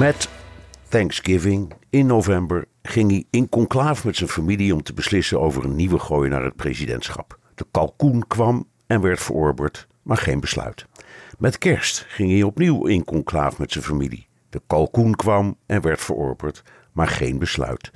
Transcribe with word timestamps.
Met 0.00 0.28
Thanksgiving 0.88 1.72
in 1.90 2.06
november 2.06 2.64
ging 2.82 3.10
hij 3.10 3.24
in 3.30 3.48
conclave 3.48 4.06
met 4.06 4.16
zijn 4.16 4.30
familie 4.30 4.74
om 4.74 4.82
te 4.82 4.92
beslissen 4.92 5.40
over 5.40 5.64
een 5.64 5.76
nieuwe 5.76 5.98
gooi 5.98 6.28
naar 6.28 6.44
het 6.44 6.56
presidentschap. 6.56 7.38
De 7.54 7.66
kalkoen 7.70 8.26
kwam 8.26 8.66
en 8.86 9.00
werd 9.00 9.20
verorberd, 9.20 9.86
maar 10.02 10.16
geen 10.16 10.40
besluit. 10.40 10.86
Met 11.38 11.58
kerst 11.58 12.04
ging 12.08 12.30
hij 12.30 12.42
opnieuw 12.42 12.86
in 12.86 13.04
conclave 13.04 13.56
met 13.58 13.72
zijn 13.72 13.84
familie. 13.84 14.26
De 14.50 14.62
kalkoen 14.66 15.14
kwam 15.14 15.56
en 15.66 15.80
werd 15.80 16.00
verorberd, 16.00 16.62
maar 16.92 17.08
geen 17.08 17.38
besluit. 17.38 17.90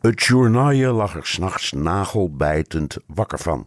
Het 0.00 0.22
journaalje 0.22 0.90
lag 0.90 1.16
er 1.16 1.26
s'nachts 1.26 1.72
nagelbijtend 1.72 2.96
wakker 3.06 3.38
van. 3.38 3.66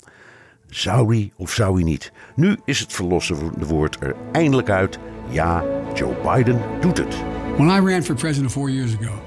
Zou 0.67 1.15
hij 1.15 1.31
of 1.35 1.51
zou 1.51 1.75
hij 1.75 1.83
niet? 1.83 2.11
Nu 2.35 2.59
is 2.65 2.79
het 2.79 2.93
verlossende 2.93 3.65
woord 3.65 3.97
er 3.99 4.15
eindelijk 4.31 4.69
uit. 4.69 4.99
Ja, 5.29 5.63
Joe 5.93 6.15
Biden 6.23 6.61
doet 6.79 6.97
het. 6.97 7.40
When 7.57 7.69
I 7.69 7.79
ran 7.79 8.01
for 8.01 8.15
president 8.15 8.51
four 8.51 8.69
years 8.69 8.93
ago, 8.93 9.19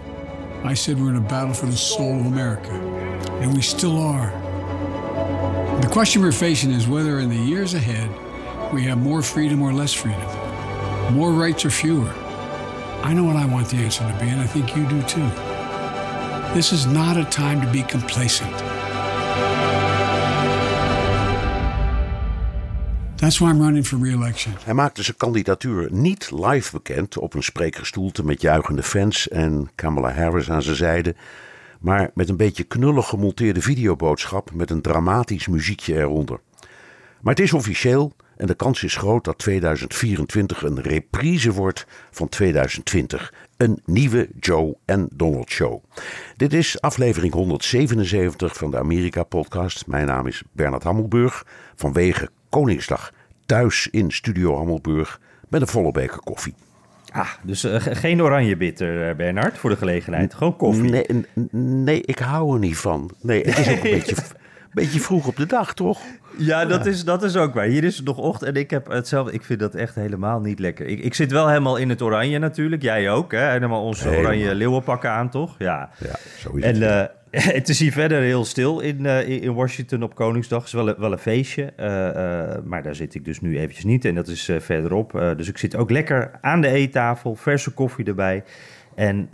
I 0.64 0.74
said 0.74 1.00
we're 1.00 1.10
in 1.10 1.16
a 1.16 1.20
battle 1.20 1.54
for 1.54 1.66
the 1.66 1.76
soul 1.76 2.18
of 2.18 2.26
America, 2.26 2.72
and 3.40 3.54
we 3.54 3.60
still 3.60 4.00
are. 4.00 4.30
The 5.82 5.88
question 5.88 6.22
we're 6.22 6.32
facing 6.32 6.72
is 6.72 6.88
whether 6.88 7.20
in 7.20 7.28
the 7.28 7.36
years 7.36 7.74
ahead 7.74 8.10
we 8.72 8.82
have 8.84 8.98
more 8.98 9.22
freedom 9.22 9.62
or 9.62 9.72
less 9.72 9.92
freedom, 9.92 10.22
more 11.14 11.32
rights 11.32 11.64
or 11.64 11.70
fewer. 11.70 12.12
I 13.02 13.12
know 13.12 13.24
what 13.24 13.36
I 13.36 13.44
want 13.44 13.68
the 13.68 13.76
answer 13.76 14.00
to 14.00 14.18
be, 14.18 14.30
and 14.30 14.40
I 14.40 14.46
think 14.46 14.74
you 14.74 14.88
do 14.88 15.02
too. 15.02 15.28
This 16.54 16.72
is 16.72 16.86
not 16.86 17.16
a 17.16 17.24
time 17.24 17.60
to 17.60 17.70
be 17.70 17.82
complacent. 17.82 18.73
That's 23.16 23.38
why 23.38 23.48
I'm 23.48 23.60
running 23.60 23.86
for 23.86 23.98
re-election. 23.98 24.54
Hij 24.64 24.74
maakte 24.74 25.02
zijn 25.02 25.16
kandidatuur 25.16 25.88
niet 25.92 26.30
live 26.30 26.72
bekend 26.72 27.18
op 27.18 27.34
een 27.34 27.42
spreekgestoelte 27.42 28.24
met 28.24 28.40
juichende 28.40 28.82
fans 28.82 29.28
en 29.28 29.70
Kamala 29.74 30.12
Harris 30.12 30.50
aan 30.50 30.62
zijn 30.62 30.76
zijde, 30.76 31.14
maar 31.80 32.10
met 32.14 32.28
een 32.28 32.36
beetje 32.36 32.64
knullig 32.64 33.08
gemonteerde 33.08 33.60
videoboodschap 33.60 34.50
met 34.54 34.70
een 34.70 34.80
dramatisch 34.80 35.46
muziekje 35.46 35.94
eronder. 35.94 36.40
Maar 37.20 37.34
het 37.34 37.42
is 37.42 37.52
officieel 37.52 38.12
en 38.36 38.46
de 38.46 38.54
kans 38.54 38.82
is 38.82 38.96
groot 38.96 39.24
dat 39.24 39.38
2024 39.38 40.62
een 40.62 40.82
reprise 40.82 41.52
wordt 41.52 41.86
van 42.10 42.28
2020. 42.28 43.32
Een 43.56 43.80
nieuwe 43.84 44.28
Joe 44.40 44.76
en 44.84 45.08
Donald 45.12 45.50
Show. 45.50 45.82
Dit 46.36 46.52
is 46.52 46.80
aflevering 46.80 47.32
177 47.32 48.56
van 48.56 48.70
de 48.70 48.78
Amerika-podcast. 48.78 49.86
Mijn 49.86 50.06
naam 50.06 50.26
is 50.26 50.42
Bernard 50.52 50.82
Hammelburg. 50.82 51.46
Vanwege 51.74 52.30
Koningsdag 52.54 53.12
thuis 53.46 53.88
in 53.90 54.10
Studio 54.10 54.56
Hammelburg 54.56 55.20
met 55.48 55.60
een 55.60 55.66
volle 55.66 55.92
beker 55.92 56.18
koffie. 56.18 56.54
Ah, 57.12 57.28
dus 57.42 57.64
uh, 57.64 57.74
geen 57.78 58.22
oranje 58.22 58.56
bitter, 58.56 59.08
uh, 59.08 59.16
Bernard, 59.16 59.58
voor 59.58 59.70
de 59.70 59.76
gelegenheid. 59.76 60.34
Gewoon 60.34 60.56
koffie. 60.56 60.90
Nee, 60.90 61.06
nee, 61.50 62.02
ik 62.02 62.18
hou 62.18 62.52
er 62.52 62.58
niet 62.58 62.76
van. 62.76 63.10
Nee, 63.20 63.42
het 63.44 63.58
is 63.58 63.68
ook 63.68 63.84
een 63.84 63.90
beetje, 63.90 64.16
beetje 64.72 65.00
vroeg 65.00 65.26
op 65.26 65.36
de 65.36 65.46
dag, 65.46 65.74
toch? 65.74 66.00
Ja, 66.38 66.64
dat, 66.64 66.86
Is, 66.86 67.04
dat 67.04 67.22
is 67.22 67.36
ook 67.36 67.54
waar. 67.54 67.66
Hier 67.66 67.84
is 67.84 67.96
het 67.96 68.06
nog 68.06 68.18
ochtend 68.18 68.54
en 68.54 68.60
ik 68.60 68.70
heb 68.70 68.86
hetzelfde. 68.86 69.32
Ik 69.32 69.44
vind 69.44 69.60
dat 69.60 69.74
echt 69.74 69.94
helemaal 69.94 70.40
niet 70.40 70.58
lekker. 70.58 70.86
Ik, 70.86 71.00
ik 71.00 71.14
zit 71.14 71.32
wel 71.32 71.48
helemaal 71.48 71.76
in 71.76 71.88
het 71.88 72.02
oranje 72.02 72.38
natuurlijk. 72.38 72.82
Jij 72.82 73.10
ook, 73.10 73.32
hè? 73.32 73.50
Helemaal 73.50 73.82
onze 73.82 74.08
helemaal. 74.08 74.24
oranje 74.24 74.54
leeuwenpakken 74.54 75.10
aan, 75.10 75.30
toch? 75.30 75.54
Ja, 75.58 75.90
ja 75.98 76.14
zo 76.38 76.52
is 76.52 76.62
en, 76.62 76.82
het. 76.82 77.10
Uh, 77.10 77.16
het 77.34 77.68
is 77.68 77.78
hier 77.78 77.92
verder 77.92 78.20
heel 78.20 78.44
stil 78.44 78.80
in, 78.80 79.04
uh, 79.04 79.28
in 79.28 79.54
Washington 79.54 80.02
op 80.02 80.14
Koningsdag. 80.14 80.58
Het 80.58 80.66
is 80.66 80.72
wel 80.72 80.88
een, 80.88 80.94
wel 80.98 81.12
een 81.12 81.18
feestje, 81.18 81.72
uh, 81.80 81.86
uh, 81.86 82.64
maar 82.64 82.82
daar 82.82 82.94
zit 82.94 83.14
ik 83.14 83.24
dus 83.24 83.40
nu 83.40 83.58
eventjes 83.58 83.84
niet. 83.84 84.04
En 84.04 84.14
dat 84.14 84.28
is 84.28 84.50
verderop. 84.58 85.12
dus 85.36 85.48
ik 85.48 85.58
zit 85.58 85.76
ook 85.76 85.90
lekker 85.90 86.38
aan 86.40 86.60
de 86.60 86.68
eettafel, 86.68 87.34
verse 87.34 87.70
koffie 87.70 88.04
erbij. 88.04 88.44
En 88.94 89.28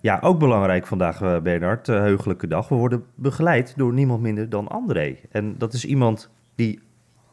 ja, 0.00 0.18
ook 0.20 0.38
belangrijk 0.38 0.86
vandaag, 0.86 1.42
Bernard, 1.42 1.86
heugelijke 1.86 2.46
dag. 2.46 2.68
We 2.68 2.74
worden 2.74 3.04
begeleid 3.14 3.72
door 3.76 3.92
niemand 3.92 4.22
minder 4.22 4.48
dan 4.48 4.68
André. 4.68 5.16
En 5.30 5.58
dat 5.58 5.72
is 5.72 5.84
iemand 5.84 6.30
die 6.54 6.80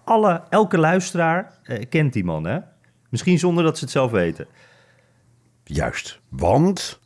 alle, 0.04 0.42
elke 0.50 0.78
luisteraar 0.78 1.60
kent 1.90 2.14
die 2.14 2.24
man, 2.24 2.46
hè? 2.46 2.60
Misschien 3.10 3.40
zonder 3.40 3.64
dat 3.64 3.78
ze 3.78 3.84
het 3.84 3.94
zelf 3.94 4.12
weten. 4.12 4.48
Juist, 5.64 6.22
want 6.30 7.00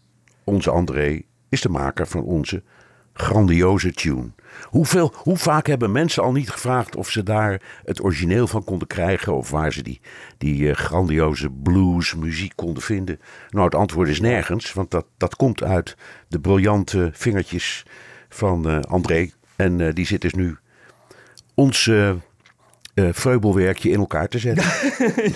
onze 0.44 0.72
André 0.72 1.22
is 1.50 1.62
de 1.62 1.70
maker 1.70 2.08
van 2.08 2.24
onze 2.24 2.64
grandioze 3.18 3.94
tune. 3.94 4.30
Hoeveel, 4.64 5.14
hoe 5.16 5.38
vaak 5.38 5.68
hebben 5.68 5.92
mensen 5.92 6.24
al 6.24 6.32
niet 6.32 6.50
gevraagd 6.50 6.96
of 6.96 7.10
ze 7.10 7.24
daar 7.24 7.62
het 7.86 8.04
origineel 8.04 8.48
van 8.48 8.64
konden 8.64 8.88
krijgen 8.88 9.36
of 9.36 9.50
waar 9.50 9.74
ze 9.74 9.84
die, 9.84 10.02
die 10.38 10.62
uh, 10.62 10.74
grandioze 10.74 11.50
blues 11.50 12.16
muziek 12.16 12.54
konden 12.56 12.84
vinden? 12.84 13.20
Nou, 13.50 13.66
het 13.66 13.76
antwoord 13.76 14.10
is 14.10 14.20
nergens, 14.20 14.74
want 14.74 14.92
dat, 14.92 15.06
dat 15.18 15.36
komt 15.36 15.64
uit 15.64 15.96
de 16.28 16.40
briljante 16.40 17.10
vingertjes 17.14 17.86
van 18.30 18.70
uh, 18.70 18.80
André. 18.80 19.30
En 19.56 19.80
uh, 19.80 19.94
die 19.94 20.06
zit 20.06 20.22
dus 20.22 20.34
nu 20.34 20.58
ons 21.54 21.92
vreubelwerkje 23.12 23.90
in 23.90 24.00
elkaar 24.00 24.28
te 24.28 24.40
zetten. 24.40 24.66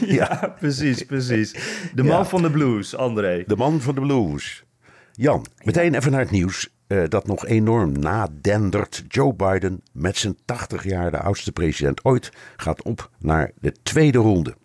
ja, 0.08 0.28
ja, 0.32 0.56
precies, 0.60 1.04
precies. 1.04 1.56
De 1.94 2.04
man 2.04 2.18
ja. 2.18 2.26
van 2.26 2.42
de 2.42 2.52
blues, 2.52 2.96
André. 2.96 3.44
De 3.48 3.56
man 3.56 3.82
van 3.82 3.96
de 3.96 4.02
blues. 4.02 4.64
Jan, 5.12 5.46
meteen 5.64 5.96
even 5.96 6.12
naar 6.12 6.20
het 6.20 6.32
nieuws. 6.32 6.70
Uh, 6.92 7.04
dat 7.08 7.28
nog 7.28 7.46
enorm 7.46 8.00
nadendert. 8.00 9.04
Joe 9.08 9.34
Biden 9.34 9.82
met 9.92 10.18
zijn 10.18 10.38
80 10.46 10.84
jaar, 10.84 11.12
de 11.12 11.20
oudste 11.20 11.52
president 11.52 12.06
ooit, 12.06 12.32
gaat 12.56 12.84
op 12.84 13.10
naar 13.20 13.52
de 13.60 13.74
tweede 13.84 14.18
ronde. 14.18 14.56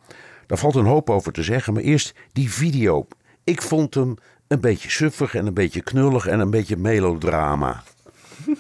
Daar 0.47 0.59
valt 0.59 0.75
een 0.75 0.85
hoop 0.85 1.11
over 1.11 1.33
te 1.33 1.43
zeggen, 1.43 1.73
maar 1.73 1.83
eerst 1.83 2.15
die 2.33 2.53
video. 2.53 3.07
Ik 3.45 3.63
vond 3.63 3.95
hem 3.95 4.15
een 4.49 4.61
beetje 4.61 4.91
suffig 4.91 5.35
en 5.35 5.47
een 5.47 5.55
beetje 5.55 5.81
knullig 5.81 6.27
en 6.27 6.41
een 6.41 6.51
beetje 6.51 6.77
melodrama. 6.77 7.83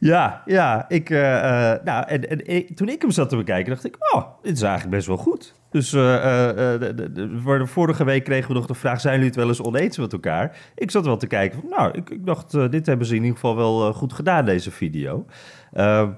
Ja, 0.00 0.42
ja. 0.44 0.88
Ik, 0.88 1.10
uh, 1.10 1.18
uh, 1.18 1.72
nou, 1.84 2.06
en, 2.06 2.74
toen 2.74 2.88
ik 2.88 3.02
hem 3.02 3.10
zat 3.10 3.28
te 3.28 3.36
bekijken, 3.36 3.72
dacht 3.72 3.84
ik, 3.84 3.96
oh, 4.14 4.24
dit 4.42 4.56
is 4.56 4.62
eigenlijk 4.62 4.96
best 4.96 5.06
wel 5.06 5.16
goed. 5.16 5.54
Dus 5.76 5.92
uh, 5.92 6.02
de, 6.02 7.62
vorige 7.64 8.04
week 8.04 8.24
kregen 8.24 8.48
we 8.48 8.54
nog 8.54 8.66
de 8.66 8.74
vraag, 8.74 9.00
zijn 9.00 9.14
jullie 9.14 9.28
het 9.28 9.38
wel 9.38 9.48
eens 9.48 9.62
oneens 9.62 9.98
met 9.98 10.12
elkaar? 10.12 10.56
Ik 10.74 10.90
zat 10.90 11.04
wel 11.04 11.16
te 11.16 11.26
kijken, 11.26 11.62
nou, 11.70 11.90
ik, 11.92 12.10
ik 12.10 12.26
dacht, 12.26 12.70
dit 12.70 12.86
hebben 12.86 13.06
ze 13.06 13.14
in 13.14 13.20
ieder 13.20 13.34
geval 13.34 13.56
wel 13.56 13.92
goed 13.92 14.12
gedaan, 14.12 14.44
deze 14.44 14.70
video. 14.70 15.26
Ehm, 15.72 16.10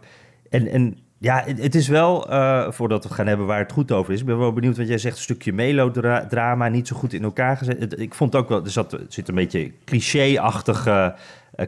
en, 0.50 0.68
en 0.68 0.98
ja, 1.18 1.42
het, 1.46 1.74
is 1.74 1.88
wel, 1.88 2.26
voordat 2.72 3.04
we 3.04 3.14
gaan 3.14 3.26
hebben 3.26 3.46
waar 3.46 3.58
het 3.58 3.72
goed 3.72 3.92
over 3.92 4.12
is. 4.12 4.20
Ik 4.20 4.26
ben 4.26 4.38
wel 4.38 4.52
benieuwd, 4.52 4.76
want 4.76 4.88
jij 4.88 4.98
zegt 4.98 5.16
een 5.16 5.22
stukje 5.22 5.52
melodrama, 5.52 6.68
niet 6.68 6.88
zo 6.88 6.96
goed 6.96 7.12
in 7.12 7.22
elkaar 7.22 7.56
gezet. 7.56 8.00
Ik 8.00 8.14
vond 8.14 8.36
ook 8.36 8.48
wel, 8.48 8.64
er 8.64 8.70
zat, 8.70 8.98
zit 9.08 9.28
een 9.28 9.34
beetje 9.34 9.72
cliché-achtige 9.84 11.14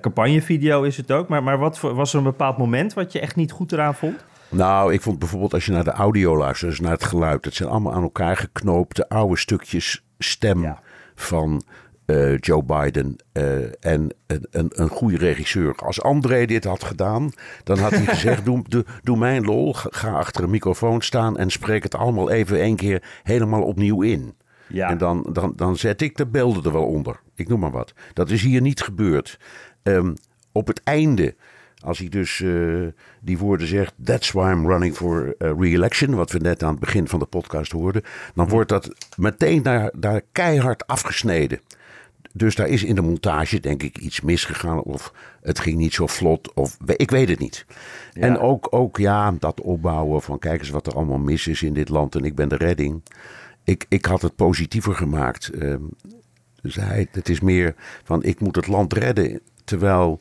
campagnevideo 0.01 0.83
is 0.83 0.97
het 0.97 1.13
ook. 1.13 1.29
Maar, 1.29 1.43
maar 1.43 1.59
wat 1.59 1.81
was 1.81 2.13
er 2.13 2.19
een 2.19 2.25
bepaald 2.25 2.59
moment 2.59 2.95
wat 2.95 3.13
je 3.13 3.21
echt 3.21 3.37
niet 3.37 3.53
goed 3.53 3.73
eraan 3.73 3.95
vond? 3.95 4.25
Nou, 4.51 4.93
ik 4.93 5.01
vond 5.01 5.19
bijvoorbeeld 5.19 5.55
als 5.55 5.67
je 5.67 5.73
naar 5.73 5.85
de 5.85 5.91
audio 5.91 6.37
luistert, 6.37 6.71
dus 6.71 6.81
naar 6.81 6.93
het 6.93 7.05
geluid. 7.05 7.45
Het 7.45 7.55
zijn 7.55 7.69
allemaal 7.69 7.93
aan 7.93 8.03
elkaar 8.03 8.37
geknoopte 8.37 9.09
oude 9.09 9.37
stukjes 9.37 10.05
stem 10.19 10.63
ja. 10.63 10.81
van 11.15 11.63
uh, 12.07 12.39
Joe 12.39 12.63
Biden 12.63 13.17
uh, 13.33 13.63
en 13.81 14.15
een, 14.27 14.47
een, 14.51 14.71
een 14.75 14.89
goede 14.89 15.17
regisseur. 15.17 15.75
Als 15.75 16.03
André 16.03 16.47
dit 16.47 16.65
had 16.65 16.85
gedaan, 16.85 17.31
dan 17.65 17.79
had 17.79 17.91
hij 17.91 18.07
gezegd: 18.07 18.45
doe, 18.49 18.63
doe, 18.69 18.85
doe 19.03 19.17
mijn 19.17 19.45
lol, 19.45 19.73
ga 19.75 20.11
achter 20.11 20.45
een 20.45 20.51
microfoon 20.51 21.01
staan 21.01 21.39
en 21.39 21.51
spreek 21.51 21.83
het 21.83 21.95
allemaal 21.95 22.31
even 22.31 22.61
één 22.61 22.77
keer 22.77 23.03
helemaal 23.23 23.63
opnieuw 23.63 24.03
in. 24.03 24.35
Ja. 24.67 24.89
En 24.89 24.99
dan, 24.99 25.27
dan, 25.33 25.53
dan 25.57 25.77
zet 25.77 26.03
ik 26.03 26.17
de 26.17 26.27
beelden 26.27 26.65
er 26.65 26.73
wel 26.73 26.87
onder. 26.87 27.21
Ik 27.35 27.49
noem 27.49 27.61
maar 27.61 27.71
wat. 27.71 27.93
Dat 28.13 28.31
is 28.31 28.43
hier 28.43 28.61
niet 28.61 28.83
gebeurd. 28.83 29.39
Um, 29.83 30.15
op 30.53 30.67
het 30.67 30.83
einde, 30.83 31.35
als 31.81 31.99
hij 31.99 32.09
dus 32.09 32.39
uh, 32.39 32.87
die 33.21 33.39
woorden 33.39 33.67
zegt: 33.67 33.95
That's 34.05 34.31
why 34.31 34.51
I'm 34.51 34.67
running 34.67 34.95
for 34.95 35.35
uh, 35.39 35.53
re-election, 35.59 36.15
wat 36.15 36.31
we 36.31 36.39
net 36.39 36.63
aan 36.63 36.71
het 36.71 36.81
begin 36.81 37.09
van 37.09 37.19
de 37.19 37.27
podcast 37.27 37.73
hoorden, 37.73 38.03
dan 38.35 38.49
wordt 38.49 38.69
dat 38.69 38.91
meteen 39.17 39.63
daar, 39.63 39.91
daar 39.97 40.21
keihard 40.33 40.87
afgesneden. 40.87 41.61
dus 42.33 42.55
daar 42.55 42.69
is 42.69 42.85
in 42.85 42.95
de 42.95 43.01
montage 43.01 43.61
denk 43.61 43.83
ik 43.83 43.99
iets 43.99 44.21
misgegaan. 44.21 44.83
Of 44.83 45.13
het 45.43 45.59
ging 45.59 45.77
niet 45.77 45.95
zo 45.95 46.07
vlot. 46.07 46.55
Of 46.55 46.77
ik 46.97 47.11
weet 47.11 47.29
het 47.29 47.39
niet. 47.39 47.67
En 48.13 48.39
ook, 48.39 48.67
ook 48.71 48.97
ja, 48.97 49.33
dat 49.39 49.61
opbouwen 49.61 50.23
van 50.23 50.39
kijk 50.39 50.61
eens 50.61 50.71
wat 50.71 50.87
er 50.87 50.95
allemaal 50.95 51.19
mis 51.19 51.47
is 51.47 51.63
in 51.63 51.75
dit 51.75 51.89
land. 51.89 52.15
En 52.15 52.25
ik 52.25 52.35
ben 52.35 52.49
de 52.49 52.57
redding. 52.57 53.03
Ik, 53.65 53.87
ik 53.89 54.05
had 54.05 54.23
het 54.23 54.37
positiever 54.37 54.95
gemaakt. 54.95 55.51
Uh, 55.55 55.75
dus 56.63 56.75
hij, 56.75 57.09
het 57.11 57.29
is 57.29 57.41
meer 57.41 57.75
van 58.05 58.23
ik 58.23 58.41
moet 58.41 58.57
het 58.57 58.67
land 58.67 58.93
redden. 58.93 59.41
Terwijl 59.65 60.21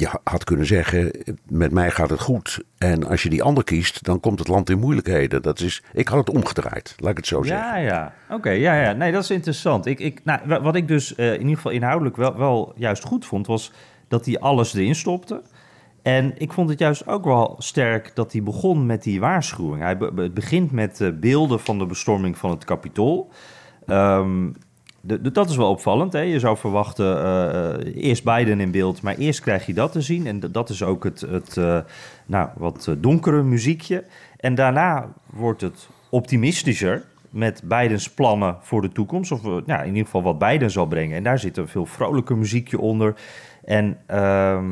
je 0.00 0.08
had 0.24 0.44
kunnen 0.44 0.66
zeggen, 0.66 1.10
met 1.48 1.72
mij 1.72 1.90
gaat 1.90 2.10
het 2.10 2.20
goed. 2.20 2.64
En 2.78 3.04
als 3.04 3.22
je 3.22 3.28
die 3.28 3.42
ander 3.42 3.64
kiest, 3.64 4.04
dan 4.04 4.20
komt 4.20 4.38
het 4.38 4.48
land 4.48 4.70
in 4.70 4.78
moeilijkheden. 4.78 5.42
Dat 5.42 5.60
is, 5.60 5.82
ik 5.92 6.08
had 6.08 6.18
het 6.18 6.30
omgedraaid, 6.30 6.94
laat 6.98 7.10
ik 7.10 7.16
het 7.16 7.26
zo 7.26 7.42
zeggen. 7.42 7.68
Ja, 7.68 7.76
ja. 7.76 8.12
Oké, 8.30 8.50
ja, 8.50 8.82
ja. 8.82 8.92
Nee, 8.92 9.12
dat 9.12 9.22
is 9.22 9.30
interessant. 9.30 9.86
Ik, 9.86 10.00
ik, 10.00 10.20
nou, 10.24 10.60
wat 10.62 10.76
ik 10.76 10.88
dus 10.88 11.16
uh, 11.16 11.32
in 11.32 11.40
ieder 11.40 11.56
geval 11.56 11.72
inhoudelijk 11.72 12.16
wel, 12.16 12.36
wel 12.36 12.72
juist 12.76 13.04
goed 13.04 13.26
vond, 13.26 13.46
was 13.46 13.72
dat 14.08 14.26
hij 14.26 14.38
alles 14.38 14.74
erin 14.74 14.94
stopte. 14.94 15.42
En 16.02 16.34
ik 16.36 16.52
vond 16.52 16.68
het 16.68 16.78
juist 16.78 17.06
ook 17.06 17.24
wel 17.24 17.54
sterk 17.58 18.10
dat 18.14 18.32
hij 18.32 18.42
begon 18.42 18.86
met 18.86 19.02
die 19.02 19.20
waarschuwing. 19.20 19.82
Hij 19.82 19.96
be 19.96 20.30
begint 20.30 20.70
met 20.70 21.00
uh, 21.00 21.08
beelden 21.14 21.60
van 21.60 21.78
de 21.78 21.86
bestorming 21.86 22.38
van 22.38 22.50
het 22.50 22.64
Capitool. 22.64 23.30
Um, 23.86 24.54
dat 25.32 25.50
is 25.50 25.56
wel 25.56 25.70
opvallend. 25.70 26.12
Hè? 26.12 26.20
Je 26.20 26.38
zou 26.38 26.56
verwachten, 26.56 27.16
uh, 27.84 28.04
eerst 28.04 28.24
Biden 28.24 28.60
in 28.60 28.70
beeld, 28.70 29.02
maar 29.02 29.16
eerst 29.16 29.40
krijg 29.40 29.66
je 29.66 29.74
dat 29.74 29.92
te 29.92 30.00
zien. 30.00 30.26
En 30.26 30.40
dat 30.40 30.70
is 30.70 30.82
ook 30.82 31.04
het, 31.04 31.20
het 31.20 31.56
uh, 31.56 31.78
nou, 32.26 32.48
wat 32.56 32.94
donkere 32.98 33.42
muziekje. 33.42 34.04
En 34.36 34.54
daarna 34.54 35.08
wordt 35.26 35.60
het 35.60 35.88
optimistischer 36.08 37.04
met 37.30 37.62
Bidens 37.64 38.10
plannen 38.10 38.56
voor 38.60 38.82
de 38.82 38.92
toekomst. 38.92 39.32
Of 39.32 39.42
nou, 39.42 39.80
in 39.80 39.86
ieder 39.86 40.04
geval 40.04 40.22
wat 40.22 40.38
Biden 40.38 40.70
zal 40.70 40.86
brengen. 40.86 41.16
En 41.16 41.22
daar 41.22 41.38
zit 41.38 41.56
een 41.56 41.68
veel 41.68 41.86
vrolijker 41.86 42.36
muziekje 42.36 42.78
onder. 42.78 43.14
En... 43.64 43.98
Uh, 44.10 44.62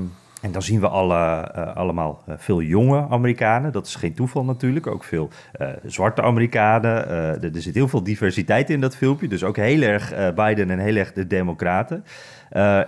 en 0.47 0.53
dan 0.53 0.63
zien 0.63 0.81
we 0.81 0.89
alle, 0.89 1.51
uh, 1.57 1.77
allemaal 1.77 2.23
uh, 2.29 2.35
veel 2.39 2.63
jonge 2.63 3.07
Amerikanen. 3.11 3.73
Dat 3.73 3.87
is 3.87 3.95
geen 3.95 4.15
toeval 4.15 4.45
natuurlijk. 4.45 4.87
Ook 4.87 5.05
veel 5.05 5.29
uh, 5.61 5.69
zwarte 5.85 6.23
Amerikanen. 6.23 7.09
er 7.43 7.51
zit 7.53 7.75
heel 7.75 7.89
veel 7.89 8.03
diversiteit 8.03 8.71
in 8.71 8.81
dat 8.81 8.97
filmpje. 8.97 9.29
Dus 9.29 9.45
ook 9.45 9.57
heel 9.57 9.83
erg 9.83 10.35
Biden 10.35 10.71
en 10.71 10.79
heel 10.79 10.97
erg 10.97 11.13
de 11.13 11.27
Democraten. 11.27 12.05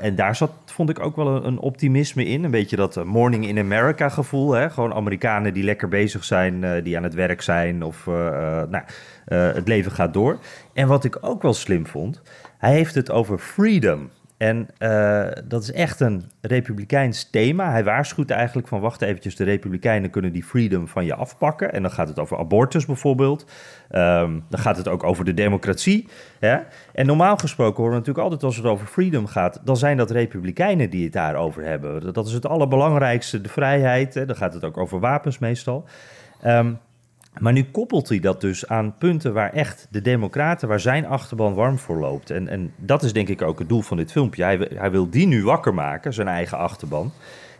en 0.00 0.14
daar 0.14 0.36
zat, 0.36 0.50
vond 0.64 0.90
ik 0.90 1.00
ook 1.00 1.16
wel 1.16 1.36
een, 1.36 1.46
een, 1.46 1.58
optimisme 1.58 2.24
in. 2.24 2.44
Een 2.44 2.50
beetje 2.50 2.76
dat 2.76 3.04
Morning 3.04 3.46
in 3.46 3.58
America 3.58 4.08
gevoel. 4.08 4.52
Hè? 4.52 4.70
Gewoon 4.70 4.94
Amerikanen 4.94 5.54
die 5.54 5.64
lekker 5.64 5.88
bezig 5.88 6.24
zijn, 6.24 6.82
die 6.82 6.96
aan 6.96 7.02
het 7.02 7.14
werk 7.14 7.42
zijn. 7.42 7.82
Of 7.82 8.06
nou, 8.68 8.82
het 9.24 9.68
leven 9.68 9.92
gaat 9.92 10.12
door. 10.12 10.38
En 10.72 10.88
wat 10.88 11.04
ik 11.04 11.18
ook 11.20 11.42
wel 11.42 11.54
slim 11.54 11.86
vond, 11.86 12.22
hij 12.58 12.72
heeft 12.72 12.94
het 12.94 13.10
over 13.10 13.38
freedom. 13.38 14.10
En 14.38 14.68
uh, 14.78 15.26
dat 15.44 15.62
is 15.62 15.72
echt 15.72 16.00
een 16.00 16.30
republikeins 16.40 17.30
thema. 17.30 17.70
Hij 17.70 17.84
waarschuwt 17.84 18.30
eigenlijk 18.30 18.68
van 18.68 18.80
wacht 18.80 19.02
eventjes, 19.02 19.36
de 19.36 19.44
republikeinen 19.44 20.10
kunnen 20.10 20.32
die 20.32 20.44
freedom 20.44 20.88
van 20.88 21.04
je 21.04 21.14
afpakken. 21.14 21.72
En 21.72 21.82
dan 21.82 21.90
gaat 21.90 22.08
het 22.08 22.18
over 22.18 22.38
abortus 22.38 22.86
bijvoorbeeld. 22.86 23.46
Um, 23.90 24.44
dan 24.48 24.60
gaat 24.60 24.76
het 24.76 24.88
ook 24.88 25.04
over 25.04 25.24
de 25.24 25.34
democratie. 25.34 26.08
Ja? 26.40 26.66
En 26.92 27.06
normaal 27.06 27.36
gesproken 27.36 27.76
horen 27.76 27.90
we 27.90 27.98
natuurlijk 27.98 28.24
altijd 28.24 28.42
als 28.42 28.56
het 28.56 28.66
over 28.66 28.86
freedom 28.86 29.26
gaat, 29.26 29.60
dan 29.64 29.76
zijn 29.76 29.96
dat 29.96 30.10
republikeinen 30.10 30.90
die 30.90 31.04
het 31.04 31.12
daarover 31.12 31.64
hebben. 31.64 32.12
Dat 32.12 32.26
is 32.26 32.32
het 32.32 32.46
allerbelangrijkste, 32.46 33.40
de 33.40 33.48
vrijheid. 33.48 34.14
Hè? 34.14 34.26
Dan 34.26 34.36
gaat 34.36 34.54
het 34.54 34.64
ook 34.64 34.76
over 34.76 35.00
wapens 35.00 35.38
meestal. 35.38 35.84
Um, 36.46 36.78
maar 37.38 37.52
nu 37.52 37.64
koppelt 37.64 38.08
hij 38.08 38.20
dat 38.20 38.40
dus 38.40 38.68
aan 38.68 38.94
punten 38.98 39.32
waar 39.32 39.52
echt 39.52 39.86
de 39.90 40.02
Democraten, 40.02 40.68
waar 40.68 40.80
zijn 40.80 41.06
achterban 41.06 41.54
warm 41.54 41.78
voor 41.78 41.98
loopt. 41.98 42.30
En, 42.30 42.48
en 42.48 42.72
dat 42.76 43.02
is 43.02 43.12
denk 43.12 43.28
ik 43.28 43.42
ook 43.42 43.58
het 43.58 43.68
doel 43.68 43.82
van 43.82 43.96
dit 43.96 44.12
filmpje. 44.12 44.42
Hij, 44.42 44.68
hij 44.74 44.90
wil 44.90 45.10
die 45.10 45.26
nu 45.26 45.44
wakker 45.44 45.74
maken, 45.74 46.12
zijn 46.12 46.28
eigen 46.28 46.58
achterban. 46.58 47.12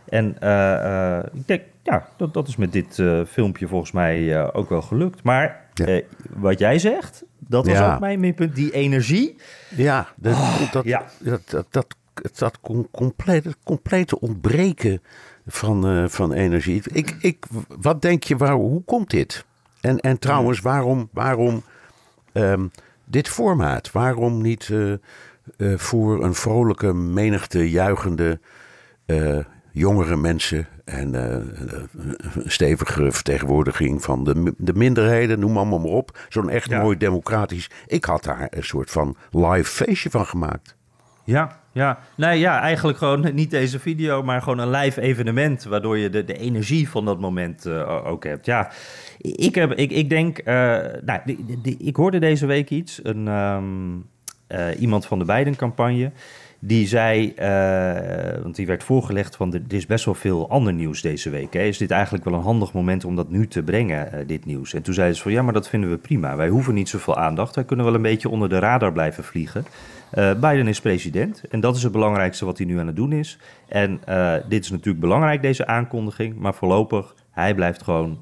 En 0.09 0.35
uh, 0.43 0.49
uh, 0.49 1.19
ik 1.33 1.47
denk, 1.47 1.61
ja, 1.83 2.07
dat, 2.17 2.33
dat 2.33 2.47
is 2.47 2.55
met 2.55 2.71
dit 2.71 2.97
uh, 2.97 3.21
filmpje 3.25 3.67
volgens 3.67 3.91
mij 3.91 4.51
ook 4.53 4.69
wel 4.69 4.81
gelukt. 4.81 5.23
Maar 5.23 5.65
ja. 5.73 6.01
wat 6.29 6.59
jij 6.59 6.79
zegt, 6.79 7.23
dat 7.37 7.67
was 7.67 7.77
ja. 7.77 7.93
ook 7.93 7.99
mijn 7.99 8.19
minpunt, 8.19 8.55
die 8.55 8.71
energie. 8.71 9.35
Ja, 9.75 10.07
dat, 10.15 10.33
oh, 10.33 10.71
dat, 10.71 10.85
ja. 10.85 11.05
dat, 11.19 11.41
dat, 11.49 11.65
dat, 11.69 11.95
dat 12.37 12.59
complete, 12.91 13.55
complete 13.63 14.19
ontbreken 14.19 15.01
van, 15.47 16.09
van 16.09 16.33
energie. 16.33 16.81
Ik, 16.93 17.15
ik, 17.19 17.45
wat 17.81 18.01
denk 18.01 18.23
je, 18.23 18.37
waar, 18.37 18.53
hoe 18.53 18.83
komt 18.83 19.09
dit? 19.09 19.45
En, 19.81 19.99
en 19.99 20.19
trouwens, 20.19 20.59
waarom, 20.59 21.09
waarom 21.11 21.63
um, 22.33 22.71
dit 23.05 23.29
formaat? 23.29 23.91
Waarom 23.91 24.41
niet 24.41 24.67
uh, 24.67 24.93
uh, 25.57 25.77
voor 25.77 26.23
een 26.23 26.33
vrolijke 26.33 26.93
menigte 26.93 27.69
juichende 27.69 28.39
uh, 29.05 29.39
jongere 29.71 30.15
mensen 30.15 30.67
en 30.85 31.13
een 31.13 31.89
stevige 32.45 33.11
vertegenwoordiging 33.11 34.01
van 34.03 34.23
de, 34.23 34.53
de 34.57 34.73
minderheden, 34.73 35.39
noem 35.39 35.57
allemaal 35.57 35.79
maar 35.79 35.91
op. 35.91 36.17
Zo'n 36.29 36.49
echt 36.49 36.69
ja. 36.69 36.81
mooi 36.81 36.97
democratisch. 36.97 37.69
Ik 37.87 38.05
had 38.05 38.23
daar 38.23 38.47
een 38.49 38.63
soort 38.63 38.91
van 38.91 39.15
live 39.31 39.71
feestje 39.71 40.09
van 40.09 40.25
gemaakt. 40.25 40.75
Ja, 41.23 41.58
ja. 41.71 41.99
Nee, 42.15 42.39
ja, 42.39 42.59
eigenlijk 42.59 42.97
gewoon 42.97 43.29
niet 43.33 43.49
deze 43.51 43.79
video, 43.79 44.23
maar 44.23 44.41
gewoon 44.41 44.59
een 44.59 44.69
live 44.69 45.01
evenement. 45.01 45.63
Waardoor 45.63 45.97
je 45.97 46.09
de, 46.09 46.25
de 46.25 46.37
energie 46.37 46.89
van 46.89 47.05
dat 47.05 47.19
moment 47.19 47.65
uh, 47.65 48.05
ook 48.05 48.23
hebt. 48.23 48.45
Ja, 48.45 48.71
ik, 49.17 49.55
heb, 49.55 49.73
ik, 49.73 49.91
ik 49.91 50.09
denk, 50.09 50.39
uh, 50.39 50.45
nou, 51.05 51.19
ik 51.77 51.95
hoorde 51.95 52.19
deze 52.19 52.45
week 52.45 52.69
iets. 52.69 52.99
Een, 53.03 53.27
um, 53.27 54.05
uh, 54.49 54.79
iemand 54.79 55.05
van 55.05 55.19
de 55.19 55.25
Biden-campagne. 55.25 56.11
Die 56.61 56.87
zei, 56.87 57.33
want 58.43 58.55
die 58.55 58.67
werd 58.67 58.83
voorgelegd 58.83 59.35
van 59.35 59.53
er 59.53 59.61
is 59.67 59.85
best 59.85 60.05
wel 60.05 60.13
veel 60.13 60.49
ander 60.49 60.73
nieuws 60.73 61.01
deze 61.01 61.29
week. 61.29 61.53
Hè? 61.53 61.61
Is 61.61 61.77
dit 61.77 61.91
eigenlijk 61.91 62.23
wel 62.23 62.33
een 62.33 62.41
handig 62.41 62.73
moment 62.73 63.05
om 63.05 63.15
dat 63.15 63.29
nu 63.29 63.47
te 63.47 63.63
brengen, 63.63 64.27
dit 64.27 64.45
nieuws? 64.45 64.73
En 64.73 64.81
toen 64.81 64.93
zeiden 64.93 65.15
ze 65.17 65.21
van 65.21 65.31
ja, 65.31 65.41
maar 65.41 65.53
dat 65.53 65.69
vinden 65.69 65.89
we 65.89 65.97
prima. 65.97 66.35
Wij 66.35 66.47
hoeven 66.47 66.73
niet 66.73 66.89
zoveel 66.89 67.17
aandacht. 67.17 67.55
Wij 67.55 67.63
kunnen 67.63 67.85
wel 67.85 67.93
een 67.93 68.01
beetje 68.01 68.29
onder 68.29 68.49
de 68.49 68.59
radar 68.59 68.91
blijven 68.91 69.23
vliegen. 69.23 69.65
Uh, 70.13 70.33
Biden 70.33 70.67
is 70.67 70.81
president 70.81 71.43
en 71.49 71.59
dat 71.59 71.75
is 71.75 71.83
het 71.83 71.91
belangrijkste 71.91 72.45
wat 72.45 72.57
hij 72.57 72.67
nu 72.67 72.79
aan 72.79 72.87
het 72.87 72.95
doen 72.95 73.11
is. 73.11 73.37
En 73.67 73.99
dit 74.47 74.63
is 74.63 74.71
natuurlijk 74.71 74.99
belangrijk, 74.99 75.41
deze 75.41 75.67
aankondiging. 75.67 76.35
Maar 76.35 76.53
voorlopig, 76.53 77.15
hij 77.31 77.55
blijft 77.55 77.83
gewoon 77.83 78.19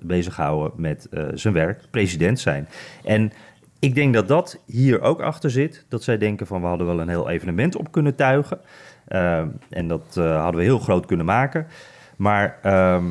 bezighouden 0.00 0.72
met 0.76 1.08
zijn 1.34 1.54
werk, 1.54 1.82
president 1.90 2.40
zijn. 2.40 2.68
En 3.04 3.32
ik 3.78 3.94
denk 3.94 4.14
dat 4.14 4.28
dat 4.28 4.58
hier 4.66 5.00
ook 5.00 5.20
achter 5.20 5.50
zit. 5.50 5.84
Dat 5.88 6.02
zij 6.02 6.18
denken 6.18 6.46
van 6.46 6.60
we 6.60 6.66
hadden 6.66 6.86
wel 6.86 7.00
een 7.00 7.08
heel 7.08 7.28
evenement 7.28 7.76
op 7.76 7.92
kunnen 7.92 8.14
tuigen. 8.14 8.60
Uh, 9.08 9.42
en 9.70 9.88
dat 9.88 10.16
uh, 10.18 10.42
hadden 10.42 10.60
we 10.60 10.66
heel 10.66 10.78
groot 10.78 11.06
kunnen 11.06 11.26
maken. 11.26 11.66
Maar 12.16 12.58
uh, 12.66 13.04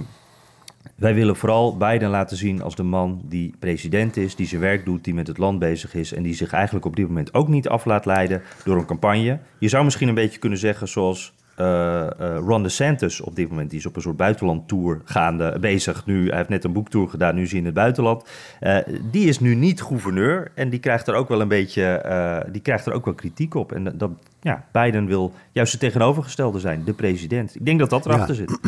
wij 1.00 1.14
willen 1.14 1.36
vooral 1.36 1.78
Biden 1.78 2.10
laten 2.10 2.38
zien 2.38 2.62
als 2.62 2.76
de 2.76 2.84
man 2.84 3.22
die 3.26 3.54
president 3.60 4.18
is, 4.18 4.36
die 4.36 4.48
zijn 4.48 4.62
werk 4.62 4.86
doet, 4.86 5.04
die 5.04 5.14
met 5.14 5.28
het 5.28 5.38
land 5.38 5.60
bezig 5.60 5.94
is 5.94 6.14
en 6.14 6.24
die 6.24 6.34
zich 6.34 6.52
eigenlijk 6.52 6.86
op 6.86 6.96
dit 6.96 7.08
moment 7.08 7.34
ook 7.34 7.48
niet 7.48 7.68
af 7.68 7.86
laat 7.86 8.06
leiden 8.06 8.42
door 8.64 8.78
een 8.78 8.86
campagne. 8.86 9.40
Je 9.60 9.70
zou 9.70 9.84
misschien 9.84 10.08
een 10.08 10.14
beetje 10.14 10.40
kunnen 10.40 10.60
zeggen 10.60 10.88
zoals 10.88 11.34
uh, 11.62 12.08
uh, 12.22 12.38
Ron 12.38 12.64
DeSantis 12.64 13.22
op 13.22 13.36
dit 13.36 13.50
moment. 13.50 13.70
Die 13.70 13.80
is 13.80 13.86
op 13.86 13.96
een 13.96 14.02
soort 14.02 14.18
buitenlandtour 14.18 15.02
gaande 15.06 15.58
bezig. 15.60 16.06
Nu, 16.06 16.28
hij 16.28 16.38
heeft 16.38 16.50
net 16.50 16.64
een 16.64 16.74
boektour 16.74 17.10
gedaan, 17.10 17.36
nu 17.36 17.42
is 17.42 17.50
hij 17.50 17.60
in 17.60 17.66
het 17.66 17.74
buitenland. 17.74 18.24
Uh, 18.62 18.78
die 19.12 19.28
is 19.28 19.40
nu 19.40 19.56
niet 19.56 19.82
gouverneur 19.82 20.52
en 20.56 20.70
die 20.70 20.80
krijgt 20.80 21.08
er 21.08 21.14
ook 21.14 21.30
wel 21.30 21.42
een 21.42 21.48
beetje, 21.48 22.46
die 22.52 22.62
krijgt 22.62 22.86
er 22.86 22.94
ook 22.94 23.06
wel 23.06 23.14
kritiek 23.14 23.56
op. 23.56 23.72
En 23.72 23.98
dat, 23.98 24.12
ja, 24.42 24.66
Biden 24.72 25.06
wil 25.06 25.34
juist 25.52 25.72
het 25.72 25.82
tegenovergestelde 25.82 26.60
zijn, 26.60 26.84
de 26.84 26.94
president. 26.94 27.56
Ik 27.56 27.66
denk 27.66 27.80
dat 27.80 27.90
dat 27.90 28.06
erachter 28.06 28.36
ja. 28.36 28.46
zit. 28.46 28.60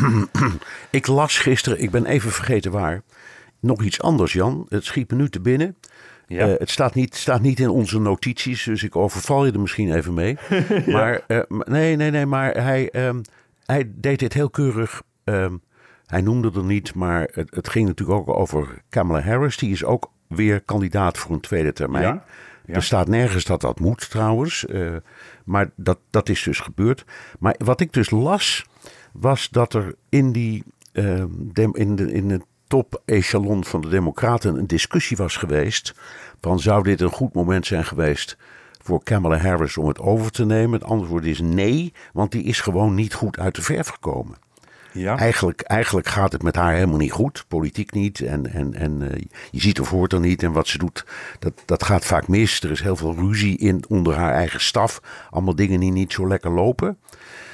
Ik 0.90 1.06
las 1.06 1.38
gisteren, 1.38 1.80
ik 1.80 1.90
ben 1.90 2.06
even 2.06 2.30
vergeten 2.30 2.70
waar, 2.70 3.02
nog 3.60 3.82
iets 3.82 4.00
anders 4.00 4.32
Jan. 4.32 4.66
Het 4.68 4.84
schiet 4.84 5.10
me 5.10 5.16
nu 5.16 5.28
te 5.28 5.40
binnen. 5.40 5.76
Ja. 6.32 6.48
Uh, 6.48 6.54
het 6.58 6.70
staat 6.70 6.94
niet, 6.94 7.14
staat 7.14 7.40
niet 7.40 7.60
in 7.60 7.68
onze 7.68 8.00
notities, 8.00 8.64
dus 8.64 8.82
ik 8.82 8.96
overval 8.96 9.46
je 9.46 9.52
er 9.52 9.60
misschien 9.60 9.94
even 9.94 10.14
mee. 10.14 10.36
ja. 10.68 10.82
Maar 10.86 11.20
uh, 11.28 11.40
nee, 11.48 11.96
nee, 11.96 12.10
nee, 12.10 12.26
maar 12.26 12.62
hij, 12.62 13.06
um, 13.06 13.20
hij 13.64 13.92
deed 13.94 14.18
dit 14.18 14.32
heel 14.32 14.50
keurig. 14.50 15.02
Um, 15.24 15.62
hij 16.06 16.20
noemde 16.20 16.50
er 16.54 16.64
niet, 16.64 16.94
maar 16.94 17.28
het, 17.32 17.54
het, 17.54 17.68
ging 17.68 17.86
natuurlijk 17.86 18.18
ook 18.18 18.36
over 18.36 18.82
Kamala 18.88 19.20
Harris. 19.20 19.56
Die 19.56 19.72
is 19.72 19.84
ook 19.84 20.10
weer 20.26 20.60
kandidaat 20.60 21.18
voor 21.18 21.30
een 21.34 21.40
tweede 21.40 21.72
termijn. 21.72 22.04
Ja. 22.04 22.24
Ja. 22.66 22.74
Er 22.74 22.82
staat 22.82 23.08
nergens 23.08 23.44
dat 23.44 23.60
dat 23.60 23.80
moet 23.80 24.10
trouwens. 24.10 24.64
Uh, 24.68 24.96
maar 25.44 25.70
dat, 25.76 25.98
dat 26.10 26.28
is 26.28 26.42
dus 26.42 26.60
gebeurd. 26.60 27.04
Maar 27.38 27.54
wat 27.58 27.80
ik 27.80 27.92
dus 27.92 28.10
las, 28.10 28.66
was 29.12 29.48
dat 29.48 29.74
er 29.74 29.94
in 30.08 30.32
die. 30.32 30.64
Uh, 30.92 31.24
in, 31.72 31.96
de, 31.96 32.12
in 32.12 32.30
het 32.30 32.44
top-echelon 32.72 33.64
van 33.64 33.80
de 33.80 33.88
Democraten 33.88 34.56
een 34.56 34.66
discussie 34.66 35.16
was 35.16 35.36
geweest. 35.36 35.94
Van 36.40 36.60
zou 36.60 36.82
dit 36.82 37.00
een 37.00 37.10
goed 37.10 37.34
moment 37.34 37.66
zijn 37.66 37.84
geweest 37.84 38.36
voor 38.82 39.02
Kamala 39.02 39.36
Harris 39.36 39.76
om 39.76 39.88
het 39.88 39.98
over 39.98 40.30
te 40.30 40.44
nemen? 40.44 40.80
Het 40.80 40.88
antwoord 40.88 41.24
is 41.24 41.40
nee, 41.40 41.92
want 42.12 42.32
die 42.32 42.42
is 42.42 42.60
gewoon 42.60 42.94
niet 42.94 43.14
goed 43.14 43.38
uit 43.38 43.54
de 43.54 43.62
verf 43.62 43.88
gekomen. 43.88 44.36
Ja. 44.92 45.18
Eigenlijk, 45.18 45.60
eigenlijk 45.60 46.08
gaat 46.08 46.32
het 46.32 46.42
met 46.42 46.56
haar 46.56 46.74
helemaal 46.74 46.98
niet 46.98 47.12
goed. 47.12 47.44
Politiek 47.48 47.92
niet. 47.92 48.20
En, 48.20 48.52
en, 48.52 48.74
en 48.74 49.00
uh, 49.00 49.08
je 49.50 49.60
ziet 49.60 49.80
of 49.80 49.90
hoort 49.90 50.12
er 50.12 50.20
niet. 50.20 50.42
En 50.42 50.52
wat 50.52 50.68
ze 50.68 50.78
doet, 50.78 51.06
dat, 51.38 51.52
dat 51.64 51.84
gaat 51.84 52.04
vaak 52.04 52.28
mis. 52.28 52.60
Er 52.60 52.70
is 52.70 52.80
heel 52.80 52.96
veel 52.96 53.14
ruzie 53.14 53.58
in, 53.58 53.84
onder 53.88 54.14
haar 54.14 54.32
eigen 54.32 54.60
staf. 54.60 55.00
Allemaal 55.30 55.54
dingen 55.56 55.80
die 55.80 55.92
niet 55.92 56.12
zo 56.12 56.28
lekker 56.28 56.50
lopen. 56.50 56.98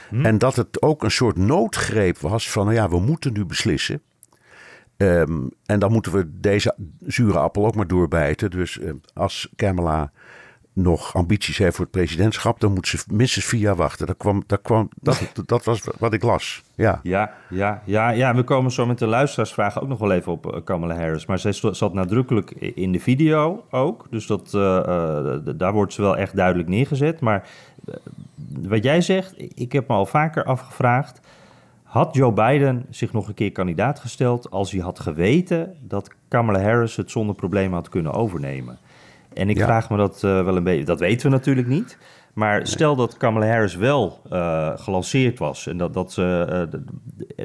Hm. 0.09 0.25
En 0.25 0.39
dat 0.39 0.57
het 0.57 0.83
ook 0.83 1.03
een 1.03 1.11
soort 1.11 1.37
noodgreep 1.37 2.19
was 2.19 2.51
van, 2.51 2.65
nou 2.65 2.77
ja, 2.77 2.89
we 2.89 3.01
moeten 3.01 3.33
nu 3.33 3.45
beslissen. 3.45 4.03
Um, 5.01 5.51
en 5.67 5.79
dan 5.79 5.93
moeten 5.93 6.13
we 6.13 6.41
deze 6.41 6.75
zure 7.07 7.39
appel 7.39 7.67
ook 7.67 7.75
maar 7.75 7.87
doorbijten. 7.87 8.51
Dus 8.51 8.77
uh, 8.77 8.93
als 9.15 9.49
Kamala 9.57 10.11
nog 10.73 11.15
ambities 11.15 11.59
heeft 11.59 11.77
voor 11.77 11.85
het 11.85 11.95
presidentschap, 11.95 12.61
dan 12.61 12.73
moet 12.73 12.89
ze 12.89 12.99
minstens 13.13 13.45
vier 13.45 13.61
jaar 13.61 13.77
wachten. 13.77 14.07
Dat, 14.07 14.17
kwam, 14.17 14.43
dat, 14.47 14.61
kwam, 14.63 14.89
dat, 15.01 15.33
dat 15.47 15.65
was 15.65 15.83
wat 15.99 16.13
ik 16.13 16.23
las. 16.23 16.63
Ja. 16.75 17.01
Ja, 17.03 17.33
ja, 17.51 17.83
ja, 17.85 18.11
ja, 18.11 18.35
we 18.35 18.43
komen 18.43 18.71
zo 18.71 18.87
met 18.87 18.99
de 18.99 19.07
luisteraarsvragen 19.07 19.83
ook 19.83 19.89
nog 19.89 19.99
wel 19.99 20.13
even 20.13 20.33
op 20.33 20.55
eh, 20.55 20.61
Kamala 20.65 20.95
Harris. 20.95 21.27
Maar 21.27 21.39
zij 21.39 21.53
zat 21.53 21.95
nadrukkelijk 21.95 22.51
in 22.51 22.93
de 22.93 23.01
video 23.01 23.65
ook. 23.71 24.07
Dus 24.11 24.27
dat, 24.27 24.53
uh, 24.55 24.63
uh, 24.63 25.35
daar 25.57 25.73
wordt 25.73 25.93
ze 25.93 26.03
wel 26.03 26.17
echt 26.17 26.37
duidelijk 26.37 26.69
neergezet. 26.69 27.21
Maar 27.21 27.49
wat 28.61 28.83
jij 28.83 29.01
zegt, 29.01 29.35
ik 29.55 29.73
heb 29.73 29.89
me 29.89 29.95
al 29.95 30.07
vaker 30.07 30.45
afgevraagd. 30.45 31.21
Had 31.89 32.15
Joe 32.15 32.33
Biden 32.33 32.87
zich 32.91 33.13
nog 33.13 33.29
een 33.29 33.35
keer 33.35 33.53
kandidaat 33.53 34.01
gesteld 34.01 34.51
als 34.51 34.71
hij 34.71 34.81
had 34.81 35.01
geweten 35.01 35.77
dat 35.81 36.11
Kamala 36.29 36.61
Harris 36.61 36.97
het 36.97 37.11
zonder 37.11 37.35
probleem 37.35 37.73
had 37.73 37.89
kunnen 37.89 38.13
overnemen? 38.13 38.79
En 39.33 39.49
ik 39.49 39.61
vraag 39.61 39.91
me 39.91 39.97
dat 39.97 40.23
uh, 40.25 40.45
wel 40.45 40.57
een 40.57 40.65
beetje, 40.65 40.85
dat 40.85 41.01
weten 41.01 41.31
we 41.31 41.37
natuurlijk 41.37 41.67
niet. 41.67 41.99
Maar 42.33 42.67
stel 42.67 42.97
dat 42.97 43.17
Kamala 43.17 43.47
Harris 43.47 43.75
wel 43.77 44.21
uh, 44.33 44.71
gelanceerd 44.77 45.39
was 45.39 45.67
en 45.67 45.77
dat, 45.77 45.95
dat 45.95 46.13
ze 46.13 46.47
uh, 46.71 46.81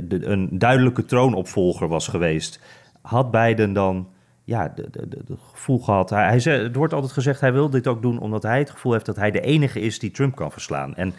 de, 0.03 0.25
een 0.25 0.49
duidelijke 0.51 1.05
troonopvolger 1.05 1.87
was 1.87 2.07
geweest, 2.07 2.59
had 3.01 3.31
Biden 3.31 3.73
dan 3.73 4.07
ja, 4.43 4.73
het 4.75 5.39
gevoel 5.51 5.79
gehad. 5.79 6.09
Hij, 6.09 6.39
hij 6.39 6.53
het 6.53 6.75
wordt 6.75 6.93
altijd 6.93 7.11
gezegd, 7.11 7.41
hij 7.41 7.53
wil 7.53 7.69
dit 7.69 7.87
ook 7.87 8.01
doen 8.01 8.19
omdat 8.19 8.43
hij 8.43 8.59
het 8.59 8.69
gevoel 8.69 8.91
heeft 8.91 9.05
dat 9.05 9.15
hij 9.15 9.31
de 9.31 9.41
enige 9.41 9.79
is 9.79 9.99
die 9.99 10.11
Trump 10.11 10.35
kan 10.35 10.51
verslaan. 10.51 10.95
En 10.95 11.13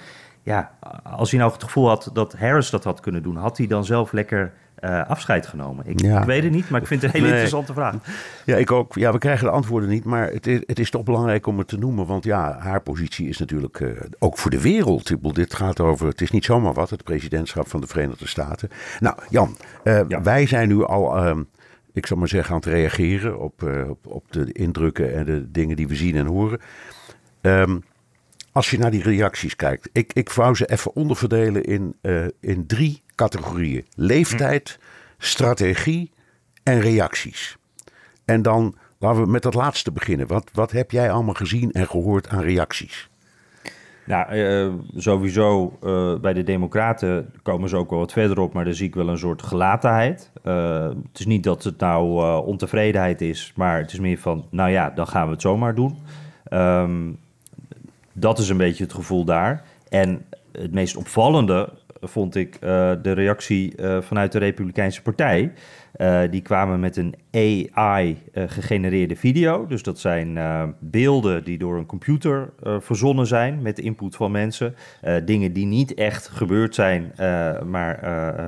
ja, 0.45 0.71
als 1.03 1.31
hij 1.31 1.41
nou 1.41 1.53
het 1.53 1.63
gevoel 1.63 1.89
had 1.89 2.11
dat 2.13 2.33
Harris 2.39 2.71
dat 2.71 2.85
had 2.85 3.01
kunnen 3.01 3.23
doen, 3.23 3.37
had 3.37 3.57
hij 3.59 3.67
dan 3.67 3.85
zelf 3.85 4.13
lekker 4.13 4.53
uh, 4.81 5.09
afscheid 5.09 5.47
genomen? 5.47 5.87
Ik, 5.87 6.01
ik, 6.01 6.25
weet 6.25 6.43
het 6.43 6.53
niet, 6.53 6.69
maar 6.71 6.81
ik 6.81 6.87
vind 6.87 7.03
het 7.03 7.15
een 7.15 7.21
hele 7.21 7.33
interessante 7.33 7.73
vraag. 7.73 7.95
Ja, 8.45 8.57
ik 8.57 8.73
ook. 8.73 8.95
Ja, 8.95 9.13
we 9.13 9.19
krijgen 9.19 9.45
de 9.45 9.53
antwoorden 9.53 9.89
niet, 9.89 10.05
maar 10.05 10.31
het 10.31 10.47
is, 10.47 10.61
het 10.67 10.79
is 10.79 10.91
toch 10.91 11.03
belangrijk 11.03 11.47
om 11.47 11.59
het 11.59 11.69
te 11.69 11.79
noemen. 11.79 12.07
Want 12.07 12.25
ja, 12.25 12.59
haar 12.59 12.81
positie 12.81 13.29
is 13.29 13.39
natuurlijk 13.39 13.81
uh, 13.81 14.01
ook 14.19 14.39
voor 14.39 14.51
de 14.51 14.61
wereld. 14.61 15.35
Dit 15.35 15.55
gaat 15.55 15.81
over, 15.81 16.07
het 16.07 16.21
is 16.21 16.31
niet 16.31 16.45
zomaar 16.45 16.73
wat, 16.73 16.91
het 16.91 17.05
presidentschap 17.05 17.69
van 17.69 17.81
de 17.81 17.87
Verenigde 17.87 18.29
Staten. 18.29 18.69
Nou, 19.01 19.17
Jan, 19.29 19.57
uh, 19.85 20.01
ja. 20.09 20.23
wij 20.23 20.47
zijn 20.47 20.69
nu 20.69 20.85
al... 20.85 21.27
Uh, 21.27 21.37
ik 21.93 22.07
zal 22.07 22.17
maar 22.17 22.29
zeggen, 22.29 22.55
aan 22.55 22.61
het 22.61 22.69
reageren 22.69 23.41
op, 23.41 23.63
op, 23.89 24.07
op, 24.07 24.33
de 24.33 24.53
indrukken 24.53 25.15
en 25.15 25.25
de 25.25 25.51
dingen 25.51 25.77
die 25.77 25.89
we 25.89 25.95
zien 25.95 26.17
en 26.17 26.27
horen. 26.27 26.61
Um, 27.41 27.83
als 28.55 28.71
je 28.71 28.79
naar 28.79 28.91
die 28.91 29.03
reacties 29.03 29.57
kijkt, 29.57 29.89
ik, 29.93 30.13
ik 30.13 30.33
wou 30.33 30.55
ze 30.55 30.67
even 30.67 30.95
onderverdelen 30.97 31.65
in, 31.65 31.95
uh, 32.03 32.27
in 32.41 32.67
drie 32.67 33.03
categorieën: 33.15 33.87
leeftijd, 33.95 34.79
strategie 35.19 36.11
en 36.63 36.81
reacties. 36.81 37.57
En 38.25 38.43
dan 38.43 38.75
laten 38.99 39.23
we 39.23 39.31
met 39.31 39.43
dat 39.43 39.55
laatste 39.55 39.93
beginnen. 39.93 40.27
Wat, 40.27 40.51
wat 40.53 40.71
heb 40.71 40.91
jij 40.91 41.11
allemaal 41.11 41.35
gezien 41.35 41.73
en 41.73 41.87
gehoord 41.87 42.29
aan 42.29 42.41
reacties? 42.41 43.09
Nou, 44.07 44.73
sowieso 44.97 45.79
uh, 45.83 46.19
bij 46.19 46.33
de 46.33 46.43
Democraten 46.43 47.33
komen 47.43 47.69
ze 47.69 47.77
ook 47.77 47.91
wel 47.91 47.99
wat 47.99 48.13
verder 48.13 48.41
op, 48.41 48.53
maar 48.53 48.65
daar 48.65 48.75
zie 48.75 48.87
ik 48.87 48.95
wel 48.95 49.09
een 49.09 49.19
soort 49.19 49.43
gelatenheid. 49.43 50.31
Het 50.43 51.19
is 51.19 51.27
niet 51.27 51.43
dat 51.43 51.65
het 51.65 51.79
nou 51.79 52.25
ontevredenheid 52.45 53.21
is, 53.21 53.53
maar 53.57 53.79
het 53.79 53.93
is 53.93 54.01
meer 54.01 54.19
van, 54.19 54.47
nou 54.51 54.71
ja, 54.71 54.91
dan 54.91 55.07
gaan 55.07 55.27
we 55.27 55.33
het 55.33 55.43
zomaar 55.43 55.75
doen. 55.75 55.99
Um, 56.51 57.19
dat 58.15 58.39
is 58.39 58.49
een 58.49 58.57
beetje 58.57 58.85
het 58.85 58.93
gevoel 58.93 59.25
daar. 59.25 59.63
En 59.89 60.25
het 60.53 60.73
meest 60.73 60.97
opvallende 60.97 61.73
vond 62.01 62.35
ik 62.35 62.55
uh, 62.55 62.61
de 63.03 63.13
reactie 63.13 63.73
uh, 63.77 64.01
vanuit 64.01 64.33
de 64.33 64.39
Republikeinse 64.39 65.03
Partij. 65.03 65.53
Uh, 65.97 66.21
die 66.31 66.43
kwamen 66.43 66.81
met 66.81 66.97
een 66.97 67.15
AI-gegenereerde 67.31 69.17
video. 69.17 69.67
Dus 69.67 69.83
dat 69.83 69.99
zijn 69.99 70.39
beelden 70.81 71.45
die 71.45 71.59
door 71.59 71.77
een 71.79 71.87
computer 71.87 72.53
verzonnen 72.63 73.27
zijn 73.27 73.63
met 73.63 73.77
de 73.77 73.83
input 73.83 74.17
van 74.17 74.31
mensen. 74.31 74.75
dingen 75.25 75.53
die 75.53 75.67
niet 75.67 75.95
echt 75.95 76.29
gebeurd 76.29 76.75
zijn, 76.75 77.13
maar 77.67 78.01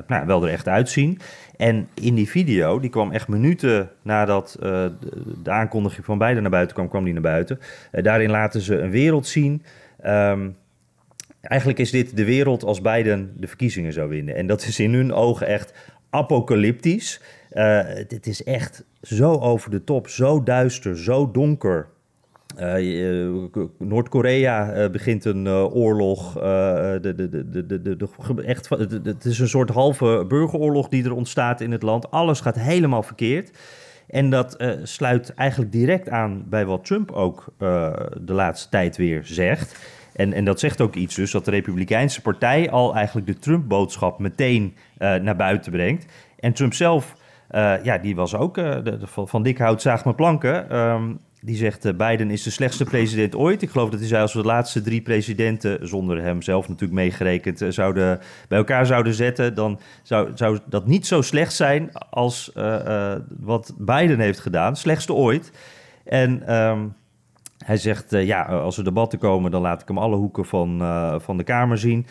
nou, 0.07 0.27
wel 0.27 0.43
er 0.45 0.53
echt 0.53 0.69
uitzien. 0.69 1.19
En 1.57 1.89
in 1.95 2.15
die 2.15 2.29
video, 2.29 2.81
die 2.81 2.91
kwam 2.91 3.13
echt 3.13 3.29
minuten 3.29 3.91
nadat 4.03 4.57
de, 4.61 5.51
aankondiging 5.51 6.05
van 6.05 6.19
beiden 6.19 6.43
naar 6.43 6.51
buiten 6.51 6.75
kwam, 6.75 6.89
kwam 6.89 7.05
die 7.05 7.13
naar 7.13 7.23
buiten. 7.23 7.59
daarin 7.91 8.31
laten 8.31 8.61
ze 8.61 8.79
een 8.79 8.91
wereld 8.91 9.27
zien. 9.27 9.63
Um, 10.07 10.57
Eigenlijk 11.49 11.79
is 11.79 11.91
dit 11.91 12.17
de 12.17 12.25
wereld 12.25 12.65
als 12.65 12.81
Biden 12.81 13.33
de 13.37 13.47
verkiezingen 13.47 13.93
zou 13.93 14.09
winnen. 14.09 14.37
En 14.37 14.47
dat 14.47 14.63
is 14.63 14.79
in 14.79 14.95
hun 14.95 15.13
ogen 15.13 15.47
echt 15.47 15.75
apocalyptisch. 16.11 17.21
Uh, 17.57 17.81
het 18.09 18.27
is 18.27 18.45
echt 18.45 18.85
zo 19.03 19.33
over 19.33 19.71
de 19.71 19.85
top, 19.85 20.09
zo 20.09 20.43
duister, 20.43 20.99
zo 20.99 21.31
donker. 21.31 21.89
Uh, 22.59 23.29
Noord-Korea 23.79 24.77
uh, 24.77 24.91
begint 24.91 25.25
een 25.25 25.49
oorlog. 25.49 26.33
de, 26.33 27.13
de, 27.17 27.29
de, 27.29 27.67
de, 27.67 27.97
de, 27.97 28.09
echt, 28.45 28.69
het 29.03 29.25
is 29.25 29.39
een 29.39 29.49
soort 29.49 29.71
halve 29.71 30.25
burgeroorlog 30.29 30.89
die 30.89 31.05
er 31.05 31.13
ontstaat 31.13 31.61
in 31.61 31.73
het 31.73 31.83
land. 31.83 32.11
Alles 32.11 32.41
gaat 32.41 32.59
helemaal 32.59 33.03
verkeerd. 33.03 33.51
En 34.07 34.31
dat 34.31 34.57
sluit 34.83 35.35
eigenlijk 35.35 35.73
direct 35.73 36.09
aan 36.09 36.45
bij 36.49 36.67
wat 36.67 36.85
Trump 36.85 37.13
ook 37.13 37.45
de 38.21 38.33
laatste 38.33 38.69
tijd 38.69 38.97
weer 38.97 39.21
zegt. 39.25 39.77
En, 40.13 40.33
en 40.33 40.45
dat 40.45 40.61
zegt 40.61 40.81
ook 40.81 40.95
iets 40.95 41.15
dus, 41.15 41.31
dat 41.31 41.45
de 41.45 41.51
Republikeinse 41.51 42.23
Partij 42.23 42.71
al 42.71 42.95
eigenlijk 42.95 43.27
de 43.27 43.39
Trump-boodschap 43.39 44.19
meteen 44.19 44.75
naar 44.99 45.37
buiten 45.37 45.73
brengt. 45.73 46.07
En 46.39 46.53
Trump 46.53 46.75
zelf, 46.75 47.17
uh, 47.51 47.85
ja, 47.85 47.99
die 47.99 48.17
was 48.17 48.35
ook 48.35 48.59
uh, 48.59 48.85
de, 48.85 48.99
van 49.05 49.43
dik 49.43 49.59
hout 49.59 49.83
zaag 49.83 50.05
mijn 50.05 50.17
planken. 50.17 50.77
Um, 50.77 51.19
die 51.41 51.57
zegt 51.57 51.97
Biden 51.97 52.31
is 52.31 52.43
de 52.43 52.51
slechtste 52.51 52.85
president 52.85 53.35
ooit. 53.37 53.63
Ik 53.63 53.71
geloof 53.71 53.91
dat 53.91 53.99
hij 53.99 54.09
zei 54.09 54.23
als 54.23 54.33
we 54.33 54.41
de 54.41 54.47
laatste 54.47 54.81
drie 54.81 55.03
presidenten, 55.03 55.89
zonder 55.89 56.23
hem 56.23 56.43
zelf 56.43 56.69
natuurlijk 56.69 57.01
meegerekend, 57.01 57.65
zouden, 57.69 58.21
bij 58.49 58.59
elkaar 58.59 58.87
zouden 58.87 59.15
zetten, 59.15 59.55
dan 59.55 59.81
zou, 60.03 60.31
zou 60.35 60.59
dat 60.67 60.87
niet 60.87 61.07
zo 61.07 61.23
slecht 61.23 61.53
zijn 61.53 61.91
als 62.11 62.53
wat 63.41 63.75
Biden 63.79 64.21
heeft 64.21 64.41
gedaan. 64.41 64.77
Slechtste 64.77 65.13
ooit. 65.13 65.53
En 66.05 66.55
um, 66.55 66.95
hij 67.65 67.77
zegt, 67.77 68.11
ja, 68.11 68.43
als 68.43 68.79
er 68.79 68.85
debatten 68.85 69.19
komen, 69.19 69.51
dan 69.51 69.63
laat 69.63 69.83
ik 69.83 69.89
hem 69.89 69.99
alle 69.99 70.17
hoeken 70.17 70.45
van, 70.45 70.79
van 71.21 71.37
de 71.37 71.45
Kamer 71.45 71.79
zien. 71.79 72.07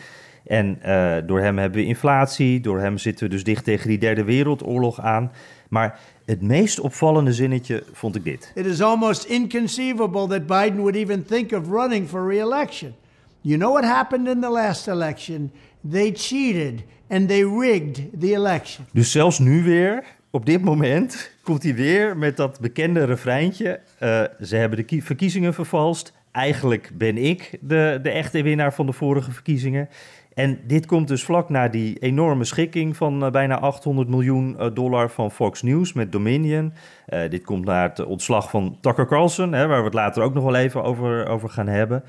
En 0.46 0.78
uh, 0.86 1.16
door 1.26 1.40
hem 1.40 1.58
hebben 1.58 1.80
we 1.80 1.86
inflatie, 1.86 2.60
door 2.60 2.80
hem 2.80 2.98
zitten 2.98 3.24
we 3.26 3.30
dus 3.30 3.44
dicht 3.44 3.64
tegen 3.64 3.88
die 3.88 3.98
derde 3.98 4.24
wereldoorlog 4.24 5.00
aan. 5.00 5.32
Maar 5.68 5.98
het 6.24 6.42
meest 6.42 6.80
opvallende 6.80 7.32
zinnetje 7.32 7.82
vond 7.92 8.16
ik 8.16 8.24
dit. 8.24 8.52
It 8.54 8.66
is 8.66 8.82
almost 8.82 9.24
inconceivable 9.24 10.26
that 10.26 10.46
Biden 10.46 10.76
would 10.76 10.94
even 10.94 11.24
think 11.24 11.52
of 11.52 11.68
running 11.68 12.08
for 12.08 12.28
re-election. 12.28 12.94
You 13.40 13.58
know 13.58 13.72
what 13.72 13.84
happened 13.84 14.28
in 14.28 14.40
the 14.40 14.50
last 14.50 14.88
election? 14.88 15.52
They 15.90 16.12
cheated 16.14 16.82
and 17.08 17.28
they 17.28 17.44
rigged 17.44 18.20
the 18.20 18.32
election. 18.32 18.86
Dus 18.92 19.10
zelfs 19.10 19.38
nu 19.38 19.62
weer, 19.62 20.04
op 20.30 20.46
dit 20.46 20.62
moment 20.62 21.30
komt 21.42 21.62
hij 21.62 21.74
weer 21.74 22.16
met 22.16 22.36
dat 22.36 22.60
bekende 22.60 23.04
refreintje. 23.04 23.80
Uh, 24.02 24.22
ze 24.42 24.56
hebben 24.56 24.86
de 24.86 25.02
verkiezingen 25.02 25.54
vervalst. 25.54 26.12
Eigenlijk 26.32 26.90
ben 26.94 27.16
ik 27.16 27.58
de, 27.60 27.98
de 28.02 28.10
echte 28.10 28.42
winnaar 28.42 28.74
van 28.74 28.86
de 28.86 28.92
vorige 28.92 29.32
verkiezingen. 29.32 29.88
En 30.36 30.58
dit 30.66 30.86
komt 30.86 31.08
dus 31.08 31.24
vlak 31.24 31.48
na 31.48 31.68
die 31.68 31.98
enorme 31.98 32.44
schikking 32.44 32.96
van 32.96 33.24
uh, 33.24 33.30
bijna 33.30 33.58
800 33.58 34.08
miljoen 34.08 34.56
uh, 34.60 34.66
dollar 34.74 35.10
van 35.10 35.30
Fox 35.30 35.62
News 35.62 35.92
met 35.92 36.12
Dominion. 36.12 36.72
Uh, 37.08 37.30
dit 37.30 37.44
komt 37.44 37.64
na 37.64 37.82
het 37.82 38.04
ontslag 38.04 38.50
van 38.50 38.78
Tucker 38.80 39.06
Carlson, 39.06 39.52
hè, 39.52 39.66
waar 39.66 39.78
we 39.78 39.84
het 39.84 39.94
later 39.94 40.22
ook 40.22 40.34
nog 40.34 40.44
wel 40.44 40.54
even 40.54 40.82
over, 40.82 41.26
over 41.26 41.48
gaan 41.48 41.66
hebben. 41.66 42.04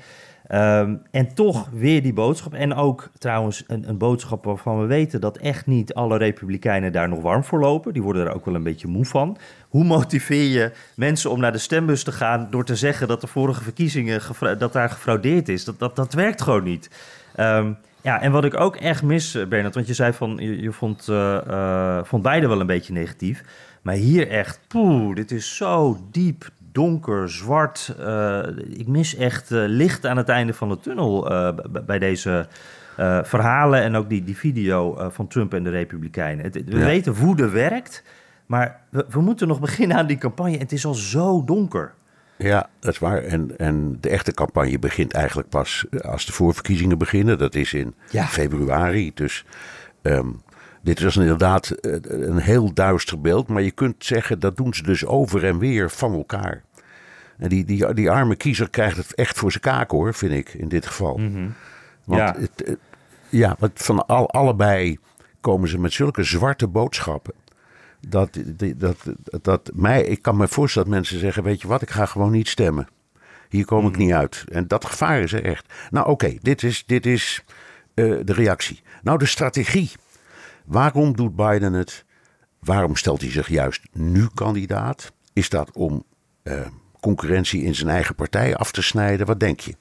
Um, 0.52 1.02
en 1.10 1.34
toch 1.34 1.68
weer 1.72 2.02
die 2.02 2.12
boodschap. 2.12 2.54
En 2.54 2.74
ook 2.74 3.10
trouwens 3.18 3.64
een, 3.66 3.88
een, 3.88 3.98
boodschap 3.98 4.44
waarvan 4.44 4.80
we 4.80 4.86
weten 4.86 5.20
dat 5.20 5.36
echt 5.36 5.66
niet 5.66 5.94
alle 5.94 6.16
Republikeinen 6.16 6.92
daar 6.92 7.08
nog 7.08 7.22
warm 7.22 7.44
voor 7.44 7.60
lopen. 7.60 7.92
Die 7.92 8.02
worden 8.02 8.26
er 8.26 8.34
ook 8.34 8.44
wel 8.44 8.54
een 8.54 8.62
beetje 8.62 8.88
moe 8.88 9.04
van. 9.04 9.36
Hoe 9.68 9.84
motiveer 9.84 10.48
je 10.48 10.72
mensen 10.96 11.30
om 11.30 11.40
naar 11.40 11.52
de 11.52 11.58
stembus 11.58 12.04
te 12.04 12.12
gaan 12.12 12.48
door 12.50 12.64
te 12.64 12.76
zeggen 12.76 13.08
dat 13.08 13.20
de 13.20 13.26
vorige 13.26 13.62
verkiezingen 13.62 14.20
dat 14.58 14.72
daar 14.72 14.90
gefraudeerd 14.90 15.48
is? 15.48 15.64
Dat, 15.64 15.78
dat, 15.78 15.96
dat 15.96 16.12
werkt 16.12 16.42
gewoon 16.42 16.64
niet. 16.64 16.90
Um, 17.36 17.76
ja, 18.08 18.20
en 18.20 18.32
wat 18.32 18.44
ik 18.44 18.60
ook 18.60 18.76
echt 18.76 19.02
mis, 19.02 19.34
eh, 19.34 19.46
Bernard, 19.46 19.74
want 19.74 19.86
je 19.86 19.94
zei 19.94 20.12
van 20.12 20.36
je, 20.40 20.60
je 20.62 20.72
vond, 20.72 21.06
uh, 21.10 22.00
vond 22.02 22.22
beide 22.22 22.48
wel 22.48 22.60
een 22.60 22.66
beetje 22.66 22.92
negatief. 22.92 23.44
Maar 23.82 23.94
hier 23.94 24.28
echt, 24.28 24.60
poeh, 24.68 25.14
dit 25.14 25.30
is 25.30 25.56
zo 25.56 25.98
diep, 26.10 26.50
donker, 26.72 27.30
zwart. 27.30 27.94
Uh, 28.00 28.42
ik 28.68 28.86
mis 28.86 29.16
echt 29.16 29.50
uh, 29.50 29.62
licht 29.66 30.06
aan 30.06 30.16
het 30.16 30.28
einde 30.28 30.54
van 30.54 30.68
de 30.68 30.80
tunnel 30.80 31.32
uh, 31.32 31.48
bij 31.86 31.98
deze 31.98 32.46
verhalen 33.22 33.82
en 33.82 33.96
ook 33.96 34.08
die, 34.08 34.24
die 34.24 34.36
video 34.36 35.10
van 35.10 35.26
Trump 35.26 35.54
en 35.54 35.64
de 35.64 35.70
Republikeinen. 35.70 36.52
we 36.52 36.84
weten 36.84 37.14
woede 37.14 37.48
werkt, 37.48 38.04
maar 38.46 38.80
we, 38.90 39.06
we 39.08 39.20
moeten 39.20 39.48
nog 39.48 39.60
beginnen 39.68 39.96
aan 39.96 40.06
die 40.06 40.18
campagne. 40.18 40.54
En 40.54 40.58
het 40.58 40.72
is 40.72 40.86
al 40.86 40.94
zo 40.94 41.44
donker. 41.44 41.94
Ja, 42.38 42.68
dat 42.80 42.92
is 42.92 42.98
waar. 42.98 43.22
En, 43.22 43.58
en 43.58 43.98
de 44.00 44.08
echte 44.08 44.32
campagne 44.32 44.78
begint 44.78 45.12
eigenlijk 45.12 45.48
pas 45.48 45.84
als 46.00 46.26
de 46.26 46.32
voorverkiezingen 46.32 46.98
beginnen. 46.98 47.38
Dat 47.38 47.54
is 47.54 47.72
in 47.74 47.94
februari. 48.10 49.10
Dus 49.14 49.44
um, 50.02 50.42
dit 50.82 51.00
is 51.00 51.16
inderdaad 51.16 51.70
eh, 51.70 51.92
een 52.02 52.38
heel 52.38 52.72
duister 52.72 53.20
beeld. 53.20 53.48
Maar 53.48 53.62
je 53.62 53.70
kunt 53.70 54.04
zeggen, 54.04 54.40
dat 54.40 54.56
doen 54.56 54.74
ze 54.74 54.82
dus 54.82 55.06
over 55.06 55.44
en 55.44 55.58
weer 55.58 55.90
van 55.90 56.14
elkaar. 56.14 56.62
En 57.38 57.48
die, 57.48 57.64
die, 57.64 57.94
die 57.94 58.10
arme 58.10 58.36
kiezer 58.36 58.70
krijgt 58.70 58.96
het 58.96 59.14
echt 59.14 59.38
voor 59.38 59.50
zijn 59.50 59.62
kaak 59.62 59.90
hoor, 59.90 60.14
vind 60.14 60.32
ik, 60.32 60.54
in 60.54 60.68
dit 60.68 60.86
geval. 60.86 61.16
Mhm. 61.16 61.48
Want 62.04 62.20
ja, 62.20 62.36
het, 62.38 62.76
ja 63.28 63.56
want 63.58 63.72
van 63.74 64.06
al, 64.06 64.30
allebei 64.30 64.98
komen 65.40 65.68
ze 65.68 65.78
met 65.78 65.92
zulke 65.92 66.22
zwarte 66.22 66.66
boodschappen. 66.66 67.34
Dat, 68.08 68.38
dat, 68.76 68.96
dat, 69.42 69.70
mij, 69.74 70.02
ik 70.02 70.22
kan 70.22 70.36
me 70.36 70.48
voorstellen 70.48 70.88
dat 70.88 70.96
mensen 70.96 71.18
zeggen: 71.18 71.42
Weet 71.42 71.60
je 71.60 71.68
wat, 71.68 71.82
ik 71.82 71.90
ga 71.90 72.06
gewoon 72.06 72.30
niet 72.30 72.48
stemmen. 72.48 72.88
Hier 73.48 73.64
kom 73.64 73.86
ik 73.86 73.92
mhm. 73.92 74.00
niet 74.00 74.12
uit. 74.12 74.44
En 74.52 74.66
dat 74.66 74.84
gevaar 74.84 75.20
is 75.20 75.32
er 75.32 75.44
echt. 75.44 75.72
Nou, 75.90 76.08
oké, 76.08 76.34
dit 76.40 76.62
is, 76.62 76.84
dit 76.86 77.06
is 77.06 77.44
uh, 77.94 78.20
de 78.24 78.32
reactie. 78.32 78.82
Nou, 79.02 79.18
de 79.18 79.26
strategie. 79.26 79.90
Waarom 80.64 81.16
doet 81.16 81.36
Biden 81.36 81.72
het? 81.72 82.04
Waarom 82.58 82.96
stelt 82.96 83.20
hij 83.20 83.30
zich 83.30 83.48
juist 83.48 83.82
nu 83.92 84.26
kandidaat? 84.34 85.12
Is 85.32 85.48
dat 85.48 85.72
om 85.72 86.04
uh, 86.42 86.60
concurrentie 87.00 87.62
in 87.62 87.74
zijn 87.74 87.88
eigen 87.88 88.14
partij 88.14 88.56
af 88.56 88.72
te 88.72 88.82
snijden? 88.82 89.26
Wat 89.26 89.40
denk 89.40 89.60
je? 89.60 89.74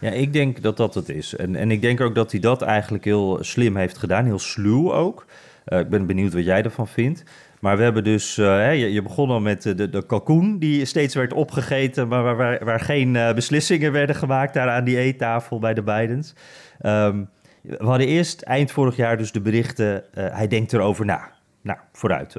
Ja, 0.00 0.10
ik 0.10 0.32
denk 0.32 0.62
dat 0.62 0.76
dat 0.76 0.94
het 0.94 1.08
is. 1.08 1.36
En, 1.36 1.56
en 1.56 1.70
ik 1.70 1.80
denk 1.80 2.00
ook 2.00 2.14
dat 2.14 2.30
hij 2.30 2.40
dat 2.40 2.62
eigenlijk 2.62 3.04
heel 3.04 3.38
slim 3.40 3.76
heeft 3.76 3.98
gedaan, 3.98 4.24
heel 4.24 4.38
sluw 4.38 4.92
ook. 4.92 5.26
Uh, 5.66 5.78
ik 5.78 5.88
ben 5.88 6.06
benieuwd 6.06 6.32
wat 6.32 6.44
jij 6.44 6.62
ervan 6.62 6.88
vindt. 6.88 7.22
Maar 7.60 7.76
we 7.76 7.82
hebben 7.82 8.04
dus, 8.04 8.36
uh, 8.38 8.78
je, 8.80 8.92
je, 8.92 9.02
begon 9.02 9.30
al 9.30 9.40
met 9.40 9.62
de, 9.62 9.88
de 9.88 10.06
kalkoen 10.06 10.58
die 10.58 10.84
steeds 10.84 11.14
werd 11.14 11.32
opgegeten, 11.32 12.08
maar 12.08 12.36
waar, 12.36 12.64
waar, 12.64 12.80
geen 12.80 13.14
uh, 13.14 13.32
beslissingen 13.32 13.92
werden 13.92 14.16
gemaakt 14.16 14.54
daar 14.54 14.68
aan 14.68 14.84
die 14.84 14.98
eettafel 14.98 15.58
bij 15.58 15.74
de 15.74 15.82
Bidens. 15.82 16.34
Um, 16.82 17.28
we 17.62 17.84
hadden 17.84 18.06
eerst 18.06 18.40
eind 18.40 18.70
vorig 18.70 18.96
jaar 18.96 19.16
dus 19.16 19.32
de 19.32 19.40
berichten, 19.40 20.04
hij 20.14 20.48
denkt 20.48 20.72
erover 20.72 21.04
na. 21.04 21.30
Nou, 21.62 21.78
vooruit. 21.92 22.36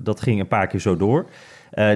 dat 0.00 0.20
ging 0.20 0.40
een 0.40 0.48
paar 0.48 0.66
keer 0.66 0.80
zo 0.80 0.96
door. 0.96 1.26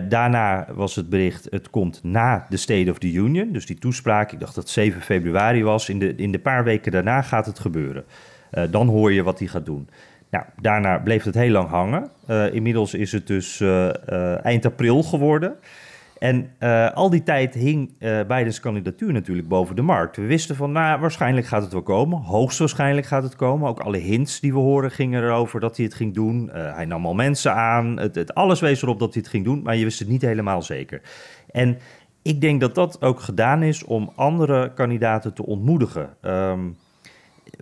daarna 0.09 0.67
was 0.73 0.97
het 0.97 1.09
bericht, 1.09 1.47
het 1.51 1.71
komt 1.71 2.01
na 2.03 2.47
de 2.49 2.57
State 2.57 2.91
of 2.91 2.99
the 2.99 3.13
Union, 3.13 3.53
dus 3.53 3.67
die 3.67 3.79
toespraak, 3.79 4.33
ik 4.33 4.41
dacht 4.41 4.55
dat 4.55 4.69
7 4.69 5.01
februari 5.01 5.65
was. 5.65 5.89
In 5.89 5.99
de, 5.99 6.15
in 6.15 6.33
de 6.33 6.39
paar 6.39 6.65
weken 6.65 6.93
daarna 6.93 7.23
gaat 7.23 7.47
het 7.47 7.59
gebeuren. 7.59 8.05
dan 8.71 8.89
hoor 8.89 9.13
je 9.13 9.23
wat 9.23 9.39
hij 9.39 9.49
gaat 9.49 9.67
doen. 9.67 9.89
Nou, 10.31 10.45
daarna 10.61 10.99
bleef 10.99 11.25
het 11.25 11.35
heel 11.35 11.51
lang 11.51 11.69
hangen. 11.69 12.11
Uh, 12.31 12.55
inmiddels 12.55 12.95
is 12.95 13.13
het 13.13 13.27
dus 13.27 13.61
uh, 13.61 13.89
uh, 14.09 14.45
eind 14.45 14.67
april 14.67 15.03
geworden. 15.03 15.57
En 16.19 16.51
al 16.95 17.11
die 17.11 17.23
tijd 17.23 17.55
hing 17.55 17.99
Bidens 17.99 18.61
kandidatuur 18.61 19.13
natuurlijk 19.13 19.49
boven 19.49 19.77
de 19.77 19.83
markt. 19.83 20.17
We 20.17 20.23
wisten 20.23 20.57
van, 20.57 20.73
nou, 20.73 21.01
waarschijnlijk 21.01 21.47
gaat 21.47 21.63
het 21.63 21.73
wel 21.73 21.83
komen. 21.83 22.19
Hoogstwaarschijnlijk 22.19 23.07
gaat 23.07 23.23
het 23.23 23.37
komen. 23.37 23.69
Ook 23.69 23.81
alle 23.81 23.97
hints 23.97 24.41
die 24.41 24.53
we 24.53 24.59
horen 24.59 24.91
gingen 24.91 25.23
erover 25.23 25.61
dat 25.61 25.77
hij 25.77 25.85
het 25.85 25.95
ging 25.95 26.15
doen. 26.15 26.51
hij 26.53 26.85
nam 26.85 27.07
al 27.07 27.15
mensen 27.15 27.55
aan. 27.55 27.99
Het, 27.99 28.15
het, 28.15 28.35
alles 28.35 28.61
wees 28.61 28.83
erop 28.83 28.99
dat 28.99 29.13
hij 29.13 29.23
het 29.23 29.31
ging 29.31 29.45
doen, 29.45 29.63
maar 29.63 29.77
je 29.77 29.85
wist 29.85 29.99
het 29.99 30.09
niet 30.09 30.23
helemaal 30.23 30.63
zeker. 30.63 31.01
En 31.51 31.79
ik 32.23 32.41
denk 32.41 32.61
dat 32.61 32.75
dat 32.75 33.03
ook 33.03 33.21
gedaan 33.21 33.63
is 33.63 33.85
om 33.85 34.13
andere 34.15 34.73
kandidaten 34.73 35.35
te 35.35 35.47
ontmoedigen. 35.47 36.09
Um, 36.23 36.77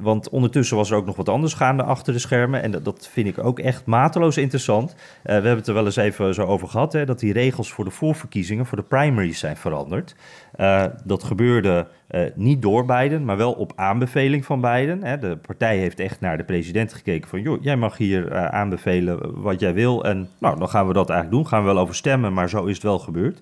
want 0.01 0.29
ondertussen 0.29 0.77
was 0.77 0.91
er 0.91 0.97
ook 0.97 1.07
nog 1.07 1.17
wat 1.17 1.29
anders 1.29 1.55
gaande 1.55 1.83
achter 1.83 2.13
de 2.13 2.19
schermen. 2.19 2.63
En 2.63 2.71
dat, 2.71 2.85
dat 2.85 3.09
vind 3.13 3.27
ik 3.27 3.45
ook 3.45 3.59
echt 3.59 3.87
mateloos 3.87 4.37
interessant. 4.37 4.91
Uh, 4.91 4.97
we 5.25 5.33
hebben 5.33 5.57
het 5.57 5.67
er 5.67 5.75
wel 5.75 5.85
eens 5.85 5.97
even 5.97 6.35
zo 6.35 6.43
over 6.43 6.69
gehad, 6.69 6.93
hè, 6.93 7.05
dat 7.05 7.19
die 7.19 7.33
regels 7.33 7.73
voor 7.73 7.85
de 7.85 7.91
voorverkiezingen, 7.91 8.67
voor 8.67 8.79
de 8.79 8.85
primaries 8.85 9.39
zijn 9.39 9.57
veranderd. 9.57 10.15
Uh, 10.57 10.85
dat 11.05 11.25
gebeurde 11.25 11.87
uh, 12.11 12.21
niet 12.35 12.63
door 12.63 12.85
Biden, 12.85 13.25
maar 13.25 13.37
wel 13.37 13.53
op 13.53 13.73
aanbeveling 13.77 14.45
van 14.45 14.61
Biden. 14.61 15.05
Hè. 15.05 15.19
De 15.19 15.37
partij 15.37 15.77
heeft 15.79 16.01
echt 16.01 16.21
naar 16.21 16.37
de 16.37 16.45
president 16.45 16.93
gekeken 16.93 17.29
van, 17.29 17.43
joh, 17.43 17.63
jij 17.63 17.77
mag 17.77 17.97
hier 17.97 18.51
aanbevelen 18.51 19.43
wat 19.43 19.61
jij 19.61 19.75
wil. 19.75 20.05
En 20.05 20.29
nou, 20.39 20.59
dan 20.59 20.69
gaan 20.69 20.87
we 20.87 20.93
dat 20.93 21.11
eigenlijk 21.11 21.41
doen. 21.41 21.53
Gaan 21.53 21.67
we 21.67 21.73
wel 21.73 21.83
over 21.83 21.95
stemmen, 21.95 22.33
maar 22.33 22.49
zo 22.49 22.65
is 22.65 22.75
het 22.75 22.83
wel 22.83 22.99
gebeurd. 22.99 23.41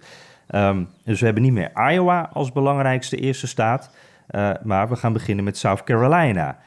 Um, 0.54 0.88
dus 1.04 1.18
we 1.18 1.24
hebben 1.24 1.42
niet 1.42 1.52
meer 1.52 1.70
Iowa 1.90 2.30
als 2.32 2.52
belangrijkste 2.52 3.16
eerste 3.16 3.46
staat. 3.46 3.90
Uh, 4.30 4.50
maar 4.62 4.88
we 4.88 4.96
gaan 4.96 5.12
beginnen 5.12 5.44
met 5.44 5.56
South 5.56 5.82
Carolina. 5.84 6.58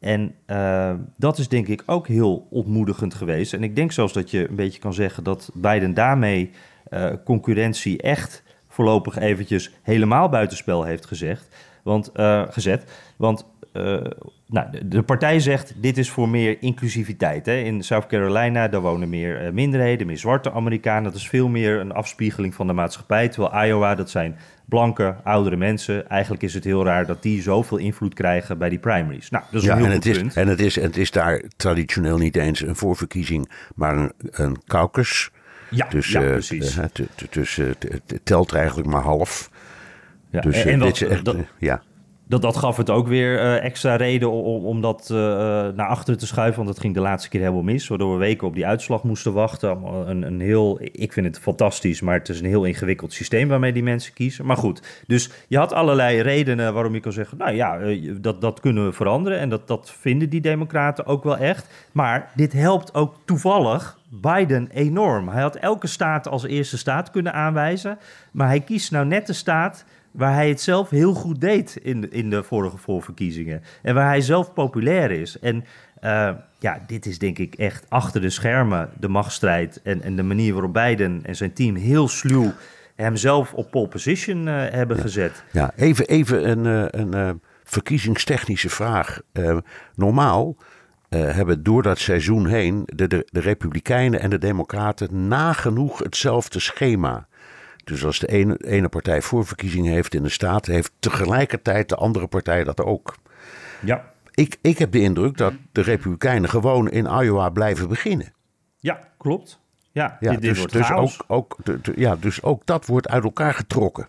En 0.00 0.34
uh, 0.46 0.92
dat 1.16 1.38
is 1.38 1.48
denk 1.48 1.66
ik 1.66 1.82
ook 1.86 2.06
heel 2.06 2.46
ontmoedigend 2.50 3.14
geweest. 3.14 3.52
En 3.52 3.62
ik 3.62 3.76
denk 3.76 3.92
zelfs 3.92 4.12
dat 4.12 4.30
je 4.30 4.48
een 4.48 4.56
beetje 4.56 4.80
kan 4.80 4.94
zeggen 4.94 5.24
dat 5.24 5.50
Biden 5.54 5.94
daarmee 5.94 6.50
uh, 6.90 7.12
concurrentie 7.24 8.02
echt 8.02 8.42
voorlopig 8.68 9.18
eventjes 9.18 9.70
helemaal 9.82 10.28
buitenspel 10.28 10.84
heeft 10.84 11.06
gezegd. 11.06 11.48
Want, 11.82 12.10
gezet. 12.50 12.84
Want 13.16 13.46
nou, 14.48 14.66
de, 14.84 15.02
partij 15.02 15.40
zegt, 15.40 15.74
dit 15.76 15.98
is 15.98 16.10
voor 16.10 16.28
meer 16.28 16.56
inclusiviteit. 16.60 17.46
Hè. 17.46 17.56
In 17.56 17.82
South 17.82 18.06
Carolina, 18.06 18.68
daar 18.68 18.80
wonen 18.80 19.08
meer 19.08 19.54
minderheden, 19.54 20.06
meer 20.06 20.18
zwarte 20.18 20.52
Amerikanen. 20.52 21.02
Dat 21.02 21.14
is 21.14 21.28
veel 21.28 21.48
meer 21.48 21.80
een 21.80 21.92
afspiegeling 21.92 22.54
van 22.54 22.66
de 22.66 22.72
maatschappij. 22.72 23.28
Terwijl 23.28 23.66
Iowa, 23.66 23.94
dat 23.94 24.10
zijn 24.10 24.36
blanke, 24.64 25.16
oudere 25.24 25.56
mensen. 25.56 26.08
Eigenlijk 26.08 26.42
is 26.42 26.54
het 26.54 26.64
heel 26.64 26.84
raar 26.84 27.06
dat 27.06 27.22
die 27.22 27.42
zoveel 27.42 27.76
invloed 27.76 28.14
krijgen 28.14 28.58
bij 28.58 28.68
die 28.68 28.78
primaries. 28.78 29.30
Nou, 29.30 29.44
dat 29.50 29.62
is 29.62 29.68
een 29.68 29.76
heel 29.76 29.86
en 29.86 29.92
het 29.92 30.06
is. 30.06 30.34
En 30.34 30.48
het, 30.48 30.60
is, 30.60 30.76
het 30.76 30.96
is 30.96 31.10
daar 31.10 31.42
traditioneel 31.56 32.18
niet 32.18 32.36
eens 32.36 32.60
een 32.60 32.76
voorverkiezing, 32.76 33.50
maar 33.74 33.96
een, 33.96 34.12
een 34.30 34.56
caucus. 34.66 35.30
Ja, 35.70 35.86
dus, 35.88 36.08
ja 36.08 36.22
uh, 36.22 36.30
precies. 36.30 36.78
Dus 37.30 37.56
het 37.56 38.20
telt 38.22 38.54
eigenlijk 38.54 38.88
maar 38.88 39.02
half. 39.02 39.50
Ja, 40.30 40.40
dus 40.40 40.64
en, 40.64 40.78
dat, 40.78 41.00
echt, 41.00 41.24
dat, 41.24 41.36
ja 41.58 41.82
dat, 42.28 42.42
dat 42.42 42.56
gaf 42.56 42.76
het 42.76 42.90
ook 42.90 43.08
weer 43.08 43.34
uh, 43.34 43.64
extra 43.64 43.96
reden 43.96 44.30
om, 44.30 44.64
om 44.64 44.80
dat 44.80 45.08
uh, 45.12 45.18
naar 45.74 45.86
achteren 45.86 46.18
te 46.18 46.26
schuiven. 46.26 46.56
Want 46.56 46.68
dat 46.74 46.80
ging 46.80 46.94
de 46.94 47.00
laatste 47.00 47.28
keer 47.28 47.40
helemaal 47.40 47.62
mis. 47.62 47.88
Waardoor 47.88 48.12
we 48.12 48.18
weken 48.18 48.46
op 48.46 48.54
die 48.54 48.66
uitslag 48.66 49.02
moesten 49.02 49.32
wachten. 49.32 49.82
Een, 49.84 50.22
een 50.22 50.40
heel, 50.40 50.78
ik 50.80 51.12
vind 51.12 51.26
het 51.26 51.38
fantastisch, 51.38 52.00
maar 52.00 52.18
het 52.18 52.28
is 52.28 52.40
een 52.40 52.46
heel 52.46 52.64
ingewikkeld 52.64 53.12
systeem 53.12 53.48
waarmee 53.48 53.72
die 53.72 53.82
mensen 53.82 54.12
kiezen. 54.12 54.46
Maar 54.46 54.56
goed, 54.56 55.02
dus 55.06 55.30
je 55.48 55.58
had 55.58 55.72
allerlei 55.72 56.20
redenen 56.20 56.74
waarom 56.74 56.94
je 56.94 57.00
kan 57.00 57.12
zeggen... 57.12 57.38
nou 57.38 57.54
ja, 57.54 57.78
dat, 58.20 58.40
dat 58.40 58.60
kunnen 58.60 58.84
we 58.84 58.92
veranderen. 58.92 59.38
En 59.38 59.48
dat, 59.48 59.68
dat 59.68 59.92
vinden 59.98 60.28
die 60.28 60.40
democraten 60.40 61.06
ook 61.06 61.24
wel 61.24 61.36
echt. 61.36 61.88
Maar 61.92 62.30
dit 62.34 62.52
helpt 62.52 62.94
ook 62.94 63.14
toevallig 63.24 63.98
Biden 64.08 64.68
enorm. 64.72 65.28
Hij 65.28 65.42
had 65.42 65.56
elke 65.56 65.86
staat 65.86 66.28
als 66.28 66.44
eerste 66.44 66.78
staat 66.78 67.10
kunnen 67.10 67.32
aanwijzen. 67.32 67.98
Maar 68.32 68.46
hij 68.46 68.60
kiest 68.60 68.90
nou 68.90 69.06
net 69.06 69.26
de 69.26 69.32
staat 69.32 69.84
waar 70.16 70.34
hij 70.34 70.48
het 70.48 70.60
zelf 70.60 70.90
heel 70.90 71.14
goed 71.14 71.40
deed 71.40 71.78
in 71.82 72.00
de, 72.00 72.08
in 72.08 72.30
de 72.30 72.42
vorige 72.42 72.76
voorverkiezingen. 72.76 73.62
En 73.82 73.94
waar 73.94 74.08
hij 74.08 74.20
zelf 74.20 74.52
populair 74.52 75.10
is. 75.10 75.38
En 75.38 75.64
uh, 76.04 76.30
ja, 76.58 76.82
dit 76.86 77.06
is 77.06 77.18
denk 77.18 77.38
ik 77.38 77.54
echt 77.54 77.84
achter 77.88 78.20
de 78.20 78.30
schermen 78.30 78.90
de 78.98 79.08
machtsstrijd 79.08 79.80
en, 79.82 80.02
en 80.02 80.16
de 80.16 80.22
manier 80.22 80.52
waarop 80.52 80.72
Biden 80.72 81.20
en 81.22 81.36
zijn 81.36 81.52
team 81.52 81.74
heel 81.74 82.08
sluw 82.08 82.52
hemzelf 82.94 83.52
op 83.54 83.70
pole 83.70 83.88
position 83.88 84.46
uh, 84.46 84.54
hebben 84.54 84.96
ja. 84.96 85.02
gezet. 85.02 85.44
Ja, 85.52 85.72
even, 85.76 86.06
even 86.06 86.50
een, 86.50 86.64
uh, 86.64 87.10
een 87.12 87.40
verkiezingstechnische 87.64 88.70
vraag. 88.70 89.20
normaal 89.94 90.56
hebben 91.08 91.62
door 91.62 91.82
dat 91.82 91.98
seizoen 91.98 92.46
heen 92.46 92.82
de, 92.94 93.06
de, 93.06 93.28
de 93.30 93.40
Republikeinen 93.40 94.20
en 94.20 94.30
de 94.30 94.38
Democraten 94.38 95.28
nagenoeg 95.28 95.98
hetzelfde 95.98 96.60
schema. 96.60 97.26
Dus 97.86 98.04
als 98.04 98.18
de 98.18 98.26
ene, 98.26 98.56
ene 98.56 98.88
partij 98.88 99.22
voorverkiezingen 99.22 99.92
heeft 99.92 100.14
in 100.14 100.22
de 100.22 100.28
staat, 100.28 100.66
heeft 100.66 100.92
tegelijkertijd 100.98 101.88
de 101.88 101.94
andere 101.94 102.26
partij 102.26 102.64
dat 102.64 102.80
ook. 102.80 103.14
Ja. 103.80 104.12
Ik, 104.34 104.56
ik 104.60 104.78
heb 104.78 104.92
de 104.92 105.00
indruk 105.00 105.36
dat 105.36 105.52
de 105.72 105.80
Republikeinen 105.80 106.48
gewoon 106.50 106.90
in 106.90 107.04
Iowa 107.06 107.48
blijven 107.50 107.88
beginnen. 107.88 108.32
Ja, 108.78 109.00
klopt. 109.18 109.60
Ja, 109.92 110.16
ja 110.20 110.30
dit, 110.30 110.40
dus, 110.42 110.58
wordt 110.58 110.72
dus, 110.72 110.90
ook, 110.90 111.10
ook, 111.26 111.56
ja, 111.96 112.16
dus 112.16 112.42
ook 112.42 112.66
dat 112.66 112.86
wordt 112.86 113.08
uit 113.08 113.24
elkaar 113.24 113.54
getrokken. 113.54 114.08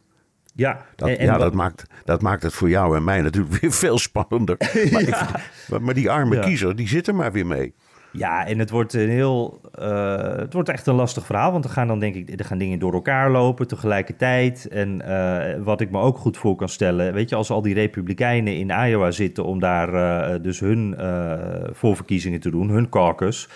Ja, 0.53 0.85
dat, 0.95 1.09
en, 1.09 1.17
en 1.17 1.25
ja 1.25 1.37
dat, 1.37 1.53
maakt, 1.53 1.83
dat 2.05 2.21
maakt 2.21 2.43
het 2.43 2.53
voor 2.53 2.69
jou 2.69 2.95
en 2.95 3.03
mij 3.03 3.21
natuurlijk 3.21 3.53
weer 3.61 3.71
veel 3.71 3.97
spannender. 3.97 4.57
Maar, 4.91 5.01
ik- 5.07 5.29
maar, 5.69 5.81
maar 5.81 5.93
die 5.93 6.09
arme 6.11 6.35
Ja. 6.35 6.41
kiezer, 6.41 6.75
die 6.75 6.87
zit 6.87 7.07
er 7.07 7.15
maar 7.15 7.31
weer 7.31 7.47
mee. 7.47 7.73
Ja, 8.17 8.45
en 8.45 8.60
het 8.60 8.69
wordt 8.69 8.93
een 8.93 9.10
heel. 9.10 9.62
Uh, 9.80 10.36
het 10.36 10.53
wordt 10.53 10.69
echt 10.69 10.88
een 10.88 10.95
lastig 10.95 11.25
verhaal. 11.25 11.51
Want 11.51 11.63
er 11.63 11.69
gaan 11.69 11.88
dan 11.88 11.99
denk 11.99 12.15
ik. 12.15 12.39
Er 12.39 12.45
gaan 12.45 12.58
dingen 12.58 12.80
door 12.80 12.93
elkaar 12.93 13.32
lopen 13.32 13.67
tegelijkertijd. 13.67 14.67
En 14.67 15.01
uh, 15.08 15.63
wat 15.63 15.82
ik 15.82 15.91
me 15.91 15.99
ook 15.99 16.17
goed 16.17 16.38
voor 16.38 16.56
kan 16.56 16.69
stellen. 16.69 17.13
Weet 17.13 17.30
je, 17.30 17.36
als 17.36 17.49
al 17.49 17.62
die 17.62 17.73
Republikeinen 17.73 18.58
in 18.58 18.69
Iowa 18.69 19.12
zitten. 19.12 19.45
om 19.45 19.60
daar 19.60 19.93
uh, 19.93 20.41
dus 20.41 20.60
hun 20.60 20.95
voorverkiezingen 21.71 22.39
te 22.39 22.51
doen, 22.51 22.69
hun 22.69 22.89
caucus. 22.89 23.49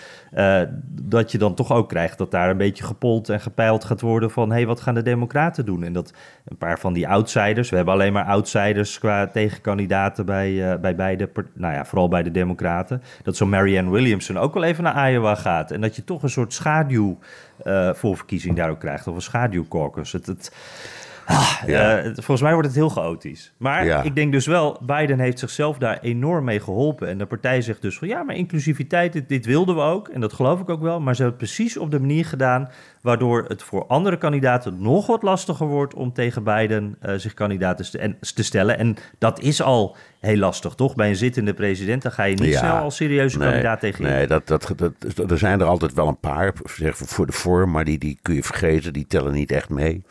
dat 0.86 1.32
je 1.32 1.38
dan 1.38 1.54
toch 1.54 1.72
ook 1.72 1.88
krijgt 1.88 2.18
dat 2.18 2.30
daar 2.30 2.50
een 2.50 2.56
beetje 2.56 2.84
gepold 2.84 3.28
en 3.28 3.40
gepeild 3.40 3.84
gaat 3.84 4.00
worden. 4.00 4.30
van 4.30 4.48
hé, 4.48 4.54
hey, 4.54 4.66
wat 4.66 4.80
gaan 4.80 4.94
de 4.94 5.02
Democraten 5.02 5.64
doen? 5.64 5.82
En 5.82 5.92
dat 5.92 6.12
een 6.44 6.56
paar 6.56 6.78
van 6.78 6.92
die 6.92 7.08
outsiders. 7.08 7.70
We 7.70 7.76
hebben 7.76 7.94
alleen 7.94 8.12
maar 8.12 8.24
outsiders 8.24 8.98
qua 8.98 9.26
tegenkandidaten 9.26 10.26
bij, 10.26 10.80
bij 10.80 10.94
beide. 10.94 11.30
Nou 11.54 11.74
ja, 11.74 11.84
vooral 11.84 12.08
bij 12.08 12.22
de 12.22 12.30
Democraten. 12.30 13.02
Dat 13.22 13.36
zo 13.36 13.46
Marianne 13.46 13.90
Williamson 13.90 14.38
ook 14.38 14.51
wel 14.54 14.62
even 14.62 14.84
naar 14.84 15.10
Iowa 15.10 15.34
gaat. 15.34 15.70
En 15.70 15.80
dat 15.80 15.96
je 15.96 16.04
toch 16.04 16.22
een 16.22 16.30
soort 16.30 16.52
schaduw 16.52 17.18
uh, 17.64 17.94
voor 17.94 18.16
verkiezing 18.16 18.56
daar 18.56 18.70
ook 18.70 18.80
krijgt. 18.80 19.06
Of 19.06 19.14
een 19.14 19.22
schaduwcaucus. 19.22 20.12
Het, 20.12 20.26
het, 20.26 20.52
ah, 21.26 21.62
ja. 21.66 22.04
uh, 22.04 22.10
volgens 22.14 22.40
mij 22.40 22.52
wordt 22.52 22.68
het 22.68 22.76
heel 22.76 22.88
chaotisch. 22.88 23.52
Maar 23.56 23.84
ja. 23.84 24.02
ik 24.02 24.14
denk 24.14 24.32
dus 24.32 24.46
wel, 24.46 24.80
Biden 24.82 25.18
heeft 25.18 25.38
zichzelf 25.38 25.78
daar 25.78 25.98
enorm 26.00 26.44
mee 26.44 26.60
geholpen. 26.60 27.08
En 27.08 27.18
de 27.18 27.26
partij 27.26 27.60
zegt 27.60 27.82
dus 27.82 27.98
van 27.98 28.08
ja, 28.08 28.22
maar 28.22 28.36
inclusiviteit, 28.36 29.12
dit, 29.12 29.28
dit 29.28 29.46
wilden 29.46 29.74
we 29.74 29.80
ook. 29.80 30.08
En 30.08 30.20
dat 30.20 30.32
geloof 30.32 30.60
ik 30.60 30.68
ook 30.68 30.82
wel. 30.82 31.00
Maar 31.00 31.14
ze 31.14 31.22
hebben 31.22 31.40
het 31.40 31.48
precies 31.48 31.76
op 31.76 31.90
de 31.90 32.00
manier 32.00 32.24
gedaan 32.24 32.70
waardoor 33.02 33.44
het 33.48 33.62
voor 33.62 33.86
andere 33.86 34.18
kandidaten 34.18 34.82
nog 34.82 35.06
wat 35.06 35.22
lastiger 35.22 35.66
wordt 35.66 35.94
om 35.94 36.12
tegen 36.12 36.44
Biden 36.44 36.96
uh, 37.02 37.14
zich 37.14 37.34
kandidaten 37.34 37.90
te, 37.90 37.98
en, 37.98 38.16
te 38.34 38.42
stellen. 38.42 38.78
En 38.78 38.96
dat 39.18 39.40
is 39.40 39.62
al 39.62 39.96
heel 40.20 40.36
lastig, 40.36 40.74
toch? 40.74 40.94
Bij 40.94 41.08
een 41.08 41.16
zittende 41.16 41.54
president, 41.54 42.02
dan 42.02 42.12
ga 42.12 42.24
je 42.24 42.36
niet 42.36 42.56
snel 42.56 42.76
als 42.76 42.96
serieuze 42.96 43.38
nee, 43.38 43.48
kandidaat 43.48 43.80
tegen 43.80 44.04
Nee, 44.04 44.26
dat, 44.26 44.46
dat, 44.46 44.72
dat, 44.76 45.30
er 45.30 45.38
zijn 45.38 45.60
er 45.60 45.66
altijd 45.66 45.94
wel 45.94 46.08
een 46.08 46.20
paar 46.20 46.52
zeg, 46.64 46.96
voor 46.96 47.26
de 47.26 47.32
vorm, 47.32 47.70
maar 47.70 47.84
die, 47.84 47.98
die 47.98 48.18
kun 48.22 48.34
je 48.34 48.42
vergeten, 48.42 48.92
die 48.92 49.06
tellen 49.06 49.32
niet 49.32 49.50
echt 49.50 49.68
mee. 49.68 50.02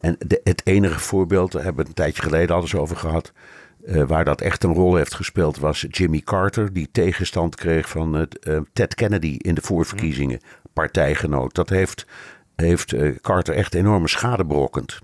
En 0.00 0.16
de, 0.18 0.40
het 0.44 0.66
enige 0.66 1.00
voorbeeld, 1.00 1.52
daar 1.52 1.62
hebben 1.62 1.84
we 1.84 1.90
het 1.90 1.98
een 1.98 2.04
tijdje 2.04 2.22
geleden 2.22 2.56
al 2.56 2.62
eens 2.62 2.74
over 2.74 2.96
gehad, 2.96 3.32
uh, 3.86 4.02
waar 4.02 4.24
dat 4.24 4.40
echt 4.40 4.64
een 4.64 4.74
rol 4.74 4.94
heeft 4.94 5.14
gespeeld, 5.14 5.58
was 5.58 5.86
Jimmy 5.88 6.20
Carter, 6.20 6.72
die 6.72 6.88
tegenstand 6.92 7.54
kreeg 7.54 7.88
van 7.88 8.16
uh, 8.16 8.58
Ted 8.72 8.94
Kennedy 8.94 9.36
in 9.38 9.54
de 9.54 9.60
voorverkiezingen, 9.60 10.40
partijgenoot. 10.72 11.54
Dat 11.54 11.68
heeft, 11.68 12.06
heeft 12.56 12.92
uh, 12.92 13.16
Carter 13.20 13.54
echt 13.54 13.74
enorme 13.74 14.08
schade 14.08 14.44
berokkend. 14.44 14.98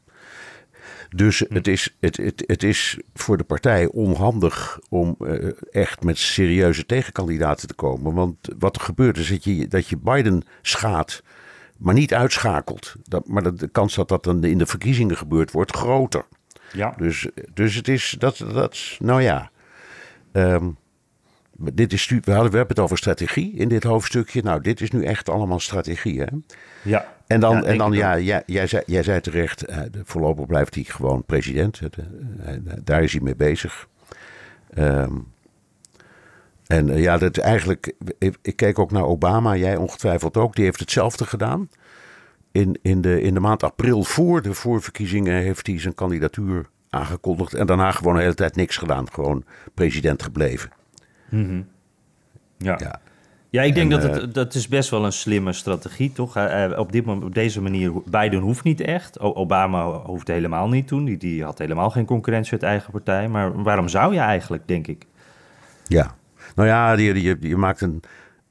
Dus 1.09 1.38
hm. 1.38 1.55
het 1.55 1.68
is, 1.68 1.96
het, 2.00 2.16
het, 2.16 2.44
het 2.46 2.62
is 2.62 2.98
voor 3.14 3.37
de 3.37 3.44
partij 3.44 3.87
onhandig 3.87 4.78
om 4.88 5.16
echt 5.70 6.05
met 6.05 6.18
serieuze 6.18 6.87
tegenkandidaten 6.87 7.68
te 7.68 7.74
komen. 7.74 8.14
Want 8.14 8.37
wat 8.59 8.76
er 8.76 8.83
gebeurt 8.83 9.16
is 9.16 9.28
dat 9.28 9.44
je, 9.44 9.68
dat 9.68 9.88
je 9.88 9.96
Biden 9.96 10.42
schaadt, 10.62 11.22
maar 11.83 11.95
niet 11.95 12.14
uitschakelt. 12.14 12.95
Dat, 13.05 13.29
maar 13.29 13.42
de, 13.42 13.55
de 13.55 13.68
kans 13.68 13.95
dat 13.95 14.09
dat 14.09 14.25
dan 14.25 14.45
in 14.45 14.59
de 14.59 14.66
verkiezingen 14.66 15.16
gebeurt, 15.16 15.51
wordt 15.51 15.77
groter. 15.77 16.25
Ja. 16.73 16.95
Dus, 16.97 17.29
dus 17.55 17.75
het 17.75 17.88
is, 17.88 18.16
dat, 18.18 18.37
dat, 18.37 18.97
nou 18.99 19.23
ja. 19.23 19.51
Um, 20.33 20.77
dit 21.57 21.92
is, 21.92 22.09
we, 22.09 22.33
hadden, 22.33 22.51
we 22.51 22.57
hebben 22.57 22.77
het 22.77 22.79
over 22.79 22.99
strategie 22.99 23.55
in 23.57 23.68
dit 23.68 23.83
hoofdstukje. 23.83 24.42
Nou, 24.42 24.61
dit 24.61 24.81
is 24.81 24.90
nu 24.90 25.05
echt 25.05 25.29
allemaal 25.29 25.61
strategie. 25.61 26.21
Hè? 26.21 26.27
Ja. 26.83 27.14
En 27.27 27.40
dan, 27.40 27.57
Ja, 27.57 27.62
en 27.62 27.79
dan 27.79 27.92
ja, 27.92 28.18
jij, 28.18 28.42
jij, 28.47 28.66
zei, 28.66 28.83
jij 28.87 29.03
zei 29.03 29.21
terecht, 29.21 29.64
eh, 29.64 29.79
voorlopig 30.05 30.47
blijft 30.47 30.75
hij 30.75 30.85
gewoon 30.85 31.25
president. 31.25 31.81
Eh, 31.81 32.55
eh, 32.55 32.61
daar 32.85 33.03
is 33.03 33.12
hij 33.12 33.21
mee 33.21 33.37
bezig. 33.37 33.88
Ehm, 34.75 35.12
en 36.73 36.91
eh, 36.91 37.03
ja, 37.03 37.19
dat 37.19 37.37
eigenlijk, 37.39 37.93
ik, 38.19 38.37
ik 38.43 38.57
keek 38.57 38.79
ook 38.79 38.91
naar 38.91 39.05
Obama, 39.05 39.57
jij 39.57 39.77
ongetwijfeld 39.77 40.37
ook, 40.37 40.55
die 40.55 40.65
heeft 40.65 40.81
hetzelfde 40.81 41.27
gedaan. 41.27 41.69
In, 42.53 42.79
in, 42.83 43.01
de, 43.01 43.23
in 43.23 43.35
de 43.35 43.41
maand 43.41 43.63
april 43.63 44.05
voor 44.05 44.43
de 44.43 44.55
voorverkiezingen 44.55 45.43
heeft 45.43 45.67
hij 45.67 45.81
zijn 45.81 45.95
kandidatuur 45.95 46.67
aangekondigd. 46.91 47.55
En 47.55 47.67
daarna 47.67 47.91
gewoon 47.91 48.15
de 48.15 48.21
hele 48.21 48.35
tijd 48.35 48.57
niks 48.57 48.77
gedaan. 48.77 49.13
Gewoon 49.13 49.45
president 49.75 50.23
gebleven. 50.23 50.71
Ja. 52.59 52.77
Ja. 52.79 53.01
Ja, 53.51 53.63
ik 53.63 53.75
denk 53.75 53.93
En, 53.93 54.01
dat 54.01 54.11
eh, 54.11 54.21
het 54.21 54.35
dat 54.35 54.55
is 54.55 54.69
best 54.69 54.91
wel 54.91 55.05
een 55.05 55.13
slimme 55.13 55.53
strategie, 55.53 56.13
toch? 56.13 56.37
Eh, 56.37 56.65
eh, 56.65 56.79
op, 56.79 56.93
dit, 56.93 57.05
moment- 57.05 57.25
op 57.25 57.35
deze 57.35 57.61
manier, 57.61 57.93
Biden 58.05 58.41
hoeft 58.41 58.65
niet 58.65 58.81
echt. 58.81 59.21
Obama 59.21 59.85
hoefde 59.85 60.33
helemaal 60.33 60.69
niet 60.69 60.87
toen. 60.87 61.05
Die, 61.05 61.17
die 61.17 61.45
had 61.45 61.59
helemaal 61.59 61.91
geen 61.91 62.05
concurrentie 62.05 62.53
uit 62.53 62.63
eigen 62.63 62.93
partij. 62.93 63.29
Maar 63.29 63.63
waarom 63.63 63.89
zou 63.89 64.15
je 64.15 64.21
eigenlijk, 64.21 64.63
denk 64.67 64.87
ik? 64.87 65.07
Ja, 65.87 66.15
nou 66.55 66.69
ja, 66.69 66.93
je, 66.93 67.23
je, 67.23 67.37
je 67.41 67.57
maakt 67.57 67.81
een, 67.81 68.03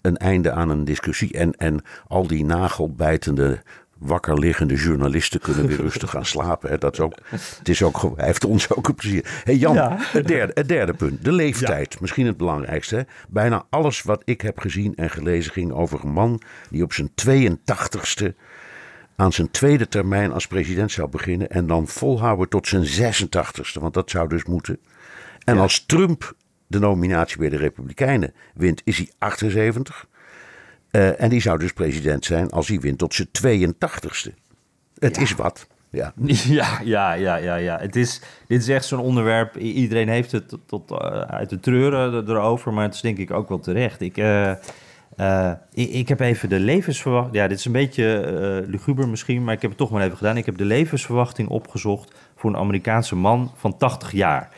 een 0.01 0.17
einde 0.17 0.51
aan 0.51 0.69
een 0.69 0.83
discussie. 0.85 1.33
En, 1.33 1.55
en 1.55 1.81
al 2.07 2.27
die 2.27 2.45
nagelbijtende, 2.45 3.61
wakker 3.97 4.39
liggende 4.39 4.75
journalisten 4.75 5.39
kunnen 5.39 5.67
weer 5.67 5.81
rustig 5.81 6.09
gaan 6.09 6.25
slapen. 6.25 6.69
Hè. 6.69 6.77
Dat 6.77 6.93
is 6.93 6.99
ook, 6.99 7.13
het 7.57 7.69
is 7.69 7.83
ook, 7.83 8.13
hij 8.15 8.25
heeft 8.25 8.45
ons 8.45 8.73
ook 8.75 8.87
een 8.87 8.95
plezier. 8.95 9.41
hey 9.43 9.55
Jan, 9.55 9.73
Ja. 9.73 9.95
het, 9.99 10.27
derde, 10.27 10.51
het 10.55 10.67
derde 10.67 10.93
punt. 10.93 11.23
De 11.23 11.31
leeftijd. 11.31 11.99
Misschien 11.99 12.25
het 12.25 12.37
belangrijkste. 12.37 12.95
Hè. 12.95 13.01
Bijna 13.29 13.65
alles 13.69 14.01
wat 14.01 14.21
ik 14.25 14.41
heb 14.41 14.59
gezien 14.59 14.95
en 14.95 15.09
gelezen 15.09 15.51
ging 15.51 15.71
over 15.71 15.99
een 16.03 16.11
man 16.11 16.41
die 16.69 16.83
op 16.83 16.93
zijn 16.93 17.09
82ste 17.27 18.33
aan 19.15 19.31
zijn 19.33 19.51
tweede 19.51 19.87
termijn 19.87 20.31
als 20.33 20.47
president 20.47 20.91
zou 20.91 21.09
beginnen. 21.09 21.49
En 21.49 21.67
dan 21.67 21.87
volhouden 21.87 22.49
tot 22.49 22.67
zijn 22.67 22.85
86ste. 22.85 23.79
Want 23.81 23.93
dat 23.93 24.09
zou 24.09 24.27
dus 24.29 24.43
moeten. 24.43 24.79
En 25.43 25.57
als 25.57 25.85
Trump 25.85 26.33
de 26.71 26.79
nominatie 26.79 27.37
bij 27.37 27.49
de 27.49 27.57
Republikeinen 27.57 28.33
wint, 28.53 28.81
is 28.83 28.97
hij 28.97 29.09
78. 29.17 30.07
Eh, 30.91 31.21
en 31.21 31.29
die 31.29 31.41
zou 31.41 31.59
dus 31.59 31.73
president 31.73 32.25
zijn 32.25 32.49
als 32.49 32.67
hij 32.67 32.79
wint 32.79 32.97
tot 32.97 33.13
zijn 33.13 33.27
82ste. 33.27 34.33
Het 34.99 35.17
is 35.17 35.35
wat. 35.35 35.67
Ja. 35.89 36.13
Ja, 36.47 36.79
ja, 36.83 37.13
ja, 37.13 37.35
ja, 37.35 37.55
ja. 37.55 37.77
Het 37.79 37.95
is, 37.95 38.21
dit 38.47 38.61
is 38.61 38.67
echt 38.67 38.85
zo'n 38.85 38.99
onderwerp. 38.99 39.57
Iedereen 39.57 40.09
heeft 40.09 40.31
het 40.31 40.49
tot, 40.49 40.59
tot, 40.65 40.91
eh, 40.91 40.97
uit 41.21 41.49
de 41.49 41.59
treuren 41.59 42.13
er- 42.13 42.29
erover, 42.29 42.73
maar 42.73 42.83
het 42.83 42.93
is 42.93 43.01
denk 43.01 43.17
ik 43.17 43.31
ook 43.31 43.49
wel 43.49 43.59
terecht. 43.59 44.01
Ik, 44.01 44.17
eh, 44.17 44.51
ik, 45.73 45.89
ik 45.89 46.07
heb 46.07 46.19
even 46.19 46.49
de 46.49 46.59
levensverwachting. 46.59 47.35
Ja, 47.35 47.47
dit 47.47 47.57
is 47.57 47.65
een 47.65 47.71
beetje 47.71 48.63
luguber 48.67 49.09
misschien, 49.09 49.43
maar 49.43 49.53
ik 49.53 49.61
heb 49.61 49.69
het 49.69 49.79
toch 49.79 49.91
maar 49.91 50.03
even 50.03 50.17
gedaan. 50.17 50.37
Ik 50.37 50.45
heb 50.45 50.57
de 50.57 50.65
levensverwachting 50.65 51.49
opgezocht 51.49 52.13
voor 52.35 52.49
een 52.49 52.57
Amerikaanse 52.57 53.15
man 53.15 53.51
van 53.55 53.77
80 53.77 54.11
jaar. 54.11 54.49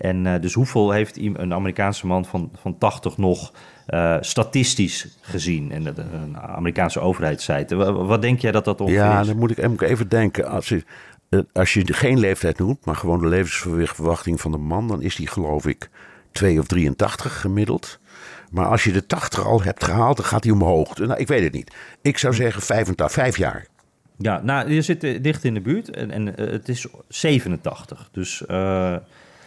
En 0.00 0.26
eh, 0.26 0.40
dus 0.40 0.54
hoeveel 0.54 0.90
heeft 0.90 1.16
een 1.18 1.54
Amerikaanse 1.54 2.06
man 2.06 2.24
van, 2.24 2.50
van 2.60 2.78
80 2.78 3.16
nog 3.16 3.52
eh, 3.86 4.16
statistisch 4.20 5.18
gezien? 5.20 5.72
En 5.72 5.82
dat- 5.84 5.98
een 5.98 6.38
Amerikaanse 6.38 7.00
overheidssite. 7.00 7.74
Wa- 7.74 7.92
Wat 7.92 8.22
denk 8.22 8.40
jij 8.40 8.52
dat 8.52 8.64
dat 8.64 8.80
ongeveer 8.80 9.00
Ja, 9.00 9.20
is? 9.20 9.26
dan 9.26 9.36
moet 9.38 9.50
ik, 9.58 9.80
even 9.82 10.08
denken. 10.08 10.48
Als 10.48 10.68
je, 10.68 10.84
eh, 11.28 11.40
als 11.52 11.72
je 11.74 11.92
geen 11.92 12.18
leeftijd 12.18 12.58
noemt, 12.58 12.84
maar 12.84 12.96
gewoon 12.96 13.20
de 13.20 13.26
levensverwachting 13.26 14.40
van 14.40 14.50
de 14.52 14.58
man, 14.58 14.88
dan 14.88 15.02
is 15.02 15.16
die 15.16 15.26
geloof 15.28 15.66
ik 15.66 15.90
2 16.32 16.58
of 16.58 16.66
83 16.66 17.40
gemiddeld. 17.40 17.98
Maar 18.50 18.66
als 18.66 18.84
je 18.84 18.92
de 18.92 19.06
80 19.06 19.46
al 19.46 19.62
hebt 19.62 19.84
gehaald, 19.84 20.16
dan 20.16 20.26
gaat 20.26 20.44
hij 20.44 20.52
omhoog. 20.52 20.96
Nou, 20.98 21.18
ik 21.20 21.28
weet 21.28 21.42
het 21.42 21.52
niet. 21.52 21.74
Ik 22.02 22.18
zou 22.18 22.34
zeggen 22.34 22.62
85, 22.62 23.12
5 23.12 23.36
jaar. 23.36 23.66
Ja, 24.16 24.40
nou, 24.42 24.72
je 24.72 24.82
zit 24.82 25.04
eh, 25.04 25.22
dicht 25.22 25.44
in 25.44 25.54
de 25.54 25.60
buurt 25.60 25.90
en, 25.90 26.10
en 26.10 26.36
eh, 26.36 26.50
het 26.50 26.68
is 26.68 26.86
87. 27.08 28.08
Dus 28.12 28.46
eh, 28.46 28.96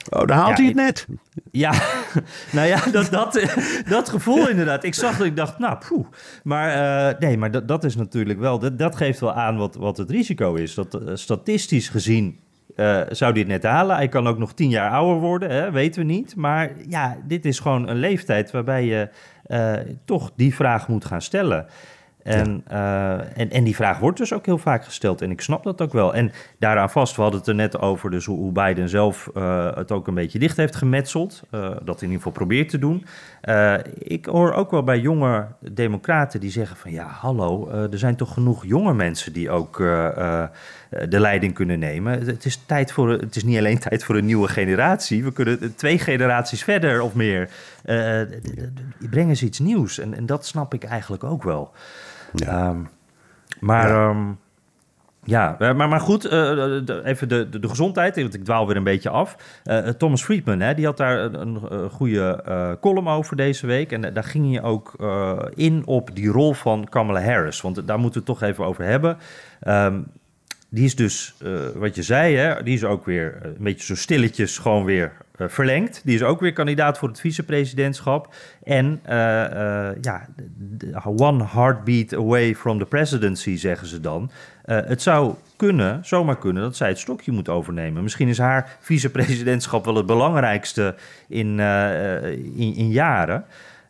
Oh, 0.09 0.25
dan 0.27 0.37
haalt 0.37 0.49
Ja, 0.49 0.55
hij 0.55 0.65
het 0.65 0.75
net. 0.75 1.07
ja, 1.51 1.71
nou 2.55 2.67
ja, 2.67 2.79
dat, 2.91 3.11
dat, 3.11 3.35
eh, 3.35 3.57
dat 3.89 4.09
gevoel 4.09 4.49
inderdaad. 4.49 4.83
Ik 4.83 4.93
zag 4.93 5.17
dat 5.17 5.27
ik 5.27 5.35
dacht, 5.35 5.59
nou, 5.59 5.77
poeh. 5.87 6.07
Maar 6.43 6.69
eh, 7.09 7.19
nee, 7.19 7.37
maar 7.37 7.51
dat, 7.51 7.67
dat 7.67 7.83
is 7.83 7.95
natuurlijk 7.95 8.39
wel, 8.39 8.59
dat, 8.59 8.79
dat 8.79 8.95
geeft 8.95 9.19
wel 9.19 9.33
aan 9.33 9.57
wat, 9.57 9.75
wat 9.75 9.97
het 9.97 10.09
risico 10.09 10.53
is. 10.53 10.73
Dat 10.73 10.93
eh, 10.93 11.15
statistisch 11.15 11.89
gezien 11.89 12.39
zou 13.09 13.31
hij 13.31 13.39
het 13.39 13.47
net 13.47 13.63
halen. 13.63 13.95
Hij 13.95 14.07
kan 14.07 14.27
ook 14.27 14.37
nog 14.37 14.53
tien 14.53 14.69
jaar 14.69 14.91
ouder 14.91 15.21
worden, 15.21 15.49
hè, 15.49 15.71
weten 15.71 16.01
we 16.01 16.13
niet. 16.13 16.35
Maar 16.35 16.71
ja, 16.87 17.17
dit 17.27 17.45
is 17.45 17.59
gewoon 17.59 17.87
een 17.87 17.97
leeftijd 17.97 18.51
waarbij 18.51 18.85
je 18.85 19.09
toch 20.05 20.31
die 20.35 20.55
vraag 20.55 20.87
moet 20.87 21.05
gaan 21.05 21.21
stellen. 21.21 21.65
En, 22.23 22.63
eh, 22.67 23.13
en, 23.39 23.49
en 23.49 23.63
die 23.63 23.75
vraag 23.75 23.99
wordt 23.99 24.17
dus 24.17 24.33
ook 24.33 24.45
heel 24.45 24.57
vaak 24.57 24.83
gesteld. 24.85 25.21
En 25.21 25.31
ik 25.31 25.41
snap 25.41 25.63
dat 25.63 25.81
ook 25.81 25.93
wel. 25.93 26.13
En 26.15 26.31
daaraan 26.59 26.89
vast, 26.89 27.15
we 27.15 27.21
hadden 27.21 27.39
het 27.39 27.49
er 27.49 27.55
net 27.55 27.79
over, 27.79 28.11
dus 28.11 28.25
hoe, 28.25 28.51
Biden 28.51 28.89
zelf 28.89 29.29
eh, 29.33 29.75
het 29.75 29.91
ook 29.91 30.07
een 30.07 30.13
beetje 30.13 30.39
dicht 30.39 30.57
heeft 30.57 30.75
gemetseld. 30.75 31.41
eh, 31.49 31.59
dat 31.83 31.95
in 31.95 32.01
ieder 32.01 32.17
geval 32.17 32.31
probeert 32.31 32.69
te 32.69 32.79
doen. 32.79 33.05
Ik 33.97 34.25
hoor 34.25 34.53
ook 34.53 34.71
wel 34.71 34.83
bij 34.83 34.99
jonge 34.99 35.45
democraten 35.59 36.39
die 36.39 36.51
zeggen 36.51 36.77
van 36.77 36.91
ja, 36.91 37.05
hallo, 37.07 37.69
er 37.69 37.97
zijn 37.97 38.15
toch 38.15 38.33
genoeg 38.33 38.65
jonge 38.65 38.93
mensen 38.93 39.33
die 39.33 39.49
ook 39.49 39.77
de 39.77 41.19
leiding 41.19 41.53
kunnen 41.53 41.79
nemen. 41.79 42.25
Het- 42.25 42.45
is, 42.45 42.59
tijd 42.65 42.91
voor, 42.91 43.09
het 43.09 43.35
is 43.35 43.43
niet 43.43 43.57
alleen 43.57 43.79
tijd 43.79 44.03
voor 44.03 44.15
een 44.15 44.25
nieuwe 44.25 44.47
generatie. 44.47 45.23
We 45.23 45.31
kunnen 45.31 45.75
twee 45.75 45.99
generaties 45.99 46.63
verder 46.63 47.01
of 47.01 47.13
meer. 47.13 47.49
brengen 49.09 49.35
ze 49.37 49.45
iets 49.45 49.59
nieuws. 49.59 49.99
En, 49.99 50.13
en 50.13 50.25
dat 50.25 50.45
snap 50.45 50.73
ik 50.73 50.83
eigenlijk 50.83 51.23
ook 51.23 51.43
wel. 51.43 51.71
Ja. 52.33 52.67
Ehm, 52.67 52.77
maar 53.59 53.89
Ja. 53.89 54.09
ehm, 54.09 54.31
Ja, 55.25 55.55
maar, 55.59 55.89
maar 55.89 55.99
goed, 55.99 56.25
uh, 56.25 56.51
even 57.03 57.29
de, 57.29 57.49
de, 57.49 57.59
de, 57.59 57.69
gezondheid, 57.69 58.15
want 58.15 58.33
ik 58.33 58.43
dwaal 58.43 58.67
weer 58.67 58.75
een 58.75 58.83
beetje 58.83 59.09
af. 59.09 59.35
Uh, 59.65 59.77
Thomas 59.77 60.23
Friedman, 60.23 60.59
hè, 60.59 60.73
die 60.73 60.85
had 60.85 60.97
daar 60.97 61.19
een, 61.19 61.73
een 61.73 61.89
goede 61.89 62.43
uh, 62.47 62.71
column 62.81 63.07
over 63.07 63.35
deze 63.35 63.67
week. 63.67 63.91
En 63.91 64.13
daar 64.13 64.23
ging 64.23 64.51
hij 64.53 64.63
ook 64.63 64.93
in 65.55 65.85
op 65.85 66.15
die 66.15 66.27
rol 66.29 66.53
van 66.53 66.89
Kamala 66.89 67.21
Harris. 67.21 67.61
Want 67.61 67.87
daar 67.87 67.99
moeten 67.99 68.21
we 68.21 68.31
het 68.31 68.39
toch 68.39 68.49
even 68.49 68.65
over 68.65 68.83
hebben. 68.83 69.17
Um, 69.67 70.05
die 70.69 70.85
is 70.85 70.95
dus, 70.95 71.35
wat 71.75 71.95
je 71.95 72.03
zei, 72.03 72.35
hè, 72.35 72.63
die 72.63 72.73
is 72.73 72.83
ook 72.83 73.05
weer 73.05 73.37
een 73.41 73.55
beetje 73.63 73.85
zo 73.85 73.95
stilletjes 73.95 74.57
gewoon 74.57 74.85
weer 74.85 75.11
verlengd. 75.37 76.01
Die 76.03 76.15
is 76.15 76.23
ook 76.23 76.39
weer 76.39 76.53
kandidaat 76.53 76.97
voor 76.97 77.07
het 77.09 77.19
vicepresidentschap. 77.19 78.33
En 78.63 79.01
uh, 79.09 79.13
uh, 79.13 79.89
ja, 80.01 80.27
one 81.03 81.43
heartbeat 81.43 82.13
away 82.13 82.55
from 82.55 82.79
the 82.79 82.85
presidency, 82.85 83.57
zeggen 83.57 83.87
ze 83.87 83.99
dan. 83.99 84.31
het 84.63 85.01
zou 85.01 85.33
kunnen, 85.55 86.05
zomaar 86.05 86.37
kunnen, 86.37 86.63
dat 86.63 86.75
zij 86.75 86.87
het 86.87 86.99
stokje 86.99 87.31
moet 87.31 87.49
overnemen. 87.49 88.03
Misschien 88.03 88.27
is 88.27 88.37
haar 88.37 88.77
vicepresidentschap 88.79 89.85
wel 89.85 89.95
het 89.95 90.05
belangrijkste 90.05 90.95
in, 91.27 91.59
in, 91.59 92.75
in, 92.75 92.89
jaren. 92.89 93.45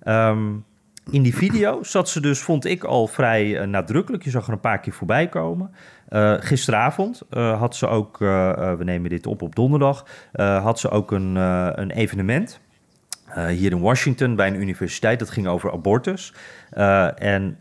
Um, 0.07 0.65
in 1.09 1.21
die 1.21 1.35
video 1.35 1.83
zat 1.83 2.09
ze 2.09 2.21
dus, 2.21 2.39
vond 2.39 2.65
ik, 2.65 2.83
al 2.83 3.07
vrij 3.07 3.65
nadrukkelijk. 3.65 4.23
Je 4.23 4.29
zag 4.29 4.47
er 4.47 4.53
een 4.53 4.59
paar 4.59 4.79
keer 4.79 4.93
voorbij 4.93 5.27
komen. 5.27 5.71
Uh, 6.09 6.33
gisteravond 6.39 7.21
uh, 7.31 7.59
had 7.59 7.75
ze 7.75 7.87
ook, 7.87 8.17
we 8.17 8.81
nemen 8.83 9.09
dit 9.09 9.27
op 9.27 9.41
op 9.41 9.55
donderdag, 9.55 10.05
had 10.33 10.79
ze 10.79 10.89
ook 10.89 11.11
een, 11.11 11.35
een 11.79 11.91
evenement. 11.91 12.59
hier 13.47 13.71
in 13.71 13.79
Washington 13.79 14.35
bij 14.35 14.47
een 14.47 14.61
universiteit, 14.61 15.19
dat 15.19 15.29
ging 15.29 15.47
over 15.47 15.71
abortus. 15.71 16.33
en 17.15 17.57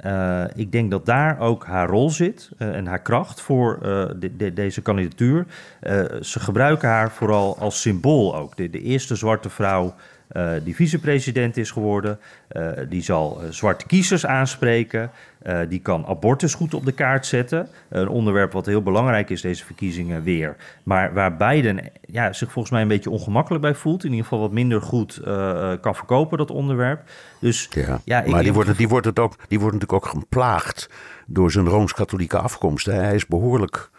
ik 0.55 0.73
denk 0.73 0.91
dat 0.91 1.07
daar 1.07 1.39
ook 1.39 1.67
haar 1.67 1.89
rol 1.89 2.11
zit 2.11 2.51
en 2.59 2.87
haar 2.87 3.03
kracht 3.03 3.41
voor 3.41 3.79
de, 4.19 4.37
de, 4.37 4.53
deze 4.53 4.83
kandidatuur. 4.83 5.47
ze 6.21 6.41
gebruiken 6.41 6.89
haar 6.89 7.11
vooral 7.11 7.59
als 7.59 7.81
symbool 7.81 8.37
ook. 8.37 8.57
De 8.57 8.83
eerste 8.83 9.17
zwarte 9.17 9.51
vrouw 9.51 9.95
uh, 10.33 10.53
die 10.65 10.75
vicepresident 10.75 11.57
is 11.57 11.71
geworden. 11.71 12.19
Uh, 12.53 12.69
die 12.89 13.03
zal 13.03 13.41
uh, 13.43 13.51
zwarte 13.51 13.87
kiezers 13.87 14.27
aanspreken. 14.27 15.11
die 15.69 15.81
kan 15.81 16.07
abortus 16.07 16.55
goed 16.55 16.75
op 16.75 16.85
de 16.85 16.93
kaart 16.93 17.27
zetten. 17.27 17.69
Een 17.89 18.09
onderwerp 18.09 18.53
wat 18.53 18.67
heel 18.67 18.83
belangrijk 18.83 19.31
is, 19.31 19.41
deze 19.41 19.65
verkiezingen 19.65 20.23
weer. 20.23 20.57
Maar 20.83 21.15
waar 21.15 21.37
Biden 21.37 21.91
ja, 22.01 22.33
zich 22.33 22.53
volgens 22.53 22.73
mij 22.73 22.83
een 22.83 22.89
beetje 22.89 23.11
ongemakkelijk 23.11 23.63
bij 23.63 23.75
voelt. 23.75 24.05
In 24.05 24.11
ieder 24.11 24.25
geval 24.25 24.41
wat 24.41 24.53
minder 24.53 24.83
goed 24.83 25.21
kan 25.81 25.95
verkopen, 25.95 26.39
dat 26.39 26.51
onderwerp. 26.51 27.03
Dus, 27.39 27.69
ja, 27.71 28.01
ja 28.05 28.23
maar 28.27 28.43
die 28.43 28.53
wordt, 28.53 28.77
die, 28.77 28.89
wordt 28.89 29.07
het 29.07 29.19
ook, 29.19 29.37
die 29.49 29.61
wordt 29.61 29.75
natuurlijk 29.75 30.05
ook 30.05 30.21
geplaagd 30.21 30.91
door 31.27 31.51
zijn 31.51 31.69
rooms-katholieke 31.69 32.39
afkomst. 32.39 32.87
Hij 32.87 33.15
is 33.15 33.27
behoorlijk 33.27 33.91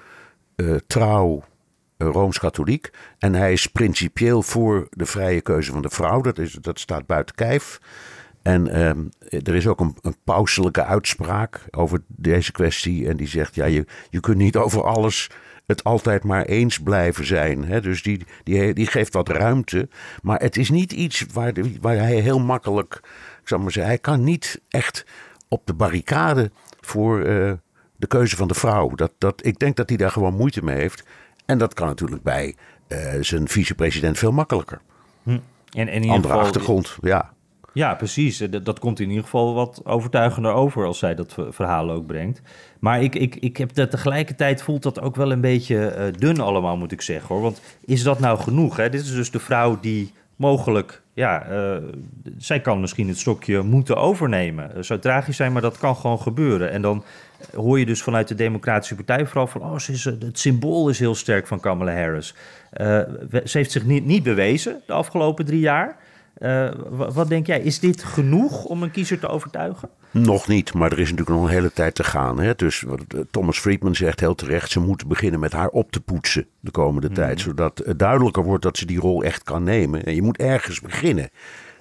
trouw 0.88 1.44
rooms-katholiek. 2.12 2.90
En 3.18 3.34
hij 3.34 3.52
is 3.52 3.68
principieel 3.68 4.42
voor 4.42 4.88
de 4.90 5.06
vrije 5.06 5.42
keuze 5.42 5.72
van 5.72 5.82
de 5.82 5.90
vrouw. 5.90 6.22
Dat, 6.22 6.38
is, 6.38 6.54
dat 6.54 6.80
staat 6.80 7.06
buiten 7.06 7.36
kijf. 7.36 7.80
En 8.42 8.68
ehm, 8.68 9.00
er 9.30 9.56
is 9.56 9.68
ook 9.68 9.80
een, 9.80 9.98
een 10.02 10.16
pauselijke 10.24 10.84
uitspraak 10.84 11.68
over 11.72 12.02
deze 12.08 12.52
kwestie. 12.52 13.08
En 13.08 13.18
die 13.18 13.28
zegt: 13.28 13.56
ja, 13.56 13.66
je, 13.66 13.86
je 14.10 14.20
kunt 14.20 14.38
niet 14.38 14.56
over 14.56 14.84
alles 14.84 15.30
het 15.66 15.84
altijd 15.84 16.24
maar 16.24 16.46
eens 16.46 16.80
blijven 16.80 17.26
zijn. 17.26 17.66
Hè? 17.66 17.82
Dus 17.82 18.04
die, 18.04 18.26
die, 18.44 18.74
die 18.74 18.88
geeft 18.88 19.14
wat 19.14 19.30
ruimte. 19.30 19.90
Maar 20.22 20.40
het 20.40 20.58
is 20.58 20.70
niet 20.70 20.92
iets 20.92 21.26
waar, 21.34 21.54
waar 21.82 21.96
hij 21.96 22.20
heel 22.20 22.40
makkelijk. 22.40 23.00
Ik 23.42 23.48
zal 23.48 23.60
maar 23.60 23.72
zeggen, 23.72 23.92
hij 23.92 24.02
kan 24.02 24.24
niet 24.24 24.62
echt 24.70 25.06
op 25.48 25.66
de 25.66 25.74
barricade 25.74 26.52
voor 26.80 27.20
uh, 27.20 27.52
de 27.96 28.08
keuze 28.08 28.36
van 28.36 28.48
de 28.48 28.54
vrouw. 28.54 28.90
Dat, 28.90 29.12
dat, 29.18 29.46
ik 29.46 29.60
denk 29.60 29.76
dat 29.76 29.90
hij 29.90 29.98
daar 29.98 30.12
gewoon 30.12 30.36
moeite 30.36 30.64
mee 30.64 30.78
heeft. 30.78 31.04
En 31.46 31.58
dat 31.58 31.74
kan 31.74 31.88
natuurlijk 31.88 32.24
bij 32.24 32.56
uh, 32.88 32.98
zijn 33.22 33.48
vicepresident 33.48 34.18
veel 34.18 34.32
makkelijker. 34.32 34.82
Hm. 35.24 35.30
En, 35.30 35.40
en 35.88 35.88
in 35.88 36.10
Andere 36.10 36.22
geval, 36.22 36.40
achtergrond, 36.40 36.98
ja. 37.02 37.34
Ja, 37.74 37.96
precies. 37.96 38.38
Dat 38.64 38.80
komt 38.80 39.00
in 39.00 39.10
ieder 39.10 39.24
geval 39.24 39.54
wat 39.54 39.82
overtuigender 39.84 40.52
over 40.52 40.86
als 40.86 41.00
zij 41.00 41.16
dat 41.16 41.36
verhaal 41.50 41.92
ook 41.92 42.06
brengt. 42.06 42.42
Maar 42.80 43.02
ik, 43.02 43.16
ik, 43.16 43.36
ik 43.36 43.58
heb 43.58 43.74
dat 43.74 43.92
tegelijkertijd 43.92 44.62
voelt 44.62 44.84
dat 44.84 45.02
ook 45.02 45.16
wel 45.16 45.32
een 45.32 45.42
beetje 45.42 45.96
uh, 45.98 46.20
dun 46.20 46.40
allemaal, 46.40 46.78
moet 46.78 46.92
ik 46.92 47.02
zeggen 47.02 47.28
hoor. 47.28 47.42
Want 47.44 47.62
is 47.86 48.04
dat 48.04 48.20
nou 48.20 48.40
genoeg? 48.40 48.78
Hè? 48.78 48.90
Dit 48.90 49.02
is 49.02 49.14
dus 49.14 49.32
de 49.32 49.40
vrouw 49.40 49.80
die 49.80 50.12
mogelijk, 50.36 51.02
ja, 51.14 51.52
uh, 51.52 51.78
zij 52.38 52.60
kan 52.60 52.80
misschien 52.80 53.08
het 53.08 53.18
stokje 53.18 53.62
moeten 53.62 53.98
overnemen. 53.98 54.70
Het 54.74 54.86
zou 54.86 55.00
tragisch 55.00 55.36
zijn, 55.36 55.52
maar 55.52 55.62
dat 55.62 55.78
kan 55.78 55.96
gewoon 55.96 56.20
gebeuren. 56.20 56.72
En 56.72 56.82
dan 56.82 57.04
hoor 57.56 57.80
je 57.80 57.86
dus 57.86 58.02
vanuit 58.02 58.28
de 58.28 58.36
Democratische 58.36 58.96
Partij 58.96 59.26
vooral 59.26 59.48
van... 59.48 59.62
oh, 59.62 59.76
is, 59.76 60.04
het 60.04 60.40
symbool 60.40 60.90
is 60.90 61.00
heel 61.00 61.16
sterk 61.16 61.48
van 61.48 61.60
Kamala 61.60 61.94
Harris. 61.94 62.36
Ze 63.44 63.50
heeft 63.52 63.72
zich 63.72 63.86
niet, 63.86 64.06
niet 64.06 64.24
bewezen 64.24 64.82
de 64.86 64.94
afgelopen 64.94 65.46
drie 65.46 65.60
jaar. 65.60 65.98
Uh, 66.38 66.70
wat 66.90 67.30
denk 67.30 67.48
jij, 67.48 67.60
is 67.60 67.80
dit 67.80 68.04
genoeg 68.04 68.64
om 68.64 68.84
een 68.84 68.92
kiezer 68.92 69.20
te 69.20 69.28
overtuigen? 69.28 69.90
Nog 70.12 70.48
niet, 70.48 70.74
maar 70.74 70.92
er 70.92 71.00
is 71.00 71.10
natuurlijk 71.10 71.38
nog 71.38 71.48
een 71.48 71.54
hele 71.54 71.72
tijd 71.72 71.96
te 71.96 72.04
gaan. 72.04 72.40
Hè? 72.40 72.56
Dus 72.56 72.84
Thomas 73.32 73.60
Friedman 73.60 73.96
zegt 73.96 74.20
heel 74.20 74.36
terecht: 74.36 74.72
ze 74.72 74.80
moeten 74.80 75.08
beginnen 75.08 75.40
met 75.40 75.52
haar 75.52 75.68
op 75.68 75.92
te 75.92 76.02
poetsen 76.02 76.48
de 76.60 76.72
komende 76.72 77.08
mhm. 77.08 77.16
tijd. 77.16 77.40
Zodat 77.40 77.82
het 77.86 78.00
duidelijker 78.00 78.44
wordt 78.44 78.64
dat 78.64 78.78
ze 78.78 78.86
die 78.86 79.00
rol 79.00 79.24
echt 79.24 79.44
kan 79.44 79.64
nemen. 79.64 80.06
En 80.06 80.16
je 80.16 80.22
moet 80.22 80.38
ergens 80.38 80.82
beginnen. 80.82 81.30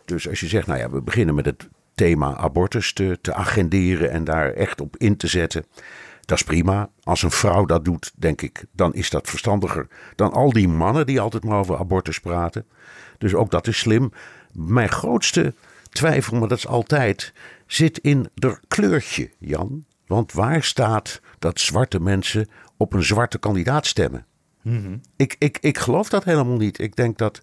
Dus 0.05 0.29
als 0.29 0.41
je 0.41 0.47
zegt, 0.47 0.67
nou 0.67 0.79
ja, 0.79 0.91
we 0.91 1.03
beginnen 1.03 1.35
met 1.35 1.45
het 1.45 1.69
thema 1.95 2.37
abortus 2.37 2.93
te, 2.93 3.19
te 3.21 3.35
agenderen 3.35 4.11
en 4.11 4.25
daar 4.25 4.53
echt 4.53 4.81
op 4.81 4.97
in 4.97 5.17
te 5.17 5.27
zetten. 5.27 5.65
Dat 6.25 6.39
is 6.39 6.45
prima. 6.45 6.91
Als 7.03 7.23
een 7.23 7.31
vrouw 7.31 7.65
dat 7.65 7.85
doet, 7.85 8.13
denk 8.17 8.43
ik, 8.43 8.65
dan 8.73 8.95
is 8.95 9.11
dat 9.11 9.29
verstandiger 9.29 9.87
dan 10.17 10.33
al 10.33 10.53
die 10.53 10.69
mannen 10.69 11.07
die 11.07 11.21
altijd 11.21 11.45
maar 11.45 11.59
over 11.59 11.79
abortus 11.79 12.21
praten. 12.21 12.67
Dus 13.19 13.35
ook 13.35 13.51
dat 13.51 13.67
is 13.67 13.79
slim. 13.79 14.13
Mijn 14.53 14.89
grootste 14.89 15.55
twijfel, 15.89 16.39
maar 16.39 16.49
dat 16.49 16.59
is 16.59 16.67
altijd, 16.67 17.33
zit 17.67 17.99
in 17.99 18.29
de 18.35 18.59
kleurtje, 18.69 19.31
Jan. 19.39 19.85
Want 20.07 20.33
waar 20.33 20.63
staat 20.63 21.21
dat 21.39 21.61
zwarte 21.61 22.01
mensen 22.01 22.49
op 22.77 22.93
een 22.93 23.05
zwarte 23.05 23.39
kandidaat 23.39 23.87
stemmen? 23.87 24.27
Mhm. 24.63 24.97
ik, 25.17 25.37
ik, 25.39 25.59
ik 25.61 25.79
geloof 25.79 26.09
dat 26.09 26.25
helemaal 26.25 26.57
niet. 26.57 26.81
Ik 26.81 26.97
denk 26.97 27.19
dat 27.19 27.43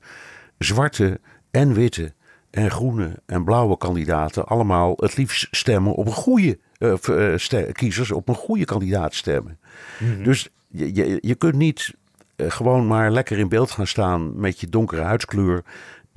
zwarte 0.57 1.19
en 1.51 1.73
witte 1.73 2.13
en 2.49 2.71
groene 2.71 3.21
en 3.25 3.43
blauwe 3.43 3.77
kandidaten 3.77 4.45
allemaal 4.45 4.93
het 4.95 5.17
liefst 5.17 5.47
stemmen 5.51 5.93
op 5.93 6.05
een 6.05 6.11
goede 6.11 6.59
uh, 6.79 7.71
kiezers 7.71 8.11
op 8.11 8.27
een 8.27 8.35
goede 8.35 8.65
kandidaat 8.65 9.13
stemmen. 9.13 9.59
Mhm. 9.99 10.23
Dus 10.23 10.49
je, 10.67 10.95
je, 10.95 11.17
je 11.21 11.35
kunt 11.35 11.55
niet 11.55 11.93
uh, 12.35 12.51
gewoon 12.51 12.87
maar 12.87 13.11
lekker 13.11 13.37
in 13.37 13.49
beeld 13.49 13.71
gaan 13.71 13.87
staan 13.87 14.39
met 14.39 14.59
je 14.59 14.69
donkere 14.69 15.01
huidskleur. 15.01 15.63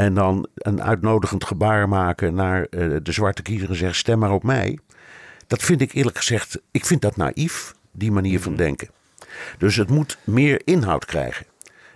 En 0.02 0.14
dan 0.14 0.46
een 0.54 0.82
uitnodigend 0.82 1.44
gebaar 1.44 1.88
maken 1.88 2.34
naar 2.34 2.66
uh, 2.70 2.96
de 3.02 3.12
zwarte 3.12 3.42
kiezer 3.42 3.68
en 3.68 3.76
zeggen: 3.76 3.96
stem 3.96 4.18
maar 4.18 4.32
op 4.32 4.42
mij. 4.42 4.78
Dat 5.46 5.62
vind 5.62 5.80
ik 5.80 5.92
eerlijk 5.92 6.16
gezegd, 6.16 6.60
ik 6.70 6.84
vind 6.84 7.00
dat 7.02 7.16
naïef, 7.16 7.74
die 7.92 8.12
manier 8.12 8.40
van 8.40 8.52
mhm. 8.52 8.62
denken. 8.62 8.88
Dus 9.58 9.76
het 9.76 9.90
moet 9.90 10.18
meer 10.24 10.60
inhoud 10.64 11.04
krijgen. 11.04 11.46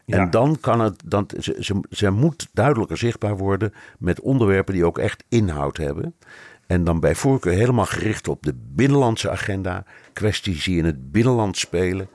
En 0.06 0.30
dan 0.30 0.58
kan 0.60 0.80
het, 0.80 1.02
dan, 1.04 1.30
ze, 1.38 1.56
ze, 1.60 1.80
ze 1.90 2.10
moet 2.10 2.48
duidelijker 2.52 2.96
zichtbaar 2.98 3.36
worden 3.36 3.74
met 3.98 4.20
onderwerpen 4.20 4.74
die 4.74 4.84
ook 4.84 4.98
echt 4.98 5.24
inhoud 5.28 5.76
hebben. 5.76 6.14
En 6.66 6.84
dan 6.84 7.00
bij 7.00 7.14
voorkeur 7.14 7.52
helemaal 7.52 7.86
gericht 7.86 8.28
op 8.28 8.42
de 8.42 8.54
binnenlandse 8.74 9.30
agenda, 9.30 9.84
kwesties 10.12 10.64
die 10.64 10.78
in 10.78 10.84
het 10.84 11.12
binnenland 11.12 11.56
spelen. 11.56 12.08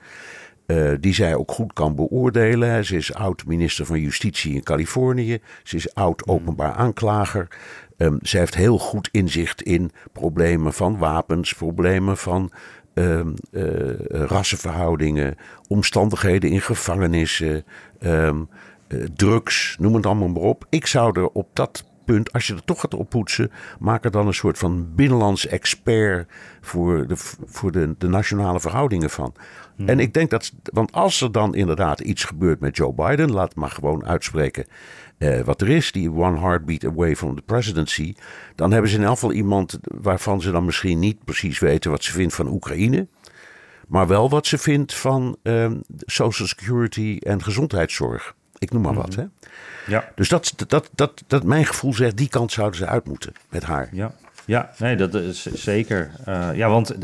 Uh, 0.71 0.91
die 0.99 1.13
zij 1.13 1.35
ook 1.35 1.51
goed 1.51 1.73
kan 1.73 1.95
beoordelen. 1.95 2.85
Ze 2.85 2.95
is 2.95 3.13
oud 3.13 3.45
minister 3.45 3.85
van 3.85 3.99
Justitie 3.99 4.53
in 4.53 4.63
Californië. 4.63 5.39
Ze 5.63 5.75
is 5.75 5.93
oud 5.93 6.21
hmm. 6.21 6.33
openbaar 6.33 6.73
aanklager. 6.73 7.47
Um, 7.97 8.19
ze 8.21 8.37
heeft 8.37 8.55
heel 8.55 8.77
goed 8.77 9.09
inzicht 9.11 9.61
in 9.61 9.91
problemen 10.13 10.73
van 10.73 10.97
wapens, 10.97 11.53
problemen 11.53 12.17
van 12.17 12.51
uh, 12.93 13.19
rassenverhoudingen, 14.09 15.35
omstandigheden 15.67 16.49
in 16.49 16.61
gevangenissen, 16.61 17.63
um, 17.99 18.49
drugs, 19.15 19.75
noem 19.79 19.95
het 19.95 20.05
allemaal 20.05 20.27
maar 20.27 20.41
op. 20.41 20.65
Ik 20.69 20.85
zou 20.85 21.19
er 21.19 21.27
op 21.27 21.47
dat 21.53 21.90
punt, 22.11 22.33
als 22.33 22.47
je 22.47 22.53
er 22.53 22.63
toch 22.63 22.79
gaat 22.79 22.93
oppoetsen, 22.93 23.51
maak 23.79 24.05
er 24.05 24.11
dan 24.11 24.27
een 24.27 24.33
soort 24.33 24.57
van 24.57 24.95
binnenlands 24.95 25.47
expert 25.47 26.29
voor 26.61 27.07
de, 27.07 27.15
voor 27.45 27.71
de, 27.71 27.95
de 27.97 28.07
nationale 28.07 28.59
verhoudingen 28.59 29.09
van. 29.09 29.33
Hmm. 29.75 29.89
En 29.89 29.99
ik 29.99 30.13
denk 30.13 30.29
dat, 30.29 30.51
want 30.63 30.91
als 30.91 31.21
er 31.21 31.31
dan 31.31 31.55
inderdaad 31.55 31.99
iets 31.99 32.23
gebeurt 32.23 32.59
met 32.59 32.77
Joe 32.77 32.93
Biden, 32.93 33.31
laat 33.31 33.55
maar 33.55 33.69
gewoon 33.69 34.05
uitspreken 34.05 34.65
uh, 35.17 35.39
wat 35.39 35.61
er 35.61 35.69
is, 35.69 35.91
die 35.91 36.11
one 36.11 36.39
heartbeat 36.39 36.85
away 36.85 37.15
from 37.15 37.35
the 37.35 37.41
presidency, 37.41 38.15
dan 38.55 38.71
hebben 38.71 38.91
ze 38.91 38.97
in 38.97 39.03
elk 39.03 39.13
geval 39.13 39.31
iemand 39.31 39.79
waarvan 39.83 40.41
ze 40.41 40.51
dan 40.51 40.65
misschien 40.65 40.99
niet 40.99 41.23
precies 41.23 41.59
weten 41.59 41.91
wat 41.91 42.03
ze 42.03 42.11
vindt 42.11 42.33
van 42.33 42.47
Oekraïne. 42.47 43.07
Maar 43.87 44.07
wel 44.07 44.29
wat 44.29 44.47
ze 44.47 44.57
vindt 44.57 44.93
van 44.93 45.37
uh, 45.43 45.71
social 46.05 46.47
security 46.47 47.17
en 47.19 47.43
gezondheidszorg. 47.43 48.35
Ik 48.61 48.71
noem 48.71 48.81
maar 48.81 48.93
wat. 48.93 49.09
Mhm. 49.09 49.19
Hè? 49.19 49.25
Ja. 49.87 50.09
Dus 50.15 50.29
dat, 50.29 50.53
dat, 50.67 50.89
dat, 50.95 51.23
dat, 51.27 51.43
mijn 51.43 51.65
gevoel 51.65 51.93
zegt, 51.93 52.17
die 52.17 52.29
kant 52.29 52.51
zouden 52.51 52.77
ze 52.77 52.87
uit 52.87 53.07
moeten 53.07 53.33
met 53.49 53.63
haar. 53.63 53.89
Ja. 53.91 54.13
Ja, 54.45 54.71
nee, 54.77 54.95
dat 54.95 55.13
is 55.13 55.45
zeker. 55.45 56.11
Uh, 56.27 56.49
ja, 56.53 56.69
want 56.69 56.95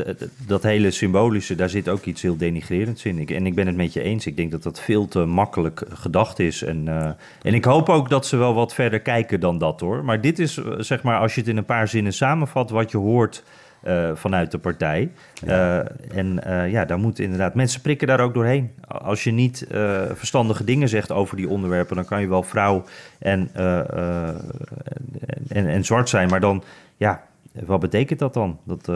dat 0.46 0.62
hele 0.62 0.90
symbolische, 0.90 1.54
daar 1.54 1.68
zit 1.68 1.88
ook 1.88 2.04
iets 2.04 2.22
heel 2.22 2.36
denigrerends 2.36 3.04
in. 3.04 3.18
Ik, 3.18 3.30
en 3.30 3.46
ik 3.46 3.54
ben 3.54 3.66
het 3.66 3.76
met 3.76 3.92
je 3.92 4.02
eens. 4.02 4.26
Ik 4.26 4.36
denk 4.36 4.50
dat 4.50 4.62
dat 4.62 4.80
veel 4.80 5.08
te 5.08 5.24
makkelijk 5.24 5.82
gedacht 5.92 6.38
is. 6.38 6.62
En, 6.62 6.86
uh, 6.86 7.10
en 7.42 7.54
ik 7.54 7.64
hoop 7.64 7.88
ook 7.88 8.08
dat 8.08 8.26
ze 8.26 8.36
wel 8.36 8.54
wat 8.54 8.74
verder 8.74 9.00
kijken 9.00 9.40
dan 9.40 9.58
dat 9.58 9.80
hoor. 9.80 10.04
Maar 10.04 10.20
dit 10.20 10.38
is, 10.38 10.60
zeg 10.78 11.02
maar, 11.02 11.18
als 11.18 11.34
je 11.34 11.40
het 11.40 11.48
in 11.50 11.56
een 11.56 11.64
paar 11.64 11.88
zinnen 11.88 12.12
samenvat, 12.12 12.70
wat 12.70 12.90
je 12.90 12.98
hoort 12.98 13.42
uh, 13.88 14.10
vanuit 14.14 14.50
de 14.50 14.58
partij. 14.58 15.10
Ja. 15.34 15.78
Uh, 15.78 16.18
en 16.18 16.40
uh, 16.46 16.70
ja, 16.70 16.84
daar 16.84 16.98
moeten 16.98 17.24
inderdaad 17.24 17.54
mensen 17.54 17.80
prikken 17.80 18.06
daar 18.06 18.20
ook 18.20 18.34
doorheen. 18.34 18.70
Als 18.86 19.24
je 19.24 19.30
niet 19.30 19.66
verstandige 20.14 20.64
dingen 20.64 20.88
zegt 20.88 21.12
over 21.12 21.36
die 21.36 21.48
onderwerpen, 21.48 21.96
dan 21.96 22.04
kan 22.04 22.20
je 22.20 22.28
wel 22.28 22.42
vrouw 22.42 22.84
en, 23.18 23.50
en, 25.48 25.66
en, 25.66 25.84
zwart 25.84 26.08
zijn. 26.08 26.28
Maar 26.28 26.40
dan, 26.40 26.62
ja, 26.96 27.22
wat 27.52 27.80
betekent 27.80 28.18
dat 28.18 28.34
dan? 28.34 28.58
Dat, 28.64 28.90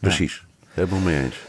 Precies, 0.00 0.44
helemaal 0.70 1.00
mee 1.00 1.22
eens. 1.22 1.40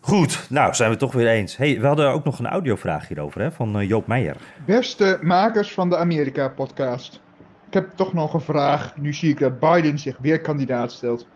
Goed, 0.00 0.46
nou 0.50 0.74
zijn 0.74 0.90
we 0.90 0.96
toch 0.96 1.12
weer 1.12 1.28
eens. 1.28 1.56
Hey, 1.56 1.80
we 1.80 1.86
hadden 1.86 2.10
ook 2.10 2.24
nog 2.24 2.38
een 2.38 2.46
audiovraag 2.46 3.08
hierover 3.08 3.40
hè, 3.40 3.52
van 3.52 3.86
Joop 3.86 4.06
Meijer. 4.06 4.36
Beste 4.66 5.18
makers 5.22 5.72
van 5.72 5.90
de 5.90 5.96
Amerika-podcast. 5.96 7.20
Ik 7.66 7.74
heb 7.74 7.96
toch 7.96 8.12
nog 8.12 8.34
een 8.34 8.40
vraag. 8.40 8.96
Nu 8.96 9.12
zie 9.12 9.30
ik 9.30 9.38
dat 9.38 9.58
Biden 9.58 9.98
zich 9.98 10.16
weer 10.20 10.40
kandidaat 10.40 10.92
stelt. 10.92 11.26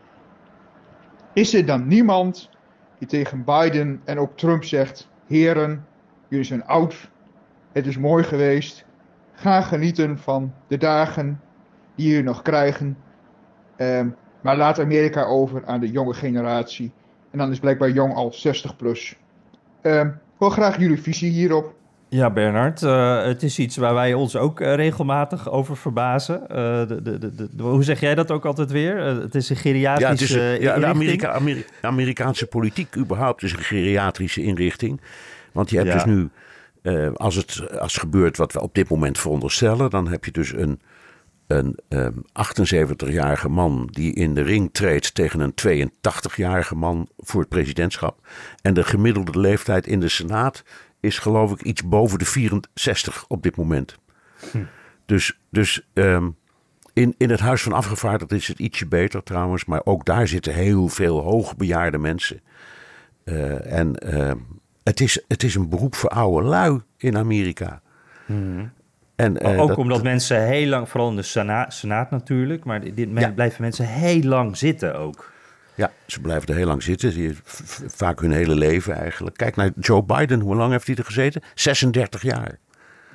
Is 1.38 1.54
er 1.54 1.66
dan 1.66 1.86
niemand 1.86 2.50
die 2.98 3.08
tegen 3.08 3.44
Biden 3.44 4.00
en 4.04 4.18
ook 4.18 4.36
Trump 4.36 4.64
zegt: 4.64 5.08
Heren, 5.26 5.86
jullie 6.28 6.44
zijn 6.44 6.64
oud, 6.64 7.10
het 7.72 7.86
is 7.86 7.98
mooi 7.98 8.24
geweest, 8.24 8.84
ga 9.32 9.60
genieten 9.60 10.18
van 10.18 10.54
de 10.66 10.76
dagen 10.76 11.40
die 11.94 12.08
jullie 12.08 12.22
nog 12.22 12.42
krijgen, 12.42 12.98
um, 13.76 14.16
maar 14.40 14.56
laat 14.56 14.80
Amerika 14.80 15.24
over 15.24 15.66
aan 15.66 15.80
de 15.80 15.90
jonge 15.90 16.14
generatie. 16.14 16.92
En 17.30 17.38
dan 17.38 17.50
is 17.50 17.58
blijkbaar 17.58 17.90
jong 17.90 18.14
al 18.14 18.32
60 18.32 18.76
plus. 18.76 19.16
Um, 19.82 20.06
ik 20.08 20.38
wil 20.38 20.50
graag 20.50 20.78
jullie 20.78 21.02
visie 21.02 21.30
hierop. 21.30 21.74
Ja, 22.10 22.30
Bernard, 22.30 22.82
uh, 22.82 23.22
het 23.22 23.42
is 23.42 23.58
iets 23.58 23.76
waar 23.76 23.94
wij 23.94 24.14
ons 24.14 24.36
ook 24.36 24.60
uh, 24.60 24.74
regelmatig 24.74 25.50
over 25.50 25.76
verbazen. 25.76 26.40
Uh, 26.42 26.48
de, 26.48 27.02
de, 27.02 27.18
de, 27.18 27.62
hoe 27.62 27.84
zeg 27.84 28.00
jij 28.00 28.14
dat 28.14 28.30
ook 28.30 28.44
altijd 28.44 28.70
weer? 28.70 28.96
het 28.96 29.34
is 29.34 29.50
een 29.50 29.56
geriatrische 29.56 30.38
ja, 30.38 30.44
het 30.44 30.58
is, 30.58 30.64
ja, 30.64 30.78
de 30.78 30.86
Amerika, 30.86 31.32
Ameri 31.32 31.64
Amerikaanse 31.80 32.46
politiek 32.46 32.96
überhaupt 32.96 33.42
is 33.42 33.52
een 33.52 33.58
geriatrische 33.58 34.42
inrichting. 34.42 35.00
Want 35.52 35.70
je 35.70 35.76
hebt 35.76 35.88
ja. 35.88 35.94
dus 35.94 36.04
nu, 36.04 36.30
als 37.14 37.34
het 37.34 37.78
als 37.78 37.96
gebeurt 37.96 38.36
wat 38.36 38.52
we 38.52 38.60
op 38.60 38.74
dit 38.74 38.88
moment 38.88 39.18
veronderstellen, 39.18 39.90
dan 39.90 40.08
heb 40.08 40.24
je 40.24 40.30
dus 40.30 40.52
een, 40.52 40.80
een 41.46 41.78
um, 41.88 42.24
78-jarige 43.06 43.48
man 43.48 43.88
die 43.92 44.14
in 44.14 44.34
de 44.34 44.42
ring 44.42 44.68
treedt 44.72 45.14
tegen 45.14 45.40
een 45.40 45.86
82-jarige 45.86 46.74
man 46.74 47.08
voor 47.18 47.40
het 47.40 47.48
presidentschap. 47.48 48.26
En 48.62 48.74
de 48.74 48.84
gemiddelde 48.84 49.40
leeftijd 49.40 49.86
in 49.86 50.00
de 50.00 50.08
Senaat 50.08 50.64
is 51.00 51.18
geloof 51.18 51.52
ik 51.52 51.62
iets 51.62 51.88
boven 51.88 52.18
de 52.18 52.24
64 52.24 53.24
op 53.28 53.42
dit 53.42 53.56
moment. 53.56 53.96
Hm. 54.52 54.58
Dus, 55.06 55.38
dus 55.50 55.88
um, 55.94 56.36
in, 56.92 57.14
in 57.18 57.30
het 57.30 57.40
Huis 57.40 57.62
van 57.62 57.72
Afgevaardigden 57.72 58.38
is 58.38 58.48
het 58.48 58.58
ietsje 58.58 58.86
beter 58.86 59.22
trouwens. 59.22 59.64
Maar 59.64 59.80
ook 59.84 60.04
daar 60.04 60.28
zitten 60.28 60.54
heel 60.54 60.88
veel 60.88 61.20
hoogbejaarde 61.20 61.98
mensen. 61.98 62.40
Uh, 63.24 63.72
en 63.72 63.94
uh, 64.14 64.32
het, 64.82 65.00
is, 65.00 65.24
het 65.28 65.42
is 65.42 65.54
een 65.54 65.68
beroep 65.68 65.94
voor 65.94 66.10
oude 66.10 66.46
lui 66.46 66.80
in 66.96 67.16
Amerika. 67.16 67.80
Hm. 68.26 68.64
En, 69.16 69.46
uh, 69.46 69.60
ook 69.60 69.68
dat, 69.68 69.76
omdat 69.76 70.02
mensen 70.02 70.46
heel 70.46 70.68
lang, 70.68 70.88
vooral 70.88 71.10
in 71.10 71.16
de 71.16 71.22
Senaat, 71.22 71.74
Senaat 71.74 72.10
natuurlijk, 72.10 72.64
maar 72.64 72.94
dit, 72.94 73.08
ja. 73.14 73.30
blijven 73.30 73.62
mensen 73.62 73.86
heel 73.86 74.22
lang 74.22 74.56
zitten 74.56 74.98
ook. 74.98 75.32
Ja, 75.78 75.92
ze 76.06 76.20
blijven 76.20 76.48
er 76.48 76.54
heel 76.54 76.66
lang 76.66 76.82
zitten. 76.82 77.36
Vaak 77.86 78.20
hun 78.20 78.32
hele 78.32 78.54
leven 78.54 78.94
eigenlijk. 78.96 79.36
Kijk 79.36 79.56
naar 79.56 79.70
Joe 79.80 80.04
Biden. 80.04 80.40
Hoe 80.40 80.54
lang 80.54 80.72
heeft 80.72 80.86
hij 80.86 80.96
er 80.96 81.04
gezeten? 81.04 81.42
36 81.54 82.22
jaar. 82.22 82.58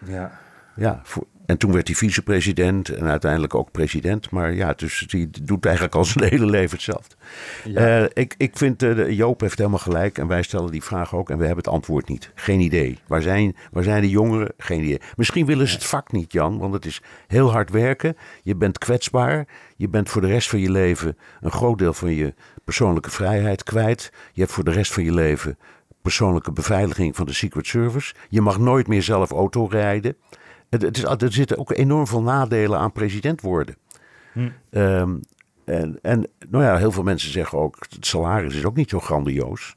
Ja. 0.05 0.39
Ja, 0.75 0.99
voor, 1.03 1.27
en 1.45 1.57
toen 1.57 1.71
werd 1.71 1.87
hij 1.87 1.95
vicepresident 1.95 2.89
en 2.89 3.07
uiteindelijk 3.07 3.55
ook 3.55 3.71
president. 3.71 4.29
Maar 4.29 4.53
ja, 4.53 4.73
dus 4.75 5.05
die 5.07 5.29
doet 5.41 5.65
eigenlijk 5.65 5.95
al 5.95 6.05
zijn 6.05 6.29
hele 6.29 6.45
leven 6.45 6.71
hetzelfde. 6.71 7.15
Ja. 7.63 8.01
Uh, 8.01 8.09
ik, 8.13 8.35
ik 8.37 8.57
vind, 8.57 8.83
uh, 8.83 9.09
Joop 9.09 9.41
heeft 9.41 9.57
helemaal 9.57 9.79
gelijk 9.79 10.17
en 10.17 10.27
wij 10.27 10.43
stellen 10.43 10.71
die 10.71 10.83
vraag 10.83 11.15
ook 11.15 11.29
en 11.29 11.37
we 11.37 11.45
hebben 11.45 11.63
het 11.63 11.73
antwoord 11.73 12.09
niet. 12.09 12.31
Geen 12.35 12.59
idee. 12.59 12.99
Waar 13.07 13.21
zijn, 13.21 13.55
waar 13.71 13.83
zijn 13.83 14.01
de 14.01 14.09
jongeren? 14.09 14.53
Geen 14.57 14.83
idee. 14.83 15.01
Misschien 15.15 15.45
willen 15.45 15.67
ze 15.67 15.73
het 15.73 15.85
vak 15.85 16.11
niet, 16.11 16.31
Jan, 16.31 16.57
want 16.57 16.73
het 16.73 16.85
is 16.85 17.01
heel 17.27 17.51
hard 17.51 17.69
werken. 17.69 18.17
Je 18.41 18.55
bent 18.55 18.77
kwetsbaar. 18.77 19.47
Je 19.83 19.89
bent 19.89 20.09
voor 20.09 20.21
de 20.21 20.27
rest 20.27 20.49
van 20.49 20.59
je 20.59 20.71
leven 20.71 21.17
een 21.41 21.51
groot 21.51 21.77
deel 21.77 21.93
van 21.93 22.11
je 22.11 22.33
persoonlijke 22.63 23.09
vrijheid 23.09 23.63
kwijt. 23.63 24.11
Je 24.33 24.41
hebt 24.41 24.53
voor 24.53 24.63
de 24.63 24.71
rest 24.71 24.93
van 24.93 25.03
je 25.03 25.13
leven 25.13 25.57
persoonlijke 26.01 26.51
beveiliging 26.51 27.15
van 27.15 27.25
de 27.25 27.33
Secret 27.33 27.67
Service. 27.67 28.13
Je 28.29 28.41
mag 28.41 28.59
nooit 28.59 28.87
meer 28.87 29.03
zelf 29.03 29.31
auto 29.31 29.65
rijden. 29.65 30.15
Het, 30.69 30.97
is, 30.97 31.03
er 31.03 31.33
zitten 31.33 31.57
ook 31.57 31.71
enorm 31.71 32.07
veel 32.07 32.21
nadelen 32.21 32.79
aan 32.79 32.91
president 32.91 33.41
worden. 33.41 33.75
Hm. 34.33 34.49
Um, 34.69 35.19
en, 35.65 35.99
en 36.01 36.27
nou 36.49 36.63
ja, 36.63 36.77
heel 36.77 36.91
veel 36.91 37.03
mensen 37.03 37.31
zeggen 37.31 37.57
ook, 37.57 37.85
het 37.89 38.05
salaris 38.05 38.55
is 38.55 38.65
ook 38.65 38.75
niet 38.75 38.89
zo 38.89 38.99
grandioos. 38.99 39.75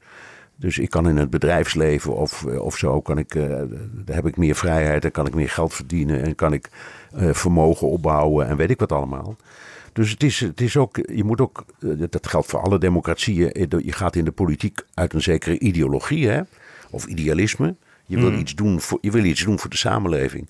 Dus 0.55 0.77
ik 0.77 0.89
kan 0.89 1.09
in 1.09 1.17
het 1.17 1.29
bedrijfsleven 1.29 2.15
of, 2.15 2.45
of 2.45 2.77
zo, 2.77 3.01
kan 3.01 3.17
ik, 3.17 3.35
uh, 3.35 3.61
heb 4.05 4.27
ik 4.27 4.37
meer 4.37 4.55
vrijheid 4.55 5.05
en 5.05 5.11
kan 5.11 5.27
ik 5.27 5.35
meer 5.35 5.49
geld 5.49 5.73
verdienen 5.73 6.23
en 6.23 6.35
kan 6.35 6.53
ik 6.53 6.69
uh, 7.15 7.33
vermogen 7.33 7.87
opbouwen 7.87 8.47
en 8.47 8.57
weet 8.57 8.69
ik 8.69 8.79
wat 8.79 8.91
allemaal. 8.91 9.35
Dus 9.97 10.11
het 10.11 10.23
is, 10.23 10.39
het 10.39 10.61
is 10.61 10.77
ook, 10.77 10.95
je 10.95 11.23
moet 11.23 11.41
ook, 11.41 11.65
dat 12.09 12.27
geldt 12.27 12.47
voor 12.47 12.59
alle 12.59 12.79
democratieën, 12.79 13.67
je 13.83 13.91
gaat 13.91 14.15
in 14.15 14.25
de 14.25 14.31
politiek 14.31 14.85
uit 14.93 15.13
een 15.13 15.21
zekere 15.21 15.59
ideologie 15.59 16.27
hè, 16.27 16.41
of 16.89 17.05
idealisme. 17.05 17.75
Je 18.05 18.19
wil, 18.19 18.31
mm. 18.31 18.37
iets 18.37 18.55
doen 18.55 18.81
voor, 18.81 18.97
je 19.01 19.11
wil 19.11 19.23
iets 19.23 19.43
doen 19.43 19.59
voor 19.59 19.69
de 19.69 19.77
samenleving. 19.77 20.49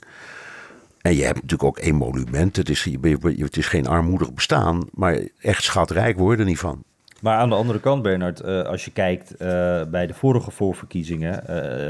En 1.01 1.15
je 1.15 1.23
hebt 1.23 1.35
natuurlijk 1.35 1.63
ook 1.63 1.79
emolument. 1.79 2.55
Het 2.55 2.69
is, 2.69 2.87
het 3.01 3.57
is 3.57 3.67
geen 3.67 3.87
armoedig 3.87 4.33
bestaan, 4.33 4.87
maar 4.93 5.19
echt 5.39 5.63
schatrijk 5.63 6.17
worden 6.17 6.45
niet 6.45 6.59
van. 6.59 6.83
Maar 7.21 7.37
aan 7.37 7.49
de 7.49 7.55
andere 7.55 7.79
kant, 7.79 8.01
Bernard, 8.01 8.45
uh, 8.45 8.61
als 8.61 8.85
je 8.85 8.91
kijkt 8.91 9.37
bij 9.91 10.07
de 10.07 10.13
vorige 10.13 10.51
voorverkiezingen, 10.51 11.43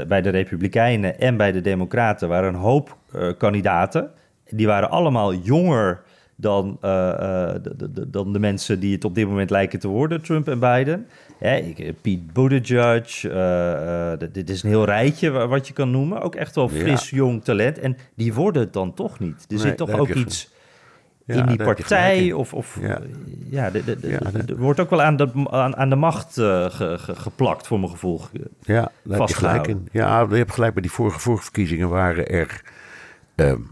bij 0.08 0.22
de 0.22 0.30
Republikeinen 0.30 1.20
en 1.20 1.36
bij 1.36 1.52
de 1.52 1.60
Democraten, 1.60 2.28
waren 2.28 2.54
een 2.54 2.60
hoop 2.60 2.96
kandidaten. 3.38 4.10
Die 4.50 4.66
waren 4.66 4.90
allemaal 4.90 5.34
jonger 5.34 6.02
dan, 6.40 6.78
de, 6.80 7.90
de, 7.92 8.10
dan 8.10 8.32
de 8.32 8.38
mensen 8.38 8.80
die 8.80 8.94
het 8.94 9.04
op 9.04 9.14
dit 9.14 9.26
moment 9.28 9.50
lijken 9.50 9.78
te 9.78 9.88
worden, 9.88 10.22
Trump 10.22 10.48
en 10.48 10.58
Biden. 10.58 11.06
Hè, 11.38 11.74
Pete 12.00 12.22
Buttigieg, 12.32 13.24
uh, 13.24 13.32
uh, 13.32 14.12
dit 14.32 14.50
is 14.50 14.62
een 14.62 14.68
heel 14.68 14.84
rijtje 14.84 15.30
wat 15.30 15.66
je 15.68 15.72
kan 15.72 15.90
noemen. 15.90 16.20
Ook 16.20 16.34
echt 16.34 16.54
wel 16.54 16.68
fris, 16.68 17.10
jong 17.10 17.44
talent. 17.44 17.78
En 17.78 17.96
die 18.14 18.34
worden 18.34 18.62
het 18.62 18.72
dan 18.72 18.94
toch 18.94 19.18
niet. 19.18 19.46
Er 19.48 19.58
zit 19.58 19.76
toch 19.76 19.90
ook 19.90 20.08
iets 20.08 20.50
ja, 21.24 21.34
in 21.34 21.46
die 21.46 21.56
partij. 21.56 22.32
Of, 22.32 22.54
of 22.54 22.78
ja, 22.80 23.00
ja, 23.50 23.70
de, 23.70 23.84
de, 23.84 24.00
de, 24.00 24.18
er 24.46 24.56
wordt 24.56 24.80
ook 24.80 24.90
wel 24.90 25.02
aan 25.02 25.16
de, 25.16 25.30
aan, 25.50 25.76
aan 25.76 25.88
de 25.88 25.96
macht 25.96 26.36
uh, 26.36 26.70
ge, 26.70 26.98
ge, 26.98 27.14
geplakt, 27.14 27.66
voor 27.66 27.78
mijn 27.78 27.90
gevoel. 27.90 28.20
Ja, 28.60 28.90
daar 29.04 29.18
heb 29.18 29.28
je 29.28 29.34
gelijk 29.34 29.66
in. 29.66 29.88
Ja, 29.92 30.26
je 30.30 30.36
hebt 30.36 30.52
gelijk 30.52 30.72
bij 30.72 30.82
die 30.82 30.92
vorige, 30.92 31.20
vorige 31.20 31.42
verkiezingen 31.42 31.88
waren 31.88 32.28
er 32.28 32.62
um, 33.34 33.70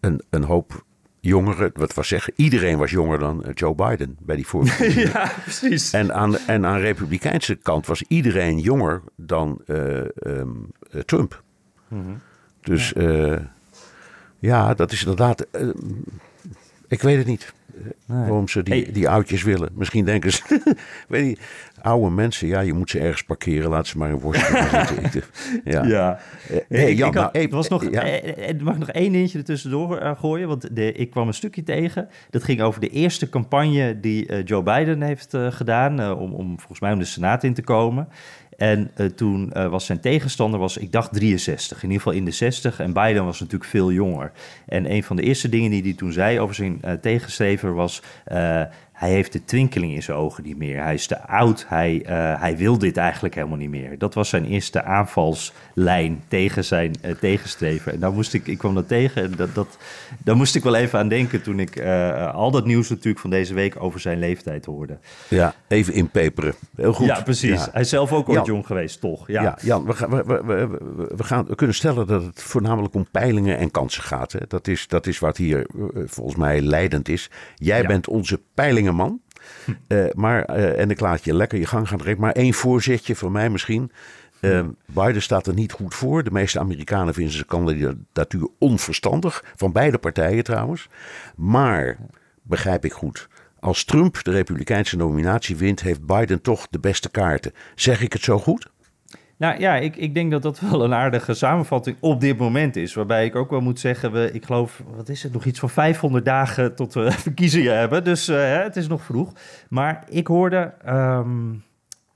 een, 0.00 0.22
een 0.30 0.44
hoop 0.44 0.84
jongeren, 1.20 1.70
wat 1.74 1.94
was 1.94 2.08
zeggen, 2.08 2.32
iedereen 2.36 2.78
was 2.78 2.90
jonger 2.90 3.18
dan 3.18 3.44
eh, 3.44 3.50
Joe 3.54 3.74
Biden 3.74 4.16
bij 4.20 4.36
die 4.36 4.46
vorige. 4.46 5.00
ja, 5.12 5.32
precies. 5.42 5.92
En 5.92 6.14
aan, 6.14 6.38
en 6.38 6.66
aan 6.66 6.76
de 6.76 6.82
republikeinse 6.82 7.54
kant 7.54 7.86
was 7.86 8.02
iedereen 8.08 8.58
jonger 8.58 9.02
dan 9.16 9.60
uh, 9.66 10.04
um, 10.26 10.70
Trump. 11.04 11.42
Mm 11.88 12.04
-hmm. 12.04 12.20
Dus 12.60 12.88
ja. 12.88 13.02
Uh, 13.02 13.38
ja. 14.38 14.74
dat 14.74 14.92
is 14.92 15.00
inderdaad. 15.00 15.46
ik 16.88 17.02
weet 17.02 17.18
het 17.18 17.26
niet. 17.26 17.52
Nee. 18.06 18.18
Waarom 18.18 18.48
ze 18.48 18.62
die, 18.62 18.82
hey. 18.82 18.92
die 18.92 19.08
oudjes 19.08 19.42
willen. 19.42 19.70
Misschien 19.74 20.04
denken 20.04 20.32
ze, 20.32 20.60
weet 21.08 21.30
je, 21.30 21.36
oude 21.82 22.10
mensen, 22.10 22.48
ja, 22.48 22.60
je 22.60 22.72
moet 22.72 22.90
ze 22.90 22.98
ergens 22.98 23.22
parkeren, 23.22 23.70
laat 23.70 23.86
ze 23.86 23.98
maar 23.98 24.10
in 24.10 24.18
worstelen 24.18 24.86
zitten. 24.86 25.22
ja. 25.72 25.84
ja. 25.84 26.20
Hey, 26.68 26.94
Jan, 26.94 27.08
ik 27.08 27.14
had, 27.14 27.32
nou, 27.32 27.48
was 27.48 27.68
nog, 27.68 27.90
ja. 27.90 28.02
eh, 28.02 28.60
mag 28.60 28.78
nog 28.78 28.90
één 28.90 29.12
dingetje 29.12 29.38
ertussendoor 29.38 30.02
uh, 30.02 30.18
gooien, 30.18 30.48
want 30.48 30.76
de, 30.76 30.92
ik 30.92 31.10
kwam 31.10 31.26
een 31.26 31.34
stukje 31.34 31.62
tegen. 31.62 32.08
Dat 32.30 32.44
ging 32.44 32.60
over 32.60 32.80
de 32.80 32.88
eerste 32.88 33.28
campagne 33.28 34.00
die 34.00 34.28
uh, 34.28 34.44
Joe 34.44 34.62
Biden 34.62 35.02
heeft 35.02 35.34
uh, 35.34 35.46
gedaan, 35.50 36.12
om, 36.12 36.32
om 36.32 36.58
volgens 36.58 36.80
mij 36.80 36.92
om 36.92 36.98
de 36.98 37.04
Senaat 37.04 37.44
in 37.44 37.54
te 37.54 37.62
komen. 37.62 38.08
En 38.60 38.90
uh, 38.96 39.06
toen 39.06 39.52
uh, 39.56 39.66
was 39.66 39.86
zijn 39.86 40.00
tegenstander, 40.00 40.60
was, 40.60 40.76
ik 40.76 40.92
dacht 40.92 41.12
63, 41.12 41.76
in 41.76 41.82
ieder 41.82 42.02
geval 42.02 42.18
in 42.18 42.24
de 42.24 42.30
60. 42.30 42.80
En 42.80 42.92
Biden 42.92 43.24
was 43.24 43.40
natuurlijk 43.40 43.70
veel 43.70 43.92
jonger. 43.92 44.32
En 44.66 44.92
een 44.92 45.02
van 45.02 45.16
de 45.16 45.22
eerste 45.22 45.48
dingen 45.48 45.70
die 45.70 45.82
hij 45.82 45.92
toen 45.92 46.12
zei 46.12 46.40
over 46.40 46.54
zijn 46.54 46.80
uh, 46.84 46.92
tegenstrever 46.92 47.74
was... 47.74 48.02
hij 49.00 49.10
heeft 49.10 49.32
de 49.32 49.44
twinkeling 49.44 49.94
in 49.94 50.02
zijn 50.02 50.16
ogen 50.16 50.44
niet 50.44 50.58
meer. 50.58 50.82
Hij 50.82 50.94
is 50.94 51.06
te 51.06 51.26
oud. 51.26 51.64
Hij, 51.68 52.02
uh, 52.02 52.40
hij 52.40 52.56
wil 52.56 52.78
dit 52.78 52.96
eigenlijk 52.96 53.34
helemaal 53.34 53.56
niet 53.56 53.70
meer. 53.70 53.98
Dat 53.98 54.14
was 54.14 54.28
zijn 54.28 54.44
eerste 54.44 54.82
aanvalslijn 54.82 56.22
tegen 56.28 56.64
zijn 56.64 56.94
uh, 57.04 57.10
tegenstrever. 57.10 57.92
En 57.92 58.00
daar 58.00 58.12
moest 58.12 58.34
ik, 58.34 58.46
ik 58.46 58.58
kwam 58.58 58.74
dat 58.74 58.88
tegen. 58.88 59.22
En 59.22 59.32
dat, 59.36 59.54
dat, 59.54 59.78
daar 60.18 60.36
moest 60.36 60.54
ik 60.54 60.62
wel 60.62 60.74
even 60.74 60.98
aan 60.98 61.08
denken 61.08 61.42
toen 61.42 61.60
ik 61.60 61.80
uh, 61.80 62.34
al 62.34 62.50
dat 62.50 62.66
nieuws 62.66 62.88
natuurlijk 62.88 63.18
van 63.18 63.30
deze 63.30 63.54
week 63.54 63.82
over 63.82 64.00
zijn 64.00 64.18
leeftijd 64.18 64.64
hoorde. 64.64 64.98
Ja, 65.28 65.54
even 65.68 65.92
inpeperen. 65.94 66.54
Heel 66.76 66.92
goed. 66.92 67.06
Ja, 67.06 67.22
precies. 67.22 67.66
Hij 67.72 67.80
is 67.80 67.88
zelf 67.88 68.12
ook 68.12 68.28
ooit 68.28 68.46
jong 68.46 68.66
geweest, 68.66 69.00
toch? 69.00 69.26
Ja, 69.26 69.42
ja 69.42 69.58
Jan, 69.62 69.84
we, 69.84 69.92
gaan, 69.92 70.10
we, 70.10 70.24
we, 70.44 70.78
we, 71.16 71.24
gaan, 71.24 71.46
we 71.46 71.54
kunnen 71.54 71.76
stellen 71.76 72.06
dat 72.06 72.22
het 72.22 72.42
voornamelijk 72.42 72.94
om 72.94 73.06
peilingen 73.10 73.58
en 73.58 73.70
kansen 73.70 74.02
gaat. 74.02 74.32
Hè? 74.32 74.40
Dat, 74.48 74.68
is, 74.68 74.88
dat 74.88 75.06
is 75.06 75.18
wat 75.18 75.36
hier 75.36 75.66
volgens 76.06 76.36
mij 76.36 76.60
leidend 76.60 77.08
is. 77.08 77.30
Jij 77.54 77.80
ja. 77.80 77.86
bent 77.86 78.08
onze 78.08 78.40
peilingenman. 78.96 79.20
Uh, 79.88 80.06
maar, 80.14 80.56
uh, 80.58 80.78
en 80.78 80.90
ik 80.90 81.00
laat 81.00 81.24
je 81.24 81.34
lekker 81.34 81.58
je 81.58 81.66
gang 81.66 81.88
gaan. 81.88 82.00
Maar 82.18 82.32
één 82.32 82.54
voorzetje 82.54 83.14
voor 83.14 83.30
mij 83.30 83.50
misschien. 83.50 83.92
Uh, 84.40 84.66
Biden 84.86 85.22
staat 85.22 85.46
er 85.46 85.54
niet 85.54 85.72
goed 85.72 85.94
voor. 85.94 86.24
De 86.24 86.30
meeste 86.30 86.58
Amerikanen 86.58 87.14
vinden 87.14 87.32
zijn 87.32 87.46
kandidatuur 87.46 88.48
onverstandig. 88.58 89.44
Van 89.56 89.72
beide 89.72 89.98
partijen 89.98 90.44
trouwens. 90.44 90.88
Maar, 91.36 91.96
begrijp 92.42 92.84
ik 92.84 92.92
goed. 92.92 93.28
Als 93.60 93.84
Trump 93.84 94.24
de 94.24 94.30
Republikeinse 94.30 94.96
nominatie 94.96 95.56
wint, 95.56 95.80
heeft 95.80 96.06
Biden 96.06 96.40
toch 96.42 96.66
de 96.70 96.78
beste 96.78 97.10
kaarten. 97.10 97.52
Zeg 97.74 98.02
ik 98.02 98.12
het 98.12 98.22
zo 98.22 98.38
goed? 98.38 98.70
Nou 99.40 99.60
ja, 99.60 99.76
ik, 99.76 99.96
ik 99.96 100.14
denk 100.14 100.30
dat 100.30 100.42
dat 100.42 100.60
wel 100.70 100.84
een 100.84 100.94
aardige 100.94 101.34
samenvatting 101.34 101.96
op 102.00 102.20
dit 102.20 102.38
moment 102.38 102.76
is. 102.76 102.94
Waarbij 102.94 103.24
ik 103.24 103.36
ook 103.36 103.50
wel 103.50 103.60
moet 103.60 103.80
zeggen, 103.80 104.12
we, 104.12 104.30
ik 104.32 104.44
geloof, 104.44 104.82
wat 104.96 105.08
is 105.08 105.22
het, 105.22 105.32
nog 105.32 105.44
iets 105.44 105.58
van 105.58 105.70
500 105.70 106.24
dagen 106.24 106.74
tot 106.74 106.94
we 106.94 107.10
verkiezingen 107.28 107.78
hebben. 107.78 108.04
Dus 108.04 108.28
uh, 108.28 108.62
het 108.62 108.76
is 108.76 108.88
nog 108.88 109.02
vroeg. 109.02 109.32
Maar 109.68 110.04
ik 110.08 110.26
hoorde, 110.26 110.72
um, 110.88 111.62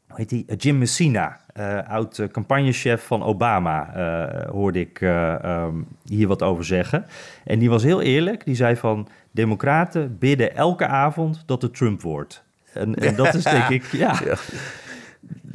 hoe 0.07 0.17
heet 0.17 0.29
die, 0.29 0.57
Jim 0.57 0.79
Messina, 0.79 1.41
uh, 1.57 1.79
oud 1.89 2.29
campagnechef 2.33 3.07
van 3.07 3.23
Obama, 3.23 3.97
uh, 3.97 4.51
hoorde 4.51 4.81
ik 4.81 5.01
um, 5.01 5.87
hier 6.05 6.29
wat 6.29 6.43
over 6.43 6.65
zeggen. 6.65 7.07
En 7.45 7.59
die 7.59 7.71
was 7.71 7.83
heel 7.83 8.03
eerlijk, 8.03 8.45
die 8.45 8.55
zei 8.55 8.77
van, 8.77 9.09
democraten 9.31 10.19
bidden 10.19 10.57
elke 10.57 10.87
avond 10.87 11.43
dat 11.47 11.63
het 11.63 11.75
Trump 11.75 12.03
wordt. 12.03 12.45
En, 12.73 12.95
en 12.95 13.15
dat 13.15 13.35
is 13.35 13.45
denk 13.45 13.69
ik, 13.79 13.85
ja. 13.85 14.15
ja 14.25 14.37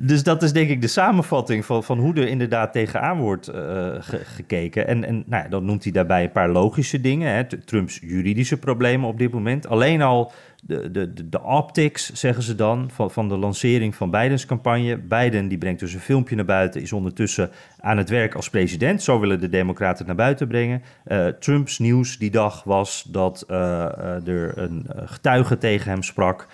dus 0.01 0.23
dat 0.23 0.43
is 0.43 0.53
denk 0.53 0.69
ik 0.69 0.81
de 0.81 0.87
samenvatting 0.87 1.65
van, 1.65 1.83
van 1.83 1.97
hoe 1.97 2.13
er 2.13 2.27
inderdaad 2.27 2.73
tegenaan 2.73 3.19
wordt 3.19 3.49
uh, 3.49 3.95
gekeken. 4.23 4.87
En, 4.87 5.03
en 5.03 5.23
nou 5.25 5.43
ja, 5.43 5.49
dan 5.49 5.65
noemt 5.65 5.83
hij 5.83 5.91
daarbij 5.91 6.23
een 6.23 6.31
paar 6.31 6.49
logische 6.49 7.01
dingen. 7.01 7.33
Hè. 7.33 7.43
Trumps 7.43 7.99
juridische 8.01 8.57
problemen 8.57 9.09
op 9.09 9.17
dit 9.17 9.31
moment. 9.31 9.67
Alleen 9.67 10.01
al 10.01 10.31
de, 10.63 10.91
de, 10.91 11.29
de 11.29 11.41
optics, 11.41 12.13
zeggen 12.13 12.43
ze 12.43 12.55
dan, 12.55 12.89
van, 12.93 13.11
van 13.11 13.29
de 13.29 13.37
lancering 13.37 13.95
van 13.95 14.09
Bidens 14.09 14.45
campagne. 14.45 14.97
Biden 14.97 15.47
die 15.47 15.57
brengt 15.57 15.79
dus 15.79 15.93
een 15.93 15.99
filmpje 15.99 16.35
naar 16.35 16.45
buiten, 16.45 16.81
is 16.81 16.93
ondertussen 16.93 17.49
aan 17.79 17.97
het 17.97 18.09
werk 18.09 18.35
als 18.35 18.49
president. 18.49 19.03
Zo 19.03 19.19
willen 19.19 19.39
de 19.39 19.49
democraten 19.49 19.97
het 19.97 20.07
naar 20.07 20.15
buiten 20.15 20.47
brengen. 20.47 20.81
Uh, 21.07 21.27
Trumps 21.27 21.79
nieuws 21.79 22.17
die 22.17 22.31
dag 22.31 22.63
was 22.63 23.07
dat 23.11 23.45
uh, 23.49 24.27
er 24.27 24.57
een 24.57 24.85
getuige 24.95 25.57
tegen 25.57 25.91
hem 25.91 26.03
sprak 26.03 26.47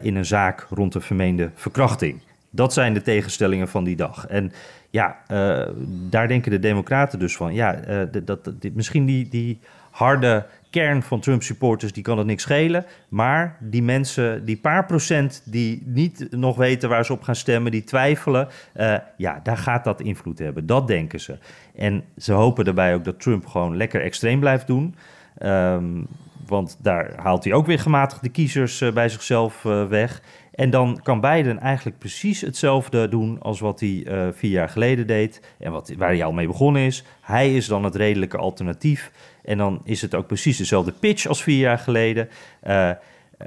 in 0.00 0.16
een 0.16 0.24
zaak 0.24 0.66
rond 0.70 0.94
een 0.94 1.00
vermeende 1.00 1.50
verkrachting. 1.54 2.20
Dat 2.50 2.72
zijn 2.72 2.94
de 2.94 3.02
tegenstellingen 3.02 3.68
van 3.68 3.84
die 3.84 3.96
dag. 3.96 4.26
En 4.26 4.52
ja, 4.90 5.16
uh, 5.32 5.74
daar 6.10 6.28
denken 6.28 6.50
de 6.50 6.58
Democraten 6.58 7.18
dus 7.18 7.36
van. 7.36 7.54
Ja, 7.54 7.88
uh, 7.88 8.22
dat, 8.24 8.52
misschien 8.72 9.06
die, 9.06 9.28
die 9.28 9.58
harde 9.90 10.46
kern 10.70 11.02
van 11.02 11.20
Trump-supporters, 11.20 11.92
die 11.92 12.02
kan 12.02 12.18
het 12.18 12.26
niks 12.26 12.42
schelen. 12.42 12.84
Maar 13.08 13.56
die 13.60 13.82
mensen, 13.82 14.44
die 14.44 14.56
paar 14.56 14.86
procent 14.86 15.42
die 15.44 15.82
niet 15.86 16.26
nog 16.30 16.56
weten 16.56 16.88
waar 16.88 17.04
ze 17.04 17.12
op 17.12 17.22
gaan 17.22 17.36
stemmen, 17.36 17.72
die 17.72 17.84
twijfelen, 17.84 18.48
uh, 18.76 18.94
ja, 19.16 19.40
daar 19.42 19.56
gaat 19.56 19.84
dat 19.84 20.00
invloed 20.00 20.38
hebben. 20.38 20.66
Dat 20.66 20.86
denken 20.86 21.20
ze. 21.20 21.38
En 21.74 22.04
ze 22.16 22.32
hopen 22.32 22.64
daarbij 22.64 22.94
ook 22.94 23.04
dat 23.04 23.20
Trump 23.20 23.46
gewoon 23.46 23.76
lekker 23.76 24.02
extreem 24.02 24.40
blijft 24.40 24.66
doen. 24.66 24.94
Um, 25.42 26.06
want 26.46 26.78
daar 26.82 27.12
haalt 27.16 27.44
hij 27.44 27.52
ook 27.52 27.66
weer 27.66 27.78
gematigde 27.78 28.28
kiezers 28.28 28.92
bij 28.92 29.08
zichzelf 29.08 29.62
weg. 29.88 30.22
En 30.58 30.70
dan 30.70 31.00
kan 31.02 31.20
Biden 31.20 31.58
eigenlijk 31.58 31.98
precies 31.98 32.40
hetzelfde 32.40 33.08
doen 33.08 33.40
als 33.40 33.60
wat 33.60 33.80
hij 33.80 33.88
uh, 33.88 34.28
vier 34.32 34.50
jaar 34.50 34.68
geleden 34.68 35.06
deed. 35.06 35.42
En 35.58 35.72
wat, 35.72 35.92
waar 35.96 36.08
hij 36.08 36.24
al 36.24 36.32
mee 36.32 36.46
begonnen 36.46 36.82
is. 36.82 37.04
Hij 37.20 37.54
is 37.54 37.66
dan 37.66 37.84
het 37.84 37.94
redelijke 37.94 38.36
alternatief. 38.36 39.12
En 39.44 39.58
dan 39.58 39.80
is 39.84 40.02
het 40.02 40.14
ook 40.14 40.26
precies 40.26 40.56
dezelfde 40.56 40.92
pitch 40.92 41.26
als 41.26 41.42
vier 41.42 41.58
jaar 41.58 41.78
geleden. 41.78 42.28
Uh, 42.66 42.90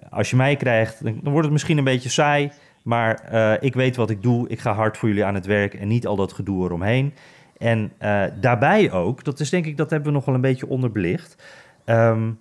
als 0.09 0.29
je 0.29 0.35
mij 0.35 0.55
krijgt, 0.55 1.03
dan, 1.03 1.19
wordt 1.23 1.43
het 1.43 1.51
misschien 1.51 1.77
een 1.77 1.83
beetje 1.83 2.09
saai. 2.09 2.51
Maar 2.83 3.29
uh, 3.33 3.53
ik 3.59 3.73
weet 3.73 3.95
wat 3.95 4.09
ik 4.09 4.21
doe. 4.21 4.49
Ik 4.49 4.59
ga 4.59 4.73
hard 4.73 4.97
voor 4.97 5.07
jullie 5.07 5.25
aan 5.25 5.35
het 5.35 5.45
werk 5.45 5.73
en 5.73 5.87
niet 5.87 6.07
al 6.07 6.15
dat 6.15 6.33
gedoe 6.33 6.65
eromheen. 6.65 7.13
En 7.57 7.91
daarbij 8.39 8.91
ook, 8.91 9.23
dat 9.23 9.39
is 9.39 9.49
denk 9.49 9.65
ik, 9.65 9.77
dat 9.77 9.89
hebben 9.89 10.09
we 10.09 10.15
nog 10.15 10.25
wel 10.25 10.35
een 10.35 10.41
beetje 10.41 10.67
onderbelicht. 10.67 11.43
Um, 11.85 12.39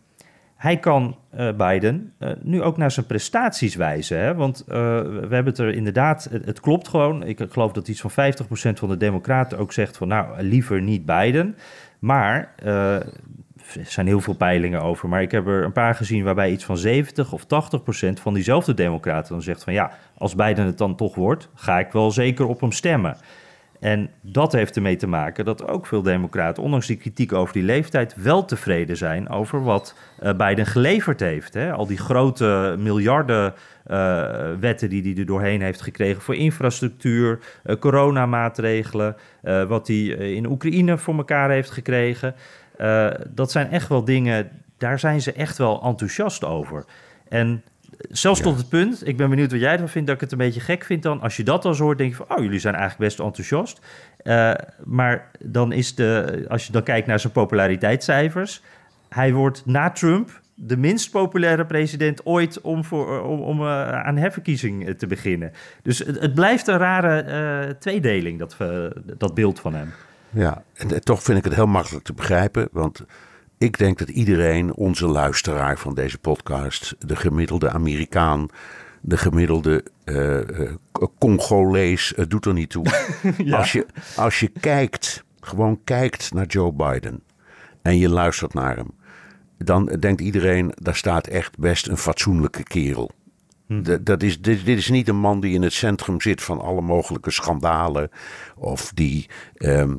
hij 0.61 0.77
kan 0.77 1.17
uh, 1.35 1.53
Biden 1.53 2.13
uh, 2.19 2.31
nu 2.43 2.63
ook 2.63 2.77
naar 2.77 2.91
zijn 2.91 3.07
prestaties 3.07 3.75
wijzen. 3.75 4.19
Hè? 4.19 4.35
Want 4.35 4.65
uh, 4.69 4.75
we 5.01 5.29
hebben 5.31 5.45
het 5.45 5.59
er 5.59 5.75
inderdaad, 5.75 6.29
het, 6.31 6.45
het, 6.45 6.61
klopt 6.61 6.89
gewoon. 6.89 7.23
Ik 7.23 7.47
geloof 7.49 7.73
dat 7.73 7.89
iets 7.89 8.01
van 8.01 8.11
50% 8.11 8.15
van 8.75 8.89
de 8.89 8.97
Democraten 8.97 9.59
ook 9.59 9.73
zegt 9.73 9.97
van 9.97 10.09
nou, 10.09 10.43
liever 10.43 10.83
niet 10.83 11.07
Biden. 11.07 11.57
Maar 11.99 12.55
er 12.57 13.07
zijn 13.83 14.07
heel 14.07 14.21
veel 14.21 14.35
peilingen 14.35 14.83
over. 14.83 15.09
Maar 15.09 15.23
ik 15.23 15.31
heb 15.31 15.47
er 15.47 15.65
een 15.65 15.73
paar 15.73 15.95
gezien 15.95 16.25
waarbij 16.25 16.51
iets 16.51 16.65
van 16.65 16.79
70 16.79 17.33
of 17.33 17.45
80% 17.45 17.47
van 18.13 18.35
diezelfde 18.35 18.75
Democraten 18.75 19.33
dan 19.33 19.43
zegt 19.43 19.65
van 19.65 19.73
ja, 19.73 19.91
als 20.19 20.35
Biden 20.35 20.67
het 20.67 20.79
dan 20.79 20.97
toch 20.97 21.15
wordt, 21.15 21.49
ga 21.55 21.79
ik 21.79 21.93
wel 21.93 22.11
zeker 22.11 22.47
op 22.47 22.61
hem 22.61 22.73
stemmen. 22.73 23.17
En 23.81 24.11
dat 24.21 24.53
heeft 24.53 24.77
ermee 24.77 24.97
te 24.97 25.07
maken 25.07 25.45
dat 25.45 25.69
ook 25.69 25.87
veel 25.87 26.03
democraten, 26.03 26.63
ondanks 26.63 26.87
die 26.87 26.97
kritiek 26.97 27.33
over 27.33 27.53
die 27.53 27.63
leeftijd, 27.63 28.15
wel 28.17 28.45
tevreden 28.45 28.97
zijn 28.97 29.29
over 29.29 29.63
wat 29.63 29.95
uh, 30.23 30.33
Biden 30.37 30.67
geleverd 30.67 31.21
heeft. 31.21 31.57
Al 31.57 31.87
die 31.87 31.99
grote 31.99 32.77
miljarden 32.79 33.55
uh, 33.87 34.25
wetten 34.61 34.89
die 34.89 35.03
hij 35.03 35.17
er 35.17 35.27
doorheen 35.27 35.63
heeft 35.63 35.81
gekregen 35.81 36.23
voor 36.23 36.35
infrastructuur, 36.35 37.39
uh, 37.65 37.77
coronamaatregelen, 37.77 39.17
wat 39.69 39.87
hij 39.87 39.97
in 40.07 40.47
Oekraïne 40.47 40.99
voor 40.99 41.17
elkaar 41.17 41.51
heeft 41.51 41.71
gekregen. 41.71 42.35
dat 43.29 43.51
zijn 43.51 43.71
echt 43.71 43.89
wel 43.89 44.05
dingen, 44.05 44.51
daar 44.79 44.99
zijn 44.99 45.21
ze 45.21 45.33
echt 45.33 45.59
wel 45.59 45.83
enthousiast 45.83 46.45
over. 46.45 46.85
En 47.29 47.63
zelfs 48.09 48.41
tot 48.41 48.57
het 48.57 48.69
punt, 48.69 49.07
ik 49.07 49.17
ben 49.17 49.31
benieuwd 49.31 49.51
wat 49.51 49.61
jij 49.61 49.73
ervan 49.73 49.89
vindt, 49.89 50.07
dat 50.07 50.17
ik 50.17 50.23
het 50.23 50.33
een 50.33 50.39
beetje 50.39 50.61
gek 50.61 50.85
vind 50.85 51.03
dan. 51.03 51.21
Als 51.21 51.37
je 51.37 51.43
dat 51.43 51.65
al 51.65 51.75
zo 51.75 51.85
hoort, 51.85 51.99
denk 51.99 52.11
je 52.11 52.17
van, 52.17 52.37
oh, 52.37 52.43
jullie 52.43 52.59
zijn 52.59 52.75
eigenlijk 52.75 53.05
best 53.09 53.21
enthousiast. 53.21 53.81
Uh, 54.23 54.53
maar 54.85 55.31
dan 55.39 55.73
is 55.73 55.95
de, 55.95 56.45
als 56.49 56.67
je 56.67 56.73
dan 56.73 56.83
kijkt 56.83 57.07
naar 57.07 57.21
zijn 57.21 57.33
populariteitscijfers, 57.33 58.63
hij 59.09 59.33
wordt 59.33 59.67
na 59.67 59.91
Trump 59.91 60.41
de 60.55 60.77
minst 60.77 61.11
populaire 61.11 61.67
president 61.67 62.27
ooit 62.27 62.61
om, 62.61 62.85
voor, 62.85 63.23
om, 63.23 63.41
om 63.41 63.61
uh, 63.61 63.93
aan 63.93 64.17
herverkiezing 64.17 64.99
te 64.99 65.07
beginnen. 65.07 65.53
Dus 65.83 65.99
het, 65.99 66.21
het 66.21 66.35
blijft 66.35 66.67
een 66.67 66.79
rare 66.79 67.25
uh, 67.67 67.71
tweedeling, 67.71 68.39
dat, 68.39 68.57
dat 69.19 69.35
beeld 69.35 69.61
van 69.61 69.75
hem. 69.75 69.93
Ja, 70.31 70.63
en 70.75 71.05
toch 71.05 71.23
vind 71.23 71.39
ik 71.39 71.45
het 71.45 71.55
heel 71.55 71.67
makkelijk 71.67 72.05
te 72.05 72.13
begrijpen, 72.13 72.69
want 72.73 73.05
ik 73.61 73.79
denk 73.79 73.99
dat 73.99 74.09
iedereen, 74.09 74.75
onze 74.75 75.07
luisteraar 75.07 75.79
van 75.79 75.95
deze 75.95 76.19
podcast, 76.19 76.95
de 76.99 77.17
gemiddelde 77.17 77.71
Amerikaan, 77.71 78.49
de 79.01 79.17
gemiddelde 79.17 79.85
uh, 80.05 80.39
Congolees, 81.19 82.13
het 82.17 82.31
doet 82.31 82.47
er 82.47 82.53
niet 82.53 82.71
toe. 82.71 82.85
ja. 83.45 83.57
als, 83.57 83.73
je, 83.73 83.87
als 84.17 84.41
je 84.41 84.49
kijkt, 84.61 85.25
gewoon 85.41 85.81
kijkt 85.85 86.33
naar 86.35 86.47
Joe 86.47 86.73
Biden 86.73 87.23
en 87.83 87.99
je 87.99 88.09
luistert 88.09 88.55
naar 88.55 88.77
hem, 88.77 88.91
dan 89.59 89.85
denkt 89.85 90.21
iedereen, 90.21 90.73
daar 90.75 90.97
staat 90.97 91.27
echt 91.27 91.59
best 91.59 91.89
een 91.89 91.97
fatsoenlijke 91.97 92.63
kerel. 92.63 93.11
Hm. 93.67 94.03
Dat 94.03 94.23
is, 94.23 94.41
dit, 94.41 94.65
dit, 94.65 94.79
is 94.79 94.89
niet 94.89 95.09
een 95.09 95.21
man 95.21 95.41
die 95.41 95.55
in 95.55 95.63
het 95.63 95.73
centrum 95.73 96.21
zit 96.21 96.43
van 96.43 96.61
alle 96.61 96.81
mogelijke 96.81 97.31
schandalen. 97.31 98.11
Of 98.57 98.93
die 98.95 99.29
um, 99.59 99.91
uh, 99.91 99.97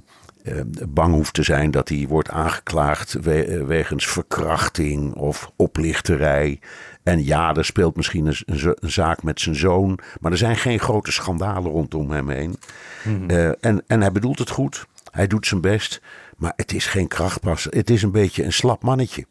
bang 0.90 1.14
hoeft 1.14 1.34
te 1.34 1.44
zijn 1.44 1.72
dat 1.72 1.90
hij 1.90 2.06
wordt 2.08 2.30
aangeklaagd 2.30 3.14
we 3.14 3.46
eh, 3.46 3.66
wegens 3.66 4.08
verkrachting 4.08 5.14
of 5.14 5.52
oplichterij. 5.56 6.60
En 7.04 7.26
ja, 7.26 7.56
er 7.56 7.66
speelt 7.66 7.96
misschien 7.96 8.26
een, 8.26 8.36
een, 8.46 8.92
zaak 8.92 9.24
met 9.24 9.40
zijn 9.40 9.56
zoon. 9.56 10.00
Maar 10.20 10.32
er 10.32 10.38
zijn 10.38 10.58
geen 10.58 10.80
grote 10.80 11.12
schandalen 11.12 11.72
rondom 11.72 12.12
hem 12.12 12.30
heen. 12.30 12.56
Mm 13.04 13.16
-hmm. 13.16 13.32
uh, 13.32 13.48
en, 13.60 13.84
en 13.88 14.02
hij 14.02 14.12
bedoelt 14.12 14.40
het 14.40 14.50
goed. 14.50 14.88
Hij 15.12 15.28
doet 15.28 15.48
zijn 15.48 15.62
best. 15.62 16.02
Maar 16.38 16.54
het 16.56 16.74
is 16.74 16.86
geen 16.86 17.08
krachtpas. 17.08 17.68
Het 17.70 17.90
is 17.90 18.04
een 18.04 18.12
beetje 18.12 18.44
een 18.44 18.54
slap 18.54 18.84
mannetje. 18.84 19.26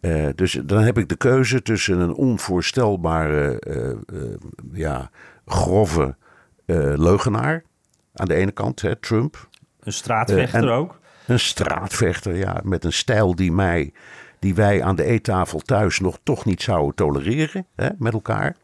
Uh, 0.00 0.28
dus 0.34 0.60
dan 0.64 0.82
heb 0.82 0.98
ik 0.98 1.08
de 1.08 1.16
keuze 1.16 1.62
tussen 1.62 2.00
een 2.00 2.14
onvoorstelbare, 2.14 3.60
ja, 4.72 5.10
grove 5.46 6.16
leugenaar. 6.96 7.62
Aan 8.14 8.28
de 8.28 8.34
ene 8.34 8.52
kant, 8.52 8.80
hè, 8.80 8.96
Trump. 8.96 9.47
Een 9.88 9.94
straatvechter 9.94 10.64
uh, 10.64 10.76
ook? 10.76 11.00
Een 11.26 11.40
straatvechter, 11.40 12.36
ja. 12.36 12.60
Met 12.62 12.84
een 12.84 12.92
stijl 12.92 13.34
die 13.34 13.52
mij 13.52 13.92
die 14.38 14.54
wij 14.54 14.82
aan 14.82 14.96
de 14.96 15.04
eettafel 15.04 15.60
thuis 15.60 16.00
nog 16.00 16.18
toch 16.22 16.44
niet 16.44 16.62
zouden 16.62 16.94
tolereren 16.94 17.66
hè, 17.76 17.88
met 17.98 18.12
elkaar. 18.12 18.56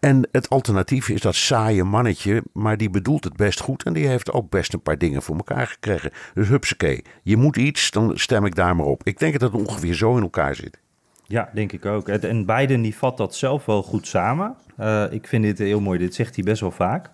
En 0.00 0.28
het 0.32 0.48
alternatief 0.48 1.08
is 1.08 1.20
dat 1.20 1.34
saaie 1.34 1.84
mannetje, 1.84 2.42
maar 2.52 2.76
die 2.76 2.90
bedoelt 2.90 3.24
het 3.24 3.36
best 3.36 3.60
goed 3.60 3.82
en 3.82 3.92
die 3.92 4.06
heeft 4.06 4.32
ook 4.32 4.50
best 4.50 4.72
een 4.72 4.82
paar 4.82 4.98
dingen 4.98 5.22
voor 5.22 5.36
elkaar 5.36 5.66
gekregen. 5.66 6.10
Dus 6.34 6.48
hupsakee, 6.48 7.04
je 7.22 7.36
moet 7.36 7.56
iets, 7.56 7.90
dan 7.90 8.12
stem 8.14 8.44
ik 8.44 8.54
daar 8.54 8.76
maar 8.76 8.86
op. 8.86 9.00
Ik 9.04 9.18
denk 9.18 9.38
dat 9.38 9.52
het 9.52 9.68
ongeveer 9.68 9.94
zo 9.94 10.16
in 10.16 10.22
elkaar 10.22 10.54
zit. 10.54 10.80
Ja, 11.26 11.50
denk 11.54 11.72
ik 11.72 11.86
ook. 11.86 12.08
En 12.08 12.46
Biden 12.46 12.82
die 12.82 12.96
vat 12.96 13.16
dat 13.16 13.34
zelf 13.34 13.64
wel 13.64 13.82
goed 13.82 14.06
samen. 14.06 14.56
Uh, 14.80 15.04
ik 15.10 15.26
vind 15.26 15.42
dit 15.42 15.58
heel 15.58 15.80
mooi, 15.80 15.98
dit 15.98 16.14
zegt 16.14 16.34
hij 16.34 16.44
best 16.44 16.60
wel 16.60 16.70
vaak. 16.70 17.10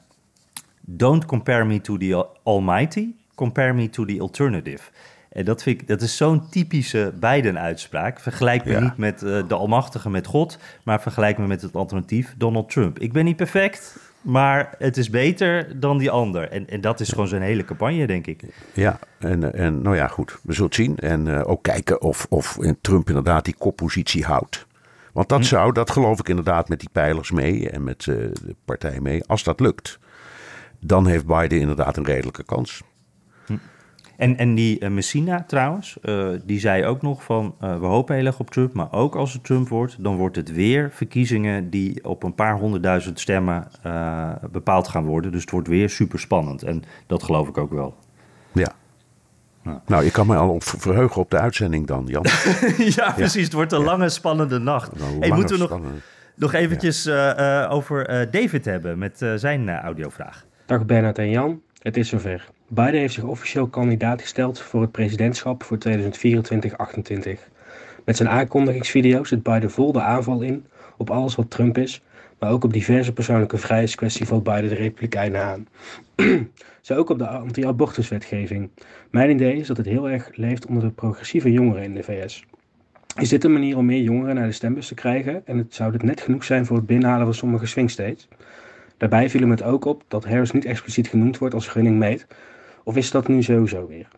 Don't 0.80 1.24
compare 1.24 1.64
me 1.64 1.80
to 1.80 1.96
the 1.96 2.26
almighty, 2.42 3.08
compare 3.40 3.72
me 3.72 3.90
to 3.90 4.04
the 4.04 4.20
alternative. 4.20 4.82
En 5.32 5.44
dat, 5.44 5.62
vind 5.62 5.80
ik, 5.80 5.88
dat 5.88 6.00
is 6.00 6.16
zo'n 6.16 6.48
typische 6.48 7.12
Biden-uitspraak. 7.20 8.20
Vergelijk 8.20 8.64
me 8.64 8.80
niet 8.80 8.96
met 8.96 9.22
uh, 9.22 9.48
de 9.48 9.54
Almachtige, 9.54 10.10
met 10.10 10.26
God, 10.26 10.58
maar 10.82 11.00
vergelijk 11.00 11.38
me 11.38 11.46
met 11.46 11.62
het 11.62 11.74
alternatief 11.74 12.34
Donald 12.38 12.70
Trump. 12.70 12.98
Ik 12.98 13.12
ben 13.12 13.24
niet 13.24 13.36
perfect, 13.36 13.96
maar 14.20 14.74
het 14.78 14.96
is 14.96 15.10
beter 15.10 15.80
dan 15.80 15.98
die 15.98 16.10
ander. 16.10 16.50
En, 16.50 16.68
en 16.68 16.80
dat 16.80 17.00
is 17.00 17.08
gewoon 17.08 17.28
zijn 17.28 17.42
hele 17.42 17.64
campagne, 17.64 18.06
denk 18.06 18.26
ik. 18.26 18.42
Ja, 18.72 18.98
en, 19.18 19.54
en 19.54 19.82
nou 19.82 19.96
ja, 19.96 20.06
goed, 20.06 20.38
we 20.42 20.52
zullen 20.52 20.66
het 20.66 20.74
zien. 20.74 20.96
En 20.96 21.26
uh, 21.26 21.40
ook 21.44 21.62
kijken 21.62 22.02
of, 22.02 22.26
of 22.28 22.58
Trump 22.80 23.08
inderdaad 23.08 23.44
die 23.44 23.56
koppositie 23.58 24.24
houdt. 24.24 24.66
Want 25.12 25.28
dat 25.28 25.40
hm. 25.40 25.46
zou, 25.46 25.72
dat 25.72 25.90
geloof 25.90 26.18
ik 26.18 26.28
inderdaad 26.28 26.68
met 26.68 26.80
die 26.80 26.90
pijlers 26.92 27.30
mee 27.30 27.70
en 27.70 27.84
met 27.84 28.06
uh, 28.06 28.16
de 28.16 28.54
partij 28.64 29.00
mee. 29.00 29.24
Als 29.24 29.42
dat 29.42 29.60
lukt, 29.60 29.98
dan 30.80 31.06
heeft 31.06 31.26
Biden 31.26 31.60
inderdaad 31.60 31.96
een 31.96 32.04
redelijke 32.04 32.44
kans. 32.44 32.82
En, 34.20 34.36
en 34.36 34.54
die 34.54 34.80
uh, 34.80 34.88
Messina 34.88 35.44
trouwens, 35.46 35.96
uh, 36.02 36.28
die 36.44 36.60
zei 36.60 36.84
ook 36.84 37.02
nog 37.02 37.22
van 37.22 37.54
uh, 37.62 37.78
we 37.78 37.86
hopen 37.86 38.14
heel 38.16 38.26
erg 38.26 38.38
op 38.38 38.50
Trump, 38.50 38.72
maar 38.72 38.92
ook 38.92 39.14
als 39.14 39.32
het 39.32 39.44
Trump 39.44 39.68
wordt, 39.68 39.96
dan 39.98 40.16
wordt 40.16 40.36
het 40.36 40.52
weer 40.52 40.90
verkiezingen 40.92 41.70
die 41.70 42.04
op 42.04 42.22
een 42.22 42.34
paar 42.34 42.58
honderdduizend 42.58 43.20
stemmen 43.20 43.68
bepaald 44.50 44.88
gaan 44.88 45.04
worden. 45.04 45.32
Dus 45.32 45.40
het 45.40 45.50
wordt 45.50 45.68
weer 45.68 45.90
super 45.90 46.18
spannend 46.18 46.62
en 46.62 46.82
dat 47.06 47.22
geloof 47.22 47.48
ik 47.48 47.58
ook 47.58 47.72
wel. 47.72 47.94
Ja. 48.52 48.72
ja. 49.64 49.82
Nou, 49.86 50.04
je 50.04 50.10
kan 50.10 50.26
me 50.26 50.36
al 50.36 50.50
op 50.50 50.62
verheugen 50.64 51.20
op 51.20 51.30
de 51.30 51.38
uitzending 51.38 51.86
dan, 51.86 52.06
Jan. 52.06 52.24
ja, 52.96 53.12
precies. 53.12 53.44
Het 53.44 53.52
wordt 53.52 53.72
een 53.72 53.84
lange, 53.84 54.08
spannende 54.08 54.58
nacht. 54.58 54.98
Nou, 54.98 55.18
hey, 55.18 55.30
moeten 55.30 55.58
we 55.58 55.68
nog, 55.68 55.80
nog 56.34 56.52
eventjes 56.52 57.08
over 57.68 58.28
David 58.30 58.64
hebben 58.64 58.98
met 58.98 59.26
zijn 59.36 59.70
audiovraag. 59.70 60.44
Dag 60.66 60.86
Bernard 60.86 61.18
en 61.18 61.30
Jan, 61.30 61.60
het 61.82 61.96
is 61.96 62.08
zover. 62.08 62.48
Biden 62.68 63.00
heeft 63.00 63.14
zich 63.14 63.24
officieel 63.24 63.66
kandidaat 63.66 64.20
gesteld 64.20 64.60
voor 64.60 64.80
het 64.80 64.90
presidentschap 64.90 65.62
voor 65.62 65.78
2024-28. 65.88 65.90
Met 68.04 68.16
zijn 68.16 68.28
aankondigingsvideo 68.28 69.24
zit 69.24 69.42
Biden 69.42 69.70
vol 69.70 69.92
de 69.92 70.00
aanval 70.00 70.40
in 70.40 70.64
op 70.96 71.10
alles 71.10 71.34
wat 71.34 71.50
Trump 71.50 71.78
is, 71.78 72.02
maar 72.38 72.50
ook 72.50 72.64
op 72.64 72.72
diverse 72.72 73.12
persoonlijke 73.12 73.58
vrijheidskwesties 73.58 74.28
valt 74.28 74.42
Biden 74.42 74.68
de 74.68 74.74
Republikeinen 74.74 75.42
aan. 75.42 75.66
Zo 76.80 76.94
ook 76.94 77.10
op 77.10 77.18
de 77.18 77.28
anti-abortuswetgeving. 77.28 78.70
Mijn 79.10 79.30
idee 79.30 79.56
is 79.56 79.66
dat 79.66 79.76
het 79.76 79.86
heel 79.86 80.10
erg 80.10 80.30
leeft 80.34 80.66
onder 80.66 80.82
de 80.82 80.90
progressieve 80.90 81.52
jongeren 81.52 81.82
in 81.82 81.94
de 81.94 82.02
VS. 82.02 82.44
Is 83.16 83.28
dit 83.28 83.44
een 83.44 83.52
manier 83.52 83.76
om 83.76 83.86
meer 83.86 84.02
jongeren 84.02 84.34
naar 84.34 84.46
de 84.46 84.52
stembus 84.52 84.88
te 84.88 84.94
krijgen 84.94 85.46
en 85.46 85.58
het, 85.58 85.74
zou 85.74 85.92
dit 85.92 86.02
net 86.02 86.20
genoeg 86.20 86.44
zijn 86.44 86.66
voor 86.66 86.76
het 86.76 86.86
binnenhalen 86.86 87.24
van 87.24 87.34
sommige 87.34 87.66
swing 87.66 87.90
states? 87.90 88.28
Daarbij 89.00 89.30
viel 89.30 89.40
hem 89.40 89.50
het 89.50 89.62
ook 89.62 89.84
op 89.84 90.04
dat 90.08 90.24
Harris 90.24 90.50
niet 90.50 90.64
expliciet 90.64 91.08
genoemd 91.08 91.38
wordt 91.38 91.54
als 91.54 91.68
gunning 91.68 91.98
mate, 91.98 92.26
of 92.84 92.96
is 92.96 93.10
dat 93.10 93.28
nu 93.28 93.42
sowieso 93.42 93.86
weer? 93.86 94.08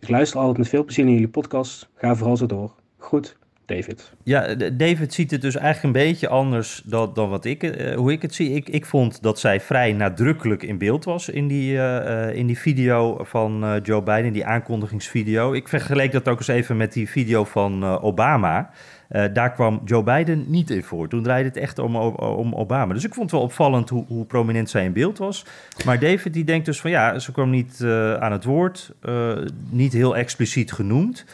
Ik 0.00 0.08
luister 0.08 0.38
altijd 0.38 0.58
met 0.58 0.68
veel 0.68 0.84
plezier 0.84 1.04
naar 1.04 1.14
jullie 1.14 1.28
podcast. 1.28 1.88
Ga 1.94 2.14
vooral 2.14 2.36
zo 2.36 2.46
door. 2.46 2.74
Goed, 2.96 3.36
David. 3.66 4.12
Ja, 4.22 4.54
David 4.54 5.14
ziet 5.14 5.30
het 5.30 5.40
dus 5.40 5.56
eigenlijk 5.56 5.96
een 5.96 6.02
beetje 6.02 6.28
anders 6.28 6.82
dan, 6.84 7.10
dan 7.14 7.28
wat 7.28 7.44
ik, 7.44 7.62
uh, 7.62 7.94
hoe 7.94 8.12
ik 8.12 8.22
het 8.22 8.34
zie. 8.34 8.50
Ik, 8.50 8.68
ik 8.68 8.86
vond 8.86 9.22
dat 9.22 9.38
zij 9.38 9.60
vrij 9.60 9.92
nadrukkelijk 9.92 10.62
in 10.62 10.78
beeld 10.78 11.04
was 11.04 11.28
in 11.28 11.48
die, 11.48 11.72
uh, 11.72 12.34
in 12.34 12.46
die 12.46 12.58
video 12.58 13.24
van 13.24 13.80
Joe 13.82 14.02
Biden, 14.02 14.32
die 14.32 14.46
aankondigingsvideo. 14.46 15.52
Ik 15.52 15.68
vergeleek 15.68 16.12
dat 16.12 16.28
ook 16.28 16.38
eens 16.38 16.48
even 16.48 16.76
met 16.76 16.92
die 16.92 17.08
video 17.08 17.44
van 17.44 17.84
Obama. 18.00 18.70
Uh, 19.10 19.24
daar 19.32 19.52
kwam 19.52 19.80
Joe 19.84 20.02
Biden 20.02 20.44
niet 20.48 20.70
in 20.70 20.82
voor. 20.82 21.08
Toen 21.08 21.22
draaide 21.22 21.48
het 21.48 21.58
echt 21.58 21.78
om, 21.78 21.96
om 21.96 22.54
Obama. 22.54 22.94
Dus 22.94 23.04
ik 23.04 23.14
vond 23.14 23.30
het 23.30 23.40
wel 23.40 23.48
opvallend 23.48 23.88
hoe, 23.88 24.04
hoe, 24.06 24.24
prominent 24.24 24.70
zij 24.70 24.84
in 24.84 24.92
beeld 24.92 25.18
was. 25.18 25.44
Maar 25.84 25.98
David 25.98 26.32
die 26.32 26.44
denkt 26.44 26.66
dus 26.66 26.80
van 26.80 26.90
ja, 26.90 27.18
ze 27.18 27.32
kwam 27.32 27.50
niet 27.50 27.80
uh, 27.82 28.14
aan 28.14 28.32
het 28.32 28.44
woord. 28.44 28.92
Uh, 29.02 29.32
niet 29.68 29.92
heel 29.92 30.16
expliciet 30.16 30.72
genoemd. 30.72 31.24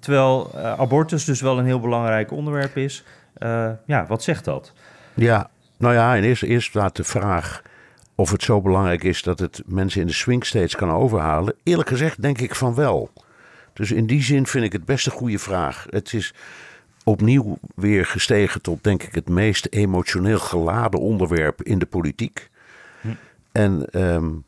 terwijl 0.00 0.54
abortus 0.58 1.24
dus 1.24 1.40
wel 1.40 1.58
een 1.58 1.64
heel 1.64 1.80
belangrijk 1.80 2.30
onderwerp 2.30 2.76
is. 2.76 3.04
ja, 3.86 4.06
wat 4.08 4.22
zegt 4.22 4.44
dat? 4.44 4.72
Ja, 5.14 5.50
nou 5.76 5.94
ja, 5.94 6.14
in 6.14 6.22
eerste 6.22 6.46
eerst 6.46 6.68
staat 6.68 6.96
de 6.96 7.04
vraag 7.04 7.62
of 8.16 8.30
het 8.30 8.42
zo 8.42 8.60
belangrijk 8.60 9.04
is 9.04 9.22
dat 9.22 9.38
het 9.38 9.62
mensen 9.66 10.00
in 10.00 10.06
de 10.06 10.12
swing 10.12 10.46
states 10.46 10.76
kan 10.76 10.90
overhalen. 10.90 11.54
Eerlijk 11.62 11.88
gezegd 11.88 12.22
denk 12.22 12.40
ik 12.40 12.54
van 12.54 12.74
wel. 12.74 13.10
Dus 13.76 13.90
in 13.90 14.06
die 14.06 14.22
zin 14.22 14.46
vind 14.46 14.64
ik 14.64 14.72
het 14.72 14.84
best 14.84 15.06
een 15.06 15.12
goede 15.12 15.38
vraag. 15.38 15.86
Het 15.90 16.12
is 16.12 16.34
opnieuw 17.04 17.58
weer 17.74 18.06
gestegen 18.06 18.62
tot, 18.62 18.84
denk 18.84 19.02
ik, 19.02 19.14
het 19.14 19.28
meest 19.28 19.66
emotioneel 19.70 20.38
geladen 20.38 21.00
onderwerp 21.00 21.62
in 21.62 21.78
de 21.78 21.86
politiek. 21.86 22.50
Hm. 23.00 23.08
En 23.52 23.86
um, 23.92 24.44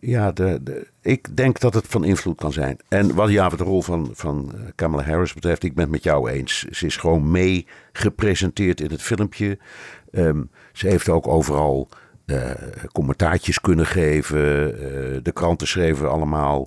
ja, 0.00 0.32
de, 0.32 0.60
de, 0.62 0.86
ik 1.00 1.36
denk 1.36 1.60
dat 1.60 1.74
het 1.74 1.86
van 1.88 2.04
invloed 2.04 2.36
kan 2.36 2.52
zijn. 2.52 2.78
En 2.88 3.14
wat 3.14 3.30
ja, 3.30 3.48
wat 3.48 3.58
de 3.58 3.64
rol 3.64 3.82
van, 3.82 4.10
van 4.12 4.52
eh, 4.54 4.60
Kamala 4.74 5.02
Harris 5.02 5.34
betreft, 5.34 5.62
ik 5.62 5.74
ben 5.74 5.82
het 5.82 5.92
met 5.92 6.02
jou 6.02 6.30
eens. 6.30 6.62
Ze 6.62 6.86
is 6.86 6.96
gewoon 6.96 7.30
mee 7.30 7.66
gepresenteerd 7.92 8.80
in 8.80 8.90
het 8.90 9.02
filmpje. 9.02 9.58
Um, 10.12 10.50
ze 10.72 10.88
heeft 10.88 11.08
ook 11.08 11.26
overal 11.26 11.88
uh, 12.26 12.50
commentaartjes 12.92 13.60
kunnen 13.60 13.86
geven. 13.86 14.38
Uh, 14.38 15.18
de 15.22 15.32
kranten 15.32 15.66
schreven 15.66 16.10
allemaal 16.10 16.66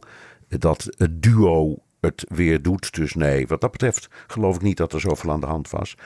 dat 0.50 0.90
het 0.98 1.24
duo 1.24 1.78
het 2.02 2.26
weer 2.28 2.62
doet. 2.62 2.96
Dus 2.96 3.14
nee, 3.14 3.48
wat 3.48 3.62
dat 3.62 3.72
betreft 3.72 4.10
geloof 4.28 4.56
ik 4.56 4.62
niet 4.62 4.78
dat 4.78 4.94
er 4.94 5.00
zoveel 5.00 5.32
aan 5.32 5.40
de 5.40 5.46
hand 5.46 5.70
was. 5.70 5.98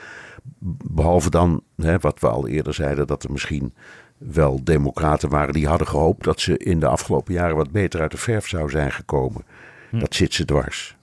Behalve 0.90 1.30
dan, 1.30 1.62
hè, 1.76 1.98
wat 1.98 2.20
we 2.20 2.28
al 2.28 2.48
eerder 2.48 2.74
zeiden, 2.74 3.06
dat 3.06 3.24
er 3.24 3.32
misschien 3.32 3.74
wel 4.18 4.64
democraten 4.64 5.28
waren 5.28 5.54
die 5.54 5.68
hadden 5.68 5.86
gehoopt 5.86 6.24
dat 6.24 6.40
ze 6.40 6.58
in 6.58 6.80
de 6.80 6.86
afgelopen 6.86 7.34
jaren 7.34 7.56
wat 7.56 7.70
beter 7.70 8.00
uit 8.00 8.10
de 8.10 8.16
verf 8.16 8.48
zou 8.48 8.70
zijn 8.70 8.92
gekomen. 8.92 9.44
Hm. 9.90 9.98
Dat 9.98 10.14
zit 10.14 10.34
ze 10.34 10.44
dwars. 10.44 10.96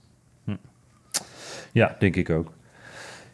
Hm. 0.44 0.56
Ja, 1.72 1.96
denk 1.98 2.16
ik 2.16 2.30
ook. 2.30 2.52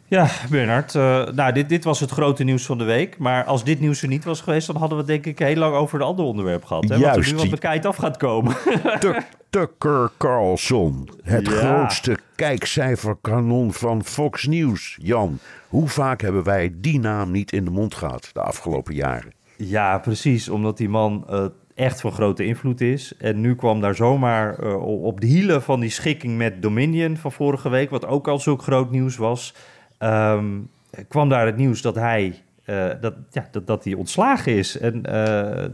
Ja, 0.09 0.27
Bernard. 0.49 0.93
Uh, 0.93 1.25
nou, 1.25 1.53
dit, 1.53 1.69
dit 1.69 1.83
was 1.83 1.99
het 1.99 2.11
grote 2.11 2.43
nieuws 2.43 2.65
van 2.65 2.77
de 2.77 2.83
week. 2.83 3.17
Maar 3.17 3.43
als 3.43 3.63
dit 3.63 3.79
nieuws 3.79 4.01
er 4.01 4.07
niet 4.07 4.23
was 4.23 4.41
geweest, 4.41 4.67
dan 4.67 4.75
hadden 4.75 4.97
we 4.97 5.03
het 5.03 5.23
denk 5.23 5.25
ik 5.25 5.47
heel 5.47 5.55
lang 5.55 5.75
over 5.75 5.99
de 5.99 6.05
andere 6.05 6.27
onderwerp 6.27 6.65
gehad. 6.65 6.89
Hè? 6.89 6.95
Juist, 6.95 7.15
wat 7.15 7.25
er 7.25 7.31
nu 7.31 7.37
wat 7.37 7.49
bekijkt 7.49 7.85
af 7.85 7.95
gaat 7.95 8.17
komen. 8.17 8.55
Tucker 9.49 10.11
Carlson. 10.17 11.09
Het 11.23 11.47
grootste 11.47 12.17
kijkcijferkanon 12.35 13.73
van 13.73 14.03
Fox 14.03 14.45
News. 14.45 14.97
Jan, 15.01 15.39
hoe 15.67 15.87
vaak 15.87 16.21
hebben 16.21 16.43
wij 16.43 16.73
die 16.75 16.99
naam 16.99 17.31
niet 17.31 17.51
in 17.51 17.65
de 17.65 17.71
mond 17.71 17.95
gehad 17.95 18.29
de 18.33 18.41
afgelopen 18.41 18.95
jaren? 18.95 19.33
Ja, 19.57 19.97
precies. 19.97 20.49
Omdat 20.49 20.77
die 20.77 20.89
man 20.89 21.25
uh, 21.29 21.45
echt 21.75 22.01
van 22.01 22.11
grote 22.11 22.45
invloed 22.45 22.81
is. 22.81 23.13
En 23.17 23.41
nu 23.41 23.55
kwam 23.55 23.81
daar 23.81 23.95
zomaar 23.95 24.63
uh, 24.63 25.03
op 25.03 25.21
de 25.21 25.27
hielen 25.27 25.61
van 25.61 25.79
die 25.79 25.89
schikking 25.89 26.37
met 26.37 26.61
Dominion 26.61 27.17
van 27.17 27.31
vorige 27.31 27.69
week, 27.69 27.89
wat 27.89 28.05
ook 28.05 28.27
al 28.27 28.39
zo 28.39 28.57
groot 28.57 28.91
nieuws 28.91 29.17
was 29.17 29.53
um, 29.99 30.69
kwam 31.07 31.29
daar 31.29 31.45
het 31.45 31.57
nieuws 31.57 31.81
dat 31.81 31.95
hij, 31.95 32.41
uh, 32.65 32.87
dat, 33.01 33.13
ja, 33.31 33.47
dat, 33.51 33.67
dat 33.67 33.83
hij 33.83 33.93
ontslagen 33.93 34.55
is. 34.55 34.77
En 34.77 34.95
uh, 34.95 35.11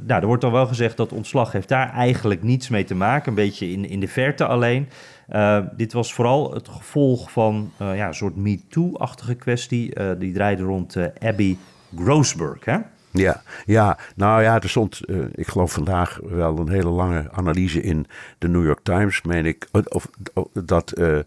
nou, 0.06 0.22
er 0.22 0.26
wordt 0.26 0.42
dan 0.42 0.52
wel 0.52 0.68
gezegd 0.68 0.98
dat 0.98 1.12
ontslag 1.12 1.52
heeft 1.52 1.68
daar 1.68 1.90
eigenlijk 1.90 2.44
niets 2.44 2.70
mee 2.70 2.84
te 2.84 2.96
maken. 2.96 3.30
Een 3.30 3.36
beetje 3.36 3.72
in, 3.72 3.90
in 3.90 4.00
de 4.00 4.08
verte 4.08 4.46
alleen. 4.46 4.90
Uh, 5.30 5.60
dit 5.76 5.94
was 5.94 6.14
vooral 6.14 6.54
het 6.54 6.68
gevolg 6.68 7.32
van 7.32 7.72
ja, 7.78 8.08
een 8.08 8.14
soort 8.14 8.36
MeToo-achtige 8.36 9.36
kwestie. 9.36 9.94
die 10.18 10.34
draaide 10.34 10.64
rond 10.64 10.98
Abby 11.20 11.58
Grossberg, 11.96 12.66
hè? 12.66 12.78
Ja, 13.12 13.42
ja, 13.66 13.98
nou 14.16 14.42
ja, 14.42 14.62
er 14.62 14.70
stond, 14.70 15.02
ik 15.32 15.48
geloof 15.48 15.72
vandaag 15.72 16.20
wel 16.24 16.58
een 16.60 16.70
hele 16.70 16.90
lange 16.90 17.32
analyse 17.32 17.82
in 17.82 18.06
de 18.38 18.48
New 18.48 18.66
York 18.66 18.80
Times, 18.84 19.22
meen 19.22 19.46
ik, 19.46 19.68
of, 19.72 20.08
of 20.34 20.48
dat 20.54 20.94
uh, 20.98 21.18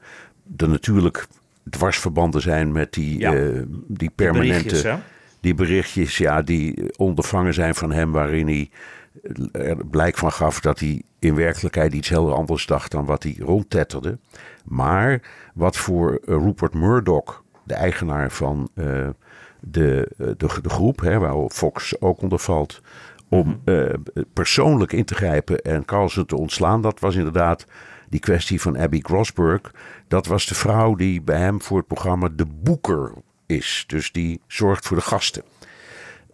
er 0.56 0.68
natuurlijk 0.68 1.26
dwarsverbanden 1.70 2.40
zijn 2.40 2.72
met 2.72 2.92
die, 2.92 3.18
ja. 3.18 3.34
uh, 3.34 3.62
die 3.86 4.10
permanente. 4.10 4.62
Die 4.62 4.72
berichtjes, 4.72 5.00
die 5.40 5.54
berichtjes, 5.54 6.18
ja, 6.18 6.42
die 6.42 6.92
ondervangen 6.96 7.54
zijn 7.54 7.74
van 7.74 7.92
hem, 7.92 8.12
waarin 8.12 8.46
hij 8.46 8.70
er 9.52 9.86
blijk 9.86 10.16
van 10.16 10.32
gaf 10.32 10.60
dat 10.60 10.78
hij 10.78 11.02
in 11.18 11.34
werkelijkheid 11.34 11.92
iets 11.92 12.08
heel 12.08 12.34
anders 12.34 12.66
dacht 12.66 12.90
dan 12.90 13.04
wat 13.04 13.22
hij 13.22 13.36
rondtetterde. 13.38 14.18
Maar 14.64 15.22
wat 15.54 15.76
voor 15.76 16.10
uh, 16.10 16.18
Rupert 16.36 16.74
Murdoch, 16.74 17.42
de 17.64 17.74
eigenaar 17.74 18.30
van 18.30 18.68
uh, 18.74 19.08
de, 19.60 20.08
de, 20.16 20.36
de, 20.36 20.68
groep, 20.68 21.00
hè, 21.00 21.18
waar 21.18 21.48
Fox 21.48 22.00
ook 22.00 22.22
onder 22.22 22.38
valt, 22.38 22.80
om 23.28 23.60
uh, 23.64 23.92
persoonlijk 24.32 24.92
in 24.92 25.04
te 25.04 25.14
grijpen 25.14 25.60
en 25.60 25.84
Carlsen 25.84 26.26
te 26.26 26.36
ontslaan, 26.36 26.82
dat 26.82 27.00
was 27.00 27.14
inderdaad 27.14 27.66
die 28.08 28.20
kwestie 28.20 28.60
van 28.60 28.78
Abby 28.78 29.00
Grossberg. 29.00 29.60
Dat 30.08 30.26
was 30.26 30.46
de 30.46 30.54
vrouw 30.54 30.94
die 30.94 31.22
bij 31.22 31.38
hem 31.38 31.62
voor 31.62 31.78
het 31.78 31.86
programma 31.86 32.28
De 32.28 32.46
Boeker 32.46 33.12
is. 33.46 33.84
Dus 33.86 34.12
die 34.12 34.40
zorgt 34.46 34.86
voor 34.86 34.96
de 34.96 35.02
gasten. 35.02 35.42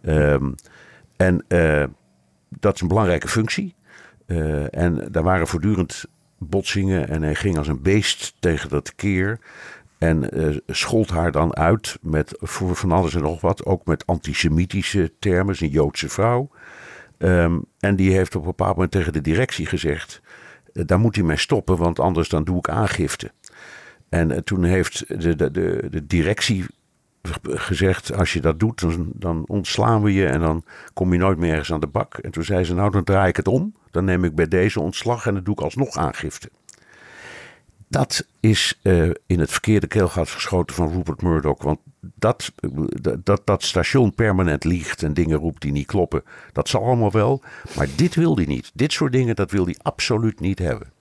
Ehm, 0.01 0.51
en 1.15 1.45
uh, 1.47 1.83
dat 2.49 2.75
is 2.75 2.81
een 2.81 2.87
belangrijke 2.87 3.27
functie. 3.27 3.75
Uh, 4.27 4.75
en 4.75 5.07
daar 5.11 5.23
waren 5.23 5.47
voortdurend 5.47 6.05
botsingen 6.37 7.07
en 7.09 7.21
hij 7.21 7.35
ging 7.35 7.57
als 7.57 7.67
een 7.67 7.81
beest 7.81 8.35
tegen 8.39 8.69
dat 8.69 8.95
keer. 8.95 9.39
En 9.97 10.39
uh, 10.39 10.57
schold 10.67 11.09
haar 11.09 11.31
dan 11.31 11.55
uit 11.55 11.97
met 12.01 12.37
voor 12.39 12.75
van 12.75 12.91
alles 12.91 13.15
en 13.15 13.21
nog 13.21 13.41
wat. 13.41 13.65
Ook 13.65 13.85
met 13.85 14.05
antisemitische 14.05 15.11
termen, 15.19 15.55
een 15.59 15.69
Joodse 15.69 16.09
vrouw. 16.09 16.49
Um, 17.17 17.65
en 17.79 17.95
die 17.95 18.11
heeft 18.11 18.35
op 18.35 18.41
een 18.41 18.47
bepaald 18.47 18.73
moment 18.73 18.91
tegen 18.91 19.13
de 19.13 19.21
directie 19.21 19.65
gezegd: 19.65 20.21
daar 20.83 20.99
moet 20.99 21.15
hij 21.15 21.23
mee 21.23 21.37
stoppen, 21.37 21.77
want 21.77 21.99
anders 21.99 22.29
dan 22.29 22.43
doe 22.43 22.57
ik 22.57 22.69
aangifte. 22.69 23.31
En 24.09 24.31
uh, 24.31 24.37
toen 24.37 24.63
heeft 24.63 25.07
de, 25.07 25.35
de, 25.35 25.51
de, 25.51 25.87
de, 25.89 26.05
directie 26.05 26.65
gezegd: 27.43 28.13
als 28.13 28.33
je 28.33 28.41
dat 28.41 28.59
doet, 28.59 28.79
dan, 28.79 29.11
dan, 29.13 29.43
ontslaan 29.47 30.01
we 30.01 30.13
je 30.13 30.27
en 30.27 30.39
dan 30.39 30.63
kom 30.93 31.13
je 31.13 31.19
nooit 31.19 31.37
meer 31.37 31.51
ergens 31.51 31.71
aan 31.71 31.79
de 31.79 31.87
bak. 31.87 32.17
En 32.17 32.31
toen 32.31 32.43
zei 32.43 32.63
ze: 32.63 32.73
nou, 32.73 32.91
dan 32.91 33.03
draai 33.03 33.29
ik 33.29 33.35
het 33.35 33.47
om. 33.47 33.75
Dan 33.91 34.05
neem 34.05 34.23
ik 34.23 34.35
bij 34.35 34.47
deze 34.47 34.79
ontslag 34.79 35.27
en 35.27 35.33
dan 35.33 35.43
doe 35.43 35.53
ik 35.53 35.61
alsnog 35.61 35.97
aangifte. 35.97 36.49
Dat 37.87 38.25
is 38.39 38.79
uh, 38.83 39.09
in 39.25 39.39
het 39.39 39.51
verkeerde 39.51 39.87
keelgat 39.87 40.29
geschoten 40.29 40.75
van 40.75 40.91
Rupert 40.91 41.21
Murdoch. 41.21 41.63
Want 41.63 41.79
dat, 42.15 42.51
dat, 43.23 43.41
dat 43.45 43.63
station 43.63 44.13
permanent 44.13 44.63
liegt 44.63 45.03
en 45.03 45.13
dingen 45.13 45.37
roept 45.37 45.61
die 45.61 45.71
niet 45.71 45.87
kloppen, 45.87 46.23
dat 46.53 46.69
zal 46.69 46.83
allemaal 46.83 47.11
wel. 47.11 47.41
Maar 47.75 47.87
dit 47.95 48.15
wil 48.15 48.35
hij 48.35 48.45
niet. 48.45 48.71
Dit 48.73 48.93
soort 48.93 49.11
dingen, 49.11 49.35
dat 49.35 49.51
wil 49.51 49.65
hij 49.65 49.75
absoluut 49.81 50.39
niet 50.39 50.59
hebben. 50.59 50.93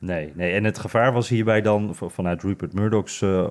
Nee, 0.00 0.32
nee, 0.34 0.52
en 0.52 0.64
het 0.64 0.78
gevaar 0.78 1.12
was 1.12 1.28
hierbij 1.28 1.62
dan 1.62 1.94
vanuit 1.94 2.42
Rupert 2.42 2.72
Murdoch's 2.72 3.20
uh, 3.20 3.46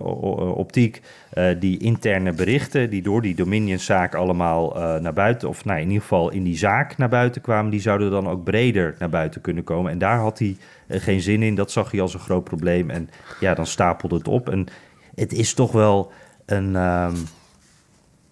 optiek 0.57 1.01
uh, 1.33 1.49
die 1.59 1.79
interne 1.79 2.33
berichten 2.33 2.89
die 2.89 3.01
door 3.01 3.21
die 3.21 3.35
Dominion-zaak 3.35 4.15
allemaal 4.15 4.73
naar 5.01 5.13
buiten, 5.13 5.49
of 5.49 5.65
nou, 5.65 5.79
in 5.79 5.87
ieder 5.87 6.01
geval 6.01 6.31
in 6.31 6.43
die 6.43 6.57
zaak 6.57 6.97
naar 6.97 7.09
buiten 7.09 7.41
kwamen, 7.41 7.71
die 7.71 7.81
zouden 7.81 8.11
dan 8.11 8.27
ook 8.27 8.43
breder 8.43 8.95
naar 8.99 9.09
buiten 9.09 9.41
kunnen 9.41 9.63
komen. 9.63 9.91
En 9.91 9.97
daar 9.97 10.17
had 10.19 10.39
hij 10.39 10.57
geen 10.89 11.21
zin 11.21 11.43
in, 11.43 11.55
dat 11.55 11.71
zag 11.71 11.91
hij 11.91 12.01
als 12.01 12.13
een 12.13 12.19
groot 12.19 12.43
probleem. 12.43 12.89
En 12.89 13.09
ja, 13.39 13.53
dan 13.53 13.65
stapelde 13.65 14.15
het 14.15 14.27
op. 14.27 14.49
En 14.49 14.67
het 15.15 15.33
is 15.33 15.53
toch 15.53 15.71
wel 15.71 16.11
een. 16.45 16.75
Um, 16.75 17.15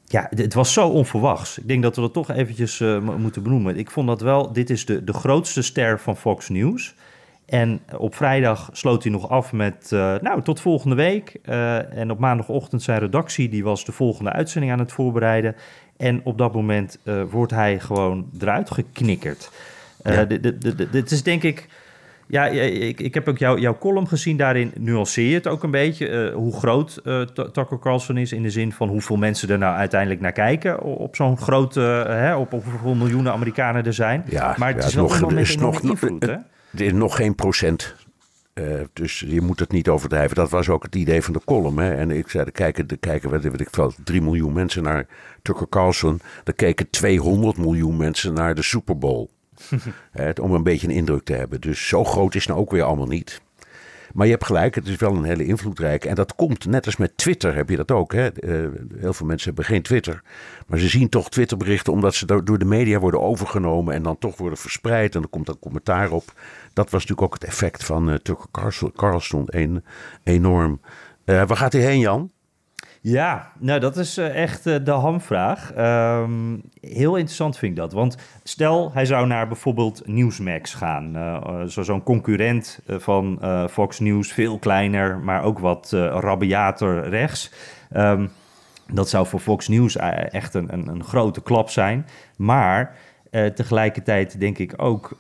ja, 0.06 0.28
het 0.30 0.54
was 0.54 0.74
zo 0.74 0.88
onverwachts. 0.88 1.58
Ik 1.58 1.68
denk 1.68 1.84
dat 1.84 1.96
we 1.96 2.02
dat 2.02 2.14
toch 2.14 2.32
eventjes 2.32 2.84
moeten 3.18 3.44
benoemen. 3.44 3.78
Ik 3.78 3.92
vond 3.92 4.08
dat 4.08 4.22
wel, 4.22 4.52
dit 4.52 4.70
is 4.70 4.86
de, 4.86 5.04
de 5.04 5.14
grootste 5.14 5.62
ster 5.62 6.00
van 6.00 6.18
Fox 6.18 6.50
News. 6.50 6.96
En 7.46 7.82
op 7.98 8.16
vrijdag 8.16 8.70
sloot 8.72 9.04
hij 9.04 9.12
nog 9.12 9.30
af 9.30 9.54
met, 9.54 9.90
uh, 9.94 10.16
nou, 10.22 10.42
tot 10.42 10.60
volgende 10.60 10.96
week. 10.96 11.40
Uh, 11.46 11.98
en 11.98 12.12
op 12.12 12.20
maandagochtend 12.20 12.84
zijn 12.84 13.00
redactie, 13.00 13.50
die 13.50 13.64
was 13.64 13.86
de 13.86 13.92
volgende 13.92 14.32
uitzending 14.32 14.74
aan 14.74 14.80
het 14.80 14.92
voorbereiden. 14.92 15.56
En 15.98 16.22
op 16.24 16.38
dat 16.38 16.54
moment 16.54 17.00
uh, 17.04 17.22
wordt 17.30 17.52
hij 17.52 17.80
gewoon 17.80 18.30
eruit 18.40 18.72
geknikkerd. 18.72 19.52
Ja. 20.04 20.26
Dit 20.92 21.12
is 21.12 21.24
denk 21.24 21.44
ik... 21.44 21.68
Ja, 22.28 22.46
ik, 22.46 23.00
ik 23.00 23.14
heb 23.14 23.28
ook 23.28 23.38
jou, 23.38 23.60
jouw 23.60 23.78
column 23.78 24.08
gezien. 24.08 24.38
Daarin 24.38 24.72
nuanceer 24.80 25.30
je 25.30 25.34
het 25.34 25.48
ook 25.48 25.64
een 25.64 25.72
beetje. 25.72 26.32
hoe 26.32 26.54
groot 26.54 27.02
Tucker 27.34 27.80
Carlson 27.80 28.18
is. 28.18 28.32
In 28.32 28.44
de 28.44 28.50
zin 28.50 28.72
van 28.72 28.90
hoeveel 28.90 29.16
mensen 29.16 29.50
er 29.50 29.58
nou 29.58 29.76
uiteindelijk 29.76 30.22
naar 30.22 30.32
kijken. 30.32 30.82
Op 30.82 31.16
zo'n 31.16 31.38
grote... 31.38 31.80
Hè, 32.08 32.36
op, 32.36 32.54
op 32.54 32.64
hoeveel 32.64 32.96
miljoenen 32.96 33.32
Amerikanen 33.32 33.86
er 33.86 33.94
zijn. 33.94 34.24
Ja, 34.30 34.56
maar 34.58 34.74
het 34.74 34.82
ja, 34.82 34.88
is 34.88 34.94
wel 34.94 35.04
nog, 35.04 35.14
iemand 35.14 35.34
met 35.34 35.44
is 35.44 35.58
nog, 35.58 35.82
invloed? 35.82 36.38
Is 36.80 36.92
nog 36.92 37.16
geen 37.16 37.36
procent. 37.36 37.96
Uh, 38.54 38.82
dus 38.94 39.20
je 39.28 39.42
moet 39.42 39.60
het 39.60 39.72
niet 39.72 39.90
overdrijven. 39.90 40.36
Dat 40.36 40.50
was 40.50 40.70
ook 40.70 40.84
het 40.84 40.96
idee 40.96 41.22
van 41.22 41.34
de 41.34 41.42
column. 41.46 41.78
Hè? 41.78 41.94
En 41.94 42.12
ik 42.12 42.30
zei, 42.30 42.46
er 42.46 42.52
kijken, 42.52 42.88
er 42.88 42.98
kijken 42.98 43.30
weet 43.30 43.62
ik 43.62 43.68
veel, 43.72 43.94
3 44.04 44.22
miljoen 44.22 44.54
mensen 44.54 44.84
naar 44.84 45.08
Tucker 45.42 45.70
Carlson. 45.70 46.22
Er 46.44 46.54
keken 46.54 46.90
200 46.90 47.58
miljoen 47.58 47.98
mensen 47.98 48.34
naar 48.34 48.56
de 48.56 48.62
Super 48.62 48.98
Bowl. 48.98 49.30
Hè, 50.12 50.32
om 50.42 50.54
een 50.54 50.64
beetje 50.64 50.88
een 50.88 50.94
indruk 50.94 51.24
te 51.24 51.34
hebben. 51.34 51.62
Dus 51.62 51.88
zo 51.88 52.04
groot 52.04 52.36
is 52.36 52.42
het 52.42 52.50
nou 52.50 52.62
ook 52.62 52.72
weer 52.72 52.84
allemaal 52.84 53.08
niet. 53.08 53.42
Maar 54.16 54.26
je 54.26 54.32
hebt 54.32 54.46
gelijk, 54.46 54.76
het 54.76 54.88
is 54.88 54.96
wel 54.96 55.16
een 55.16 55.24
hele 55.24 55.46
invloedrijke. 55.46 56.10
En 56.10 56.16
dat 56.16 56.36
komt, 56.36 56.66
net 56.66 56.86
als 56.86 56.98
met 56.98 57.18
Twitter 57.18 57.56
heb 57.56 57.70
je 57.70 57.76
dat 57.76 57.92
ook. 57.92 58.14
Hè? 58.14 58.30
Uh, 58.44 58.70
heel 58.98 59.14
veel 59.14 59.26
mensen 59.26 59.48
hebben 59.48 59.66
geen 59.66 59.82
Twitter. 59.82 60.22
Maar 60.68 60.80
ze 60.80 60.88
zien 60.88 61.10
toch 61.10 61.30
Twitterberichten 61.30 61.94
omdat 61.94 62.16
ze 62.16 62.26
door 62.44 62.58
de 62.58 62.66
media 62.66 63.00
worden 63.00 63.22
overgenomen. 63.22 63.94
En 63.94 64.04
dan 64.04 64.18
toch 64.18 64.38
worden 64.38 64.60
verspreid. 64.60 65.16
En 65.16 65.22
er 65.22 65.28
komt 65.28 65.46
dan 65.46 65.60
commentaar 65.60 66.12
op. 66.12 66.34
Dat 66.74 66.90
was 66.90 67.02
natuurlijk 67.02 67.22
ook 67.22 67.34
het 67.34 67.44
effect 67.44 67.84
van 67.84 68.10
uh, 68.10 68.92
Carlson. 68.96 69.44
Een, 69.46 69.84
enorm. 70.24 70.80
Uh, 71.26 71.44
waar 71.48 71.58
gaat 71.58 71.74
hij 71.74 71.82
heen, 71.82 72.00
Jan? 72.00 72.32
Ja, 73.08 73.52
nou 73.60 73.80
dat 73.80 73.98
is 73.98 74.18
uh, 74.18 74.42
echt 74.42 74.66
uh, 74.66 74.76
de 74.84 74.92
hamvraag. 74.92 75.72
Um, 75.78 76.62
heel 76.82 77.16
interessant 77.16 77.58
vind 77.58 77.72
ik 77.72 77.78
dat. 77.78 77.94
Want 77.94 78.18
stel, 78.44 78.92
hij 78.94 79.06
zou 79.06 79.28
naar 79.28 79.48
bijvoorbeeld 79.48 80.08
Newsmax 80.08 80.74
gaan. 80.74 81.16
Uh, 81.16 81.62
Zo'n 81.66 82.04
concurrent 82.04 82.80
van 82.88 83.40
Fox 83.70 84.00
News, 84.00 84.34
veel 84.34 84.60
kleiner, 84.60 85.20
maar 85.20 85.44
ook 85.44 85.60
wat 85.60 85.92
rabiater 85.92 87.10
rechts. 87.10 87.52
Um, 87.96 88.30
dat 88.94 89.10
zou 89.10 89.28
voor 89.28 89.40
Fox 89.40 89.68
News 89.68 89.96
echt 90.30 90.54
een, 90.54 90.74
een, 90.74 90.88
een 90.88 91.04
grote 91.04 91.42
klap 91.42 91.70
zijn. 91.70 92.06
Maar 92.38 92.96
tegelijkertijd 93.56 94.40
denk 94.40 94.58
ik 94.58 94.74
ook 94.78 95.18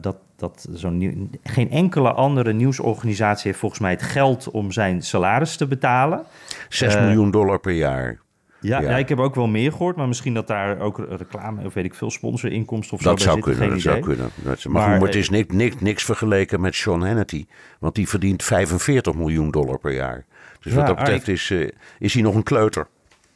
dat 0.00 0.16
dat 0.38 0.68
zo'n 0.72 1.30
geen 1.42 1.70
enkele 1.70 2.12
andere 2.12 2.52
nieuwsorganisatie 2.52 3.46
heeft 3.46 3.58
volgens 3.58 3.80
mij 3.80 3.90
het 3.90 4.02
geld 4.02 4.50
om 4.50 4.72
zijn 4.72 5.02
salaris 5.02 5.56
te 5.56 5.66
betalen. 5.66 6.24
6 6.68 6.94
uh, 6.94 7.00
miljoen 7.00 7.30
dollar 7.30 7.58
per 7.58 7.72
jaar. 7.72 8.18
Ja, 8.60 8.80
ja. 8.80 8.90
ja, 8.90 8.96
ik 8.96 9.08
heb 9.08 9.18
ook 9.18 9.34
wel 9.34 9.46
meer 9.46 9.72
gehoord, 9.72 9.96
maar 9.96 10.08
misschien 10.08 10.34
dat 10.34 10.46
daar 10.46 10.80
ook 10.80 11.06
reclame 11.08 11.64
of 11.64 11.74
weet 11.74 11.84
ik 11.84 11.94
veel 11.94 12.10
sponsorinkomsten 12.10 12.96
of 12.96 13.02
dat 13.02 13.20
zo 13.20 13.24
zou 13.24 13.40
bij 13.40 13.52
kunnen. 13.52 13.70
Dat 13.70 13.80
zou 13.80 14.00
kunnen. 14.00 14.30
Dat, 14.34 14.64
maar, 14.64 14.72
maar, 14.72 14.90
goed, 14.90 14.98
maar 14.98 15.08
het 15.08 15.16
is 15.16 15.30
niks, 15.30 15.54
niks, 15.54 15.80
niks 15.80 16.04
vergeleken 16.04 16.60
met 16.60 16.74
Sean 16.74 17.06
Hannity, 17.06 17.46
want 17.78 17.94
die 17.94 18.08
verdient 18.08 18.42
45 18.42 19.14
miljoen 19.14 19.50
dollar 19.50 19.78
per 19.78 19.92
jaar. 19.92 20.24
Dus 20.60 20.72
Ja, 20.72 20.78
wat 20.78 20.86
dat 20.86 20.96
betreft 20.96 21.28
is, 21.28 21.50
uh, 21.50 21.68
is 21.98 22.14
hij 22.14 22.22
nog 22.22 22.34
een 22.34 22.42
kleuter. 22.42 22.86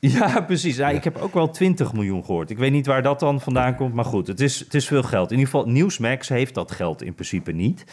Ja, 0.19 0.41
precies. 0.41 0.77
Ja, 0.77 0.89
Ik 0.89 1.05
heb 1.05 1.17
ook 1.19 1.35
wel 1.35 1.51
20 1.51 1.93
miljoen 1.93 2.25
gehoord. 2.25 2.51
Ik 2.51 2.59
weet 2.59 2.73
niet 2.73 2.87
waar 2.87 3.03
dat 3.03 3.21
dan 3.21 3.41
vandaan 3.41 3.75
komt, 3.77 3.95
maar 3.95 4.05
goed, 4.05 4.27
het 4.27 4.41
is, 4.41 4.59
het 4.59 4.75
is 4.75 4.87
veel 4.87 5.03
geld. 5.03 5.31
In 5.31 5.39
ieder 5.39 5.53
geval, 5.53 5.69
Newsmax 5.69 6.29
heeft 6.29 6.55
dat 6.55 6.71
geld 6.73 7.03
in 7.03 7.15
principe 7.15 7.53
niet. 7.53 7.85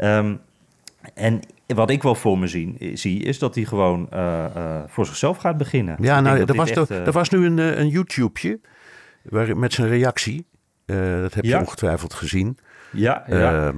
Um, 0.00 0.40
en 1.14 1.40
wat 1.66 1.90
ik 1.90 2.02
wel 2.02 2.14
voor 2.14 2.38
me 2.38 2.46
zien, 2.46 2.76
zie, 2.94 3.22
is 3.22 3.38
dat 3.38 3.54
hij 3.54 3.64
gewoon 3.64 4.08
uh, 4.12 4.44
uh, 4.56 4.80
voor 4.86 5.06
zichzelf 5.06 5.36
gaat 5.36 5.56
beginnen. 5.56 5.96
Ja, 6.00 6.16
Ik 6.18 6.24
nou, 6.24 6.38
er 6.38 6.54
was, 6.54 6.70
echt, 6.70 6.90
uh, 6.90 7.06
er 7.06 7.12
was 7.12 7.28
nu 7.28 7.46
een, 7.46 7.58
een 7.80 7.88
YouTube'tje 7.88 8.60
waar, 9.22 9.56
met 9.56 9.72
zijn 9.72 9.88
reactie. 9.88 10.46
Dat 10.86 11.34
heb 11.34 11.44
je 11.44 11.50
Ja. 11.50 11.58
ongetwijfeld 11.60 12.14
gezien. 12.14 12.58
Ja, 12.92 13.24
ja. 13.26 13.72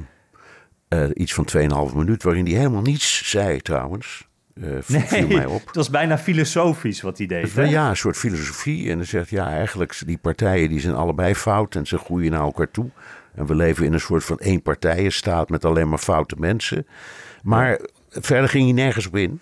Uh, 0.88 1.10
iets 1.14 1.34
van 1.34 1.46
2,5 1.90 1.94
minuut, 1.96 2.22
waarin 2.22 2.44
hij 2.46 2.54
helemaal 2.54 2.82
niets 2.82 3.30
zei 3.30 3.60
trouwens. 3.60 4.28
Uh, 4.54 4.76
viel 4.80 5.28
mij 5.28 5.46
op. 5.46 5.66
het 5.66 5.76
was 5.76 5.90
bijna 5.90 6.18
filosofisch 6.18 7.00
wat 7.00 7.18
hij 7.18 7.26
deed. 7.26 7.54
Hè? 7.54 7.62
ja, 7.62 7.88
een 7.88 7.96
soort 7.96 8.16
filosofie. 8.16 8.90
En 8.90 8.96
dan 8.96 9.06
zegt 9.06 9.30
ja, 9.30 9.48
eigenlijk 9.48 10.00
die 10.06 10.18
partijen 10.18 10.68
die 10.68 10.80
zijn 10.80 10.94
allebei 10.94 11.34
fout 11.34 11.74
en 11.74 11.86
ze 11.86 11.98
groeien 11.98 12.30
naar 12.30 12.40
elkaar 12.40 12.70
toe. 12.70 12.90
En 13.34 13.46
we 13.46 13.54
leven 13.54 13.86
in 13.86 13.92
een 13.92 14.00
soort 14.00 14.24
van 14.24 14.38
eenpartijenstaat 14.38 15.48
met 15.48 15.64
alleen 15.64 15.88
maar 15.88 15.98
foute 15.98 16.36
mensen. 16.38 16.86
Maar 17.42 17.80
verder 18.08 18.48
ging 18.48 18.64
hij 18.64 18.72
nergens 18.72 19.06
op 19.06 19.16
in. 19.16 19.40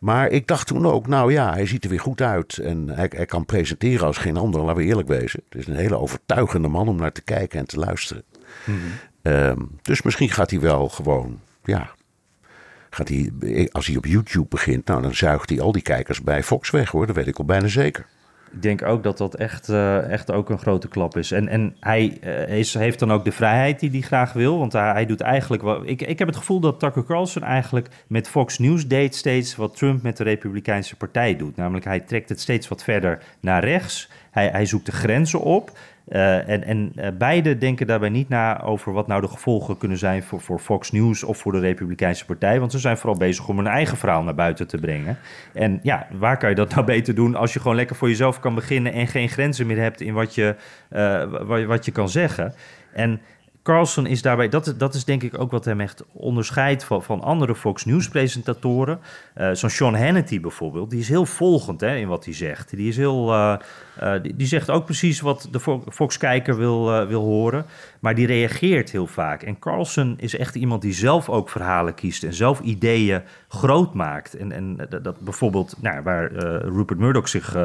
Maar 0.00 0.28
ik 0.28 0.46
dacht 0.46 0.66
toen 0.66 0.86
ook, 0.86 1.06
nou 1.06 1.32
ja, 1.32 1.52
hij 1.52 1.66
ziet 1.66 1.84
er 1.84 1.90
weer 1.90 2.00
goed 2.00 2.20
uit. 2.20 2.58
En 2.58 2.88
hij, 2.88 3.10
hij 3.14 3.26
kan 3.26 3.44
presenteren 3.44 4.06
als 4.06 4.18
geen 4.18 4.36
ander, 4.36 4.60
laten 4.60 4.76
we 4.76 4.84
eerlijk 4.84 5.08
wezen. 5.08 5.42
Het 5.48 5.60
is 5.60 5.66
een 5.66 5.76
hele 5.76 5.98
overtuigende 5.98 6.68
man 6.68 6.88
om 6.88 6.96
naar 6.96 7.12
te 7.12 7.22
kijken 7.22 7.58
en 7.58 7.66
te 7.66 7.78
luisteren. 7.78 8.22
Ehm, 9.22 9.60
dus 9.82 10.02
misschien 10.02 10.30
gaat 10.30 10.50
hij 10.50 10.60
wel 10.60 10.88
gewoon, 10.88 11.40
ja. 11.64 11.90
Gaat 12.90 13.08
hij, 13.08 13.68
als 13.72 13.86
hij 13.86 13.96
op 13.96 14.06
YouTube 14.06 14.46
begint, 14.48 14.86
nou, 14.86 15.02
dan 15.02 15.14
zuigt 15.14 15.50
hij 15.50 15.60
al 15.60 15.72
die 15.72 15.82
kijkers 15.82 16.22
bij 16.22 16.42
Fox 16.42 16.70
weg 16.70 16.90
hoor. 16.90 17.06
Dat 17.06 17.16
weet 17.16 17.26
ik 17.26 17.38
al 17.38 17.44
bijna 17.44 17.66
zeker. 17.66 18.06
Ik 18.52 18.62
denk 18.62 18.82
ook 18.82 19.02
dat 19.02 19.18
dat 19.18 19.34
echt, 19.34 19.68
eh, 19.68 20.10
echt 20.10 20.32
ook 20.32 20.50
een 20.50 20.58
grote 20.58 20.88
klap 20.88 21.16
is. 21.16 21.32
En, 21.32 21.48
en 21.48 21.76
hij 21.80 22.18
eh, 22.20 22.58
is, 22.58 22.74
heeft 22.74 22.98
dan 22.98 23.12
ook 23.12 23.24
de 23.24 23.32
vrijheid 23.32 23.80
die 23.80 23.90
hij 23.90 24.00
graag 24.00 24.32
wil. 24.32 24.58
Want 24.58 24.72
hij, 24.72 25.06
doet 25.06 25.20
eigenlijk. 25.20 25.62
Ik, 25.84 26.02
ik 26.02 26.18
heb 26.18 26.28
het 26.28 26.36
gevoel 26.36 26.60
dat 26.60 26.80
Tucker 26.80 27.04
Carlson 27.04 27.42
eigenlijk 27.42 27.88
met 28.06 28.28
Fox 28.28 28.58
News 28.58 28.86
deed 28.86 29.14
steeds 29.14 29.56
wat 29.56 29.76
Trump 29.76 30.02
met 30.02 30.16
de 30.16 30.24
Republikeinse 30.24 30.96
Partij 30.96 31.36
doet. 31.36 31.56
Namelijk, 31.56 31.84
hij 31.84 32.00
trekt 32.00 32.28
het 32.28 32.40
steeds 32.40 32.68
wat 32.68 32.82
verder 32.82 33.22
naar 33.40 33.64
rechts. 33.64 34.10
Hij, 34.30 34.48
hij 34.48 34.66
zoekt 34.66 34.86
de 34.86 34.92
grenzen 34.92 35.40
op. 35.40 35.78
Uh, 36.10 36.48
en 36.48 36.64
en 36.64 36.92
uh, 36.96 37.06
beide 37.18 37.58
denken 37.58 37.86
daarbij 37.86 38.08
niet 38.08 38.28
na 38.28 38.62
over 38.62 38.92
wat 38.92 39.06
nou 39.06 39.20
de 39.20 39.28
gevolgen 39.28 39.76
kunnen 39.76 39.98
zijn 39.98 40.22
voor, 40.22 40.40
voor 40.40 40.58
Fox 40.58 40.90
News 40.90 41.22
of 41.22 41.38
voor 41.38 41.52
de 41.52 41.58
Republikeinse 41.58 42.24
Partij. 42.24 42.60
Want 42.60 42.72
ze 42.72 42.78
zijn 42.78 42.96
vooral 42.96 43.18
bezig 43.18 43.48
om 43.48 43.56
hun 43.56 43.66
eigen 43.66 43.96
verhaal 43.96 44.22
naar 44.22 44.34
buiten 44.34 44.66
te 44.66 44.78
brengen. 44.78 45.18
En 45.52 45.80
ja, 45.82 46.06
waar 46.18 46.36
kan 46.36 46.48
je 46.48 46.54
dat 46.54 46.74
nou 46.74 46.86
beter 46.94 47.14
doen 47.14 47.34
als 47.34 47.52
je 47.52 47.60
gewoon 47.60 47.76
lekker 47.76 47.96
voor 47.96 48.08
jezelf 48.08 48.40
kan 48.40 48.54
beginnen 48.54 48.92
en 48.92 49.06
geen 49.06 49.28
grenzen 49.28 49.66
meer 49.66 49.78
hebt 49.78 50.00
in 50.00 50.14
wat 50.14 50.34
je, 50.34 50.56
uh, 50.92 51.66
wat, 51.66 51.84
je 51.84 51.92
kan 51.92 52.08
zeggen. 52.08 52.54
En 52.92 53.20
Carlson 53.62 54.06
is 54.06 54.22
daarbij, 54.22 54.48
dat, 54.48 54.74
dat 54.78 54.94
is 54.94 55.04
denk 55.04 55.22
ik 55.22 55.38
ook 55.38 55.50
wat 55.50 55.64
hem 55.64 55.80
echt 55.80 56.04
onderscheidt 56.12 56.84
van, 56.84 57.02
van 57.02 57.20
andere 57.20 57.54
Fox 57.54 57.84
News-presentatoren. 57.84 59.00
Uh, 59.36 59.50
Zo'n 59.52 59.70
Sean 59.70 59.94
Hannity 59.94 60.40
bijvoorbeeld, 60.40 60.90
die 60.90 61.00
is 61.00 61.08
heel 61.08 61.26
volgend 61.26 61.80
hè, 61.80 61.96
in 61.96 62.08
wat 62.08 62.24
hij 62.24 62.34
zegt. 62.34 62.70
Die, 62.70 62.88
is 62.88 62.96
heel, 62.96 63.32
uh, 64.02 64.14
uh, 64.14 64.20
die, 64.34 64.46
zegt 64.46 64.70
ook 64.70 64.84
precies 64.84 65.20
wat 65.20 65.48
de 65.50 65.80
Fox-kijker 65.90 66.56
wil, 66.56 67.06
wil 67.06 67.22
horen, 67.22 67.64
maar 68.00 68.14
die 68.14 68.26
reageert 68.26 68.90
heel 68.90 69.06
vaak. 69.06 69.42
En 69.42 69.58
Carlson 69.58 70.14
is 70.18 70.36
echt 70.36 70.54
iemand 70.54 70.82
die 70.82 70.92
zelf 70.92 71.28
ook 71.28 71.48
verhalen 71.48 71.94
kiest 71.94 72.22
en 72.22 72.34
zelf 72.34 72.60
ideeën 72.60 73.22
groot 73.48 73.94
maakt. 73.94 74.36
En, 74.36 74.52
en 74.52 74.88
dat, 75.02 75.20
bijvoorbeeld, 75.20 75.76
nou, 75.80 76.02
waar 76.02 76.32
Rupert 76.62 76.98
Murdoch 76.98 77.28
zich 77.28 77.56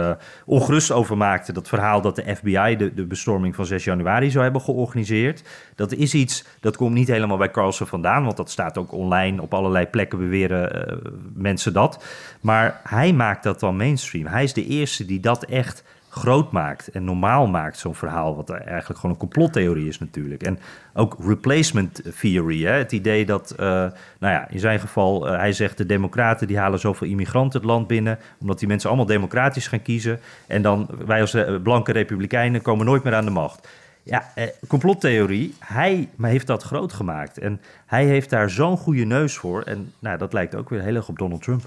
ongerust 0.45 0.91
over 0.91 1.17
maakte, 1.17 1.53
dat 1.53 1.67
verhaal 1.67 2.01
dat 2.01 2.15
de 2.15 2.35
FBI 2.35 2.75
de, 2.77 2.93
de 2.93 3.05
bestorming 3.05 3.55
van 3.55 3.65
6 3.65 3.83
januari 3.83 4.29
zou 4.31 4.43
hebben 4.43 4.61
georganiseerd. 4.61 5.43
Dat 5.75 5.93
is 5.93 6.13
iets, 6.13 6.45
dat 6.59 6.77
komt 6.77 6.93
niet 6.93 7.07
helemaal 7.07 7.37
bij 7.37 7.51
Carlson 7.51 7.87
vandaan, 7.87 8.23
want 8.23 8.37
dat 8.37 8.49
staat 8.49 8.77
ook 8.77 8.91
online 8.91 9.41
op 9.41 9.53
allerlei 9.53 9.85
plekken 9.85 10.17
beweren 10.17 10.75
uh, 10.75 11.11
mensen 11.33 11.73
dat. 11.73 12.03
Maar 12.41 12.79
hij 12.83 13.13
maakt 13.13 13.43
dat 13.43 13.59
dan 13.59 13.75
mainstream. 13.77 14.25
Hij 14.25 14.43
is 14.43 14.53
de 14.53 14.65
eerste 14.65 15.05
die 15.05 15.19
dat 15.19 15.43
echt 15.43 15.83
groot 16.15 16.51
maakt 16.51 16.87
en 16.87 17.03
normaal 17.03 17.47
maakt, 17.47 17.77
zo'n 17.77 17.95
verhaal, 17.95 18.35
wat 18.35 18.49
eigenlijk 18.49 18.99
gewoon 18.99 19.11
een 19.11 19.21
complottheorie 19.21 19.87
is 19.87 19.99
natuurlijk. 19.99 20.43
En 20.43 20.59
ook 20.93 21.15
replacement 21.19 22.01
theory, 22.19 22.63
hè? 22.63 22.71
het 22.71 22.91
idee 22.91 23.25
dat, 23.25 23.55
uh, 23.59 23.65
nou 23.65 23.93
ja, 24.19 24.47
in 24.49 24.59
zijn 24.59 24.79
geval, 24.79 25.27
uh, 25.27 25.37
hij 25.37 25.53
zegt 25.53 25.77
de 25.77 25.85
democraten 25.85 26.47
die 26.47 26.57
halen 26.57 26.79
zoveel 26.79 27.07
immigranten 27.07 27.59
het 27.59 27.69
land 27.69 27.87
binnen, 27.87 28.19
omdat 28.39 28.59
die 28.59 28.67
mensen 28.67 28.89
allemaal 28.89 29.07
democratisch 29.07 29.67
gaan 29.67 29.81
kiezen. 29.81 30.19
En 30.47 30.61
dan 30.61 30.89
wij 31.05 31.21
als 31.21 31.37
blanke 31.63 31.91
republikeinen 31.91 32.61
komen 32.61 32.85
nooit 32.85 33.03
meer 33.03 33.15
aan 33.15 33.25
de 33.25 33.31
macht. 33.31 33.67
Ja, 34.05 34.31
eh, 34.35 34.47
complottheorie. 34.67 35.55
Hij 35.59 36.09
heeft 36.21 36.47
dat 36.47 36.63
groot 36.63 36.93
gemaakt. 36.93 37.37
En 37.37 37.61
hij 37.85 38.05
heeft 38.05 38.29
daar 38.29 38.49
zo'n 38.49 38.77
goede 38.77 39.03
neus 39.03 39.37
voor. 39.37 39.61
En 39.61 39.93
nou, 39.99 40.17
dat 40.17 40.33
lijkt 40.33 40.55
ook 40.55 40.69
weer 40.69 40.81
heel 40.81 40.95
erg 40.95 41.07
op 41.07 41.17
Donald 41.17 41.41
Trump. 41.41 41.61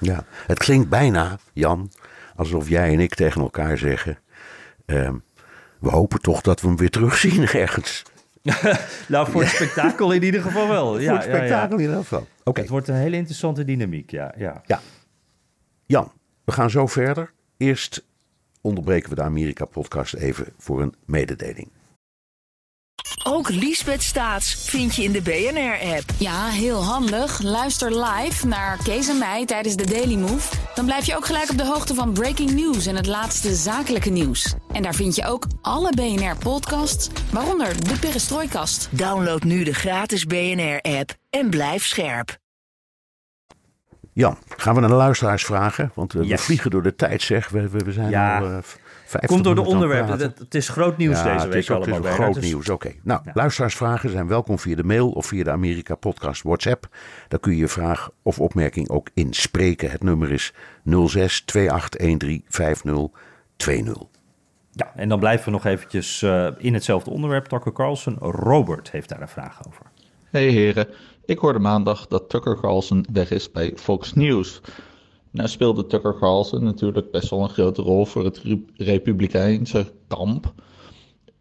Ja, 0.00 0.24
het 0.46 0.58
klinkt 0.58 0.88
bijna, 0.88 1.38
Jan, 1.52 1.90
alsof 2.38 2.68
jij 2.68 2.92
en 2.92 3.00
ik 3.00 3.14
tegen 3.14 3.40
elkaar 3.40 3.78
zeggen... 3.78 4.18
Uh, 4.86 5.10
we 5.80 5.90
hopen 5.90 6.20
toch 6.20 6.40
dat 6.40 6.60
we 6.60 6.66
hem 6.66 6.76
weer 6.76 6.90
terugzien 6.90 7.48
ergens. 7.64 8.02
nou, 9.08 9.30
voor 9.30 9.40
het 9.40 9.50
spektakel 9.50 10.12
in 10.12 10.22
ieder 10.22 10.42
geval 10.42 10.68
wel. 10.68 10.98
Ja, 10.98 11.06
voor 11.06 11.14
het 11.14 11.36
spektakel 11.36 11.76
in 11.76 11.82
ieder 11.82 11.96
geval. 11.96 12.26
Oké. 12.44 12.60
Het 12.60 12.68
wordt 12.68 12.88
een 12.88 12.94
hele 12.94 13.16
interessante 13.16 13.64
dynamiek, 13.64 14.10
ja, 14.10 14.34
ja. 14.36 14.62
Ja. 14.66 14.80
Jan, 15.86 16.12
we 16.44 16.52
gaan 16.52 16.70
zo 16.70 16.86
verder. 16.86 17.32
Eerst 17.56 18.04
onderbreken 18.60 19.08
we 19.08 19.14
de 19.14 19.22
Amerika-podcast 19.22 20.14
even 20.14 20.46
voor 20.58 20.82
een 20.82 20.94
mededeling. 21.04 21.68
Ook 23.24 23.48
Liesbeth 23.48 24.02
Staats 24.02 24.54
vind 24.54 24.94
je 24.94 25.02
in 25.02 25.12
de 25.12 25.22
BNR-app. 25.22 26.04
Ja, 26.18 26.46
heel 26.46 26.84
handig. 26.84 27.42
Luister 27.42 28.04
live 28.04 28.46
naar 28.46 28.78
Kees 28.82 29.08
en 29.08 29.18
mij 29.18 29.46
tijdens 29.46 29.76
de 29.76 29.86
Daily 29.86 30.14
Move. 30.14 30.56
Dan 30.74 30.84
blijf 30.84 31.04
je 31.04 31.16
ook 31.16 31.26
gelijk 31.26 31.50
op 31.50 31.56
de 31.56 31.66
hoogte 31.66 31.94
van 31.94 32.12
breaking 32.12 32.50
news 32.50 32.86
en 32.86 32.96
het 32.96 33.06
laatste 33.06 33.54
zakelijke 33.54 34.10
nieuws. 34.10 34.54
En 34.72 34.82
daar 34.82 34.94
vind 34.94 35.14
je 35.14 35.26
ook 35.26 35.46
alle 35.60 35.92
BNR-podcasts, 35.94 37.08
waaronder 37.32 37.88
de 37.88 37.98
Perestrooikast. 37.98 38.88
Download 38.90 39.42
nu 39.42 39.64
de 39.64 39.74
gratis 39.74 40.24
BNR-app 40.24 41.14
en 41.30 41.50
blijf 41.50 41.84
scherp. 41.84 42.38
Jan, 44.12 44.38
gaan 44.56 44.74
we 44.74 44.80
naar 44.80 44.88
de 44.88 44.94
luisteraars 44.94 45.44
vragen? 45.44 45.90
Want 45.94 46.12
we, 46.12 46.24
yes. 46.24 46.40
vliegen 46.40 46.70
door 46.70 46.82
de 46.82 46.94
tijd, 46.94 47.22
zeg. 47.22 47.48
We, 47.48 47.68
we, 47.68 47.78
we 47.78 47.92
zijn 47.92 48.10
ja. 48.10 48.38
al... 48.38 48.50
Uh, 48.50 48.58
Komt 49.26 49.44
door 49.44 49.54
de 49.54 49.64
onderwerpen. 49.64 50.18
Het, 50.18 50.38
het, 50.38 50.54
is 50.54 50.68
groot 50.68 50.96
nieuws 50.96 51.18
ja, 51.18 51.22
deze 51.22 51.44
het 51.44 51.48
week 51.48 51.62
is 51.62 51.70
ook, 51.70 51.76
allemaal. 51.76 51.96
Het 52.02 52.08
is 52.08 52.14
groot 52.14 52.40
nieuws, 52.40 52.68
oké. 52.68 52.86
Okay. 52.86 53.00
Nou, 53.02 53.20
ja. 53.24 53.30
luisteraarsvragen 53.34 54.10
zijn 54.10 54.28
welkom 54.28 54.58
via 54.58 54.76
de 54.76 54.84
mail 54.84 55.10
of 55.10 55.26
via 55.26 55.44
de 55.44 55.50
Amerika 55.50 55.94
Podcast 55.94 56.42
WhatsApp. 56.42 56.88
Daar 57.28 57.40
kun 57.40 57.52
je 57.52 57.58
je 57.58 57.68
vraag 57.68 58.10
of 58.22 58.40
opmerking 58.40 58.88
ook 58.88 59.08
inspreken. 59.14 59.90
Het 59.90 60.02
nummer 60.02 60.32
is 60.32 60.52
06 60.84 61.40
2813 61.40 62.44
5020. 62.48 63.96
Ja, 64.72 64.92
en 64.94 65.08
dan 65.08 65.18
blijven 65.18 65.44
we 65.44 65.50
nog 65.50 65.64
eventjes 65.64 66.22
uh, 66.22 66.48
in 66.58 66.74
hetzelfde 66.74 67.10
onderwerp. 67.10 67.46
Tucker 67.46 67.72
Carlson, 67.72 68.16
Robert 68.18 68.90
heeft 68.90 69.08
daar 69.08 69.20
een 69.20 69.28
vraag 69.28 69.66
over. 69.66 69.82
Hey 70.30 70.48
heren, 70.48 70.88
ik 71.24 71.38
hoorde 71.38 71.58
maandag 71.58 72.06
dat 72.06 72.28
Tucker 72.28 72.60
Carlson 72.60 73.06
weg 73.12 73.30
is 73.30 73.50
bij 73.50 73.72
Fox 73.76 74.12
News. 74.12 74.60
Nou 75.30 75.48
speelde 75.48 75.86
Tucker 75.86 76.18
Carlson 76.18 76.64
natuurlijk 76.64 77.10
best 77.10 77.30
wel 77.30 77.42
een 77.42 77.48
grote 77.48 77.82
rol 77.82 78.06
voor 78.06 78.24
het 78.24 78.42
republikeinse 78.76 79.92
kamp. 80.08 80.52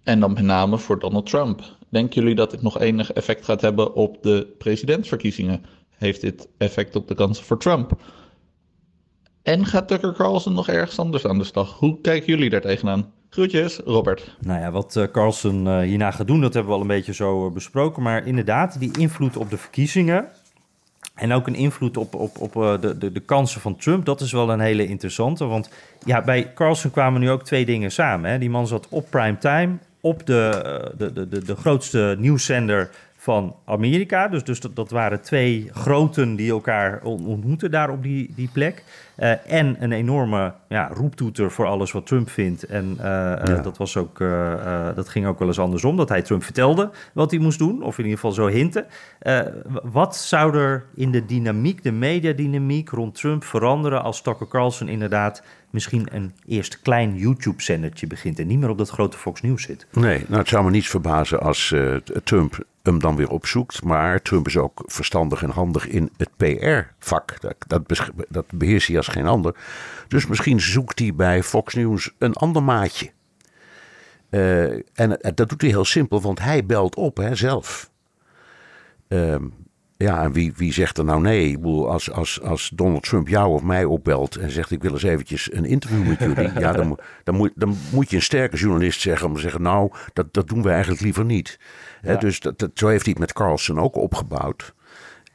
En 0.03 0.19
dan 0.19 0.33
met 0.33 0.43
name 0.43 0.77
voor 0.77 0.99
Donald 0.99 1.25
Trump. 1.25 1.61
Denken 1.89 2.21
jullie 2.21 2.35
dat 2.35 2.51
dit 2.51 2.61
nog 2.61 2.79
enig 2.79 3.11
effect 3.11 3.45
gaat 3.45 3.61
hebben 3.61 3.93
op 3.93 4.23
de 4.23 4.55
presidentsverkiezingen? 4.57 5.65
Heeft 5.89 6.21
dit 6.21 6.47
effect 6.57 6.95
op 6.95 7.07
de 7.07 7.15
kansen 7.15 7.45
voor 7.45 7.59
Trump? 7.59 7.91
En 9.43 9.65
gaat 9.65 9.87
Tucker 9.87 10.13
Carlson 10.13 10.53
nog 10.53 10.67
ergens 10.67 10.99
anders 10.99 11.25
aan 11.25 11.37
de 11.37 11.43
slag? 11.43 11.73
Hoe 11.79 12.01
kijken 12.01 12.27
jullie 12.27 12.49
daar 12.49 12.61
tegenaan? 12.61 13.11
Groetjes, 13.29 13.77
Robert. 13.85 14.35
Nou 14.39 14.59
ja, 14.59 14.71
wat 14.71 14.95
uh, 14.95 15.03
Carlson 15.11 15.65
uh, 15.65 15.79
hierna 15.79 16.11
gaat 16.11 16.27
doen, 16.27 16.41
dat 16.41 16.53
hebben 16.53 16.71
we 16.71 16.77
al 16.77 16.83
een 16.83 16.95
beetje 16.95 17.13
zo 17.13 17.47
uh, 17.47 17.53
besproken. 17.53 18.03
Maar 18.03 18.27
inderdaad, 18.27 18.79
die 18.79 18.97
invloed 18.97 19.37
op 19.37 19.49
de 19.49 19.57
verkiezingen 19.57 20.29
en 21.17 21.31
ook 21.33 21.47
een 21.47 21.55
invloed 21.55 21.97
op, 21.97 22.15
op, 22.15 22.37
op 22.39 22.81
de, 22.81 22.97
de, 22.97 23.11
de 23.11 23.19
kansen 23.19 23.61
van 23.61 23.75
Trump, 23.75 24.05
dat 24.05 24.21
is 24.21 24.31
wel 24.31 24.49
een 24.49 24.59
hele 24.59 24.85
interessante. 24.87 25.45
Want 25.45 25.69
ja, 26.05 26.21
bij 26.21 26.53
Carlson 26.53 26.91
kwamen 26.91 27.21
nu 27.21 27.29
ook 27.29 27.43
twee 27.43 27.65
dingen 27.65 27.91
samen. 27.91 28.31
Hè. 28.31 28.37
Die 28.37 28.49
man 28.49 28.67
zat 28.67 28.87
op 28.89 29.09
prime 29.09 29.37
time, 29.37 29.77
op 30.01 30.25
de, 30.25 30.91
de, 30.97 31.13
de, 31.13 31.27
de, 31.27 31.43
de 31.45 31.55
grootste 31.55 32.15
nieuwszender 32.19 32.89
van 33.15 33.55
Amerika. 33.65 34.27
Dus, 34.27 34.43
dus 34.43 34.59
dat, 34.59 34.75
dat 34.75 34.89
waren 34.89 35.21
twee 35.21 35.69
groten 35.73 36.35
die 36.35 36.51
elkaar 36.51 37.01
ontmoeten 37.03 37.71
daar 37.71 37.89
op 37.89 38.03
die, 38.03 38.33
die 38.35 38.49
plek. 38.53 38.83
Uh, 39.19 39.51
en 39.51 39.83
een 39.83 39.91
enorme 39.91 40.53
ja, 40.67 40.89
roeptoeter 40.93 41.51
voor 41.51 41.65
alles 41.65 41.91
wat 41.91 42.05
Trump 42.05 42.29
vindt. 42.29 42.63
En 42.63 42.93
uh, 42.97 43.03
ja. 43.03 43.49
uh, 43.49 43.63
dat, 43.63 43.77
was 43.77 43.97
ook, 43.97 44.17
dat 44.95 45.09
ging 45.09 45.25
ook 45.25 45.39
wel 45.39 45.47
eens 45.47 45.59
andersom, 45.59 45.97
dat 45.97 46.09
hij 46.09 46.21
Trump 46.21 46.43
vertelde 46.43 46.91
wat 47.13 47.31
hij 47.31 47.39
moest 47.39 47.59
doen, 47.59 47.83
of 47.83 47.97
in 47.97 48.03
ieder 48.03 48.19
geval 48.19 48.31
zo 48.31 48.47
hinten. 48.47 48.85
wat 49.83 50.15
zou 50.15 50.57
er 50.57 50.85
in 50.95 51.11
de 51.11 51.25
dynamiek, 51.25 51.83
de 51.83 51.91
mediadynamiek 51.91 52.89
rond 52.89 53.15
Trump 53.15 53.43
veranderen 53.43 54.03
als 54.03 54.21
Tucker 54.21 54.47
Carlson 54.47 54.87
inderdaad 54.87 55.43
misschien 55.69 56.07
een 56.11 56.33
eerst 56.47 56.81
klein 56.81 57.15
YouTube-zendertje 57.15 58.07
begint 58.07 58.39
en 58.39 58.47
niet 58.47 58.59
meer 58.59 58.69
op 58.69 58.77
dat 58.77 58.89
grote 58.89 59.17
Fox 59.17 59.41
News 59.41 59.63
zit? 59.63 59.87
Nee, 59.91 60.25
nou 60.27 60.39
het 60.39 60.47
zou 60.47 60.63
me 60.63 60.69
niets 60.69 60.87
verbazen 60.87 61.39
als 61.39 61.75
Trump 62.23 62.65
hem 62.87 62.99
dan 62.99 63.15
weer 63.15 63.29
opzoekt. 63.29 63.83
Maar 63.83 64.21
Trump 64.21 64.47
is 64.47 64.57
ook 64.57 64.83
verstandig 64.85 65.43
en 65.43 65.49
handig 65.49 65.87
in 65.87 66.09
het 66.17 66.29
PR-vak. 66.37 67.41
Dat, 67.41 67.55
dat, 67.67 68.11
dat 68.29 68.45
beheerst 68.53 68.87
hij 68.87 68.97
als 68.97 69.06
geen 69.07 69.27
ander. 69.27 69.55
Dus 70.07 70.27
misschien 70.27 70.61
zoekt 70.61 70.99
hij 70.99 71.15
bij 71.15 71.43
Fox 71.43 71.73
News 71.73 72.11
een 72.17 72.33
ander 72.33 72.63
maatje. 72.63 73.11
Uh, 74.29 74.71
en 74.93 75.19
dat 75.35 75.49
doet 75.49 75.61
hij 75.61 75.69
heel 75.69 75.85
simpel, 75.85 76.21
want 76.21 76.39
hij 76.39 76.65
belt 76.65 76.95
op 76.95 77.17
hè, 77.17 77.35
zelf. 77.35 77.91
Uh, 79.07 79.35
ja, 79.97 80.23
en 80.23 80.31
wie, 80.31 80.53
wie 80.55 80.73
zegt 80.73 80.97
er 80.97 81.05
nou 81.05 81.21
nee? 81.21 81.57
Als, 81.63 82.11
als, 82.11 82.41
als 82.41 82.71
Donald 82.73 83.03
Trump 83.03 83.27
jou 83.27 83.53
of 83.53 83.61
mij 83.61 83.85
opbelt 83.85 84.35
en 84.35 84.51
zegt: 84.51 84.71
Ik 84.71 84.81
wil 84.81 84.91
eens 84.91 85.03
eventjes 85.03 85.53
een 85.53 85.65
interview 85.65 86.07
met 86.07 86.19
jullie. 86.19 86.59
ja, 86.59 86.71
dan, 86.71 86.99
dan, 87.23 87.35
moet, 87.35 87.51
dan 87.55 87.77
moet 87.91 88.09
je 88.09 88.15
een 88.15 88.21
sterke 88.21 88.57
journalist 88.57 89.01
zeggen 89.01 89.27
om 89.27 89.33
te 89.33 89.41
zeggen: 89.41 89.61
Nou, 89.61 89.91
dat, 90.13 90.33
dat 90.33 90.47
doen 90.47 90.61
we 90.61 90.69
eigenlijk 90.69 91.01
liever 91.01 91.25
niet. 91.25 91.59
Ja. 92.01 92.09
He, 92.09 92.17
dus 92.17 92.39
dat, 92.39 92.59
dat, 92.59 92.71
zo 92.73 92.87
heeft 92.87 93.03
hij 93.03 93.11
het 93.11 93.19
met 93.19 93.33
Carlson 93.33 93.79
ook 93.79 93.95
opgebouwd. 93.95 94.73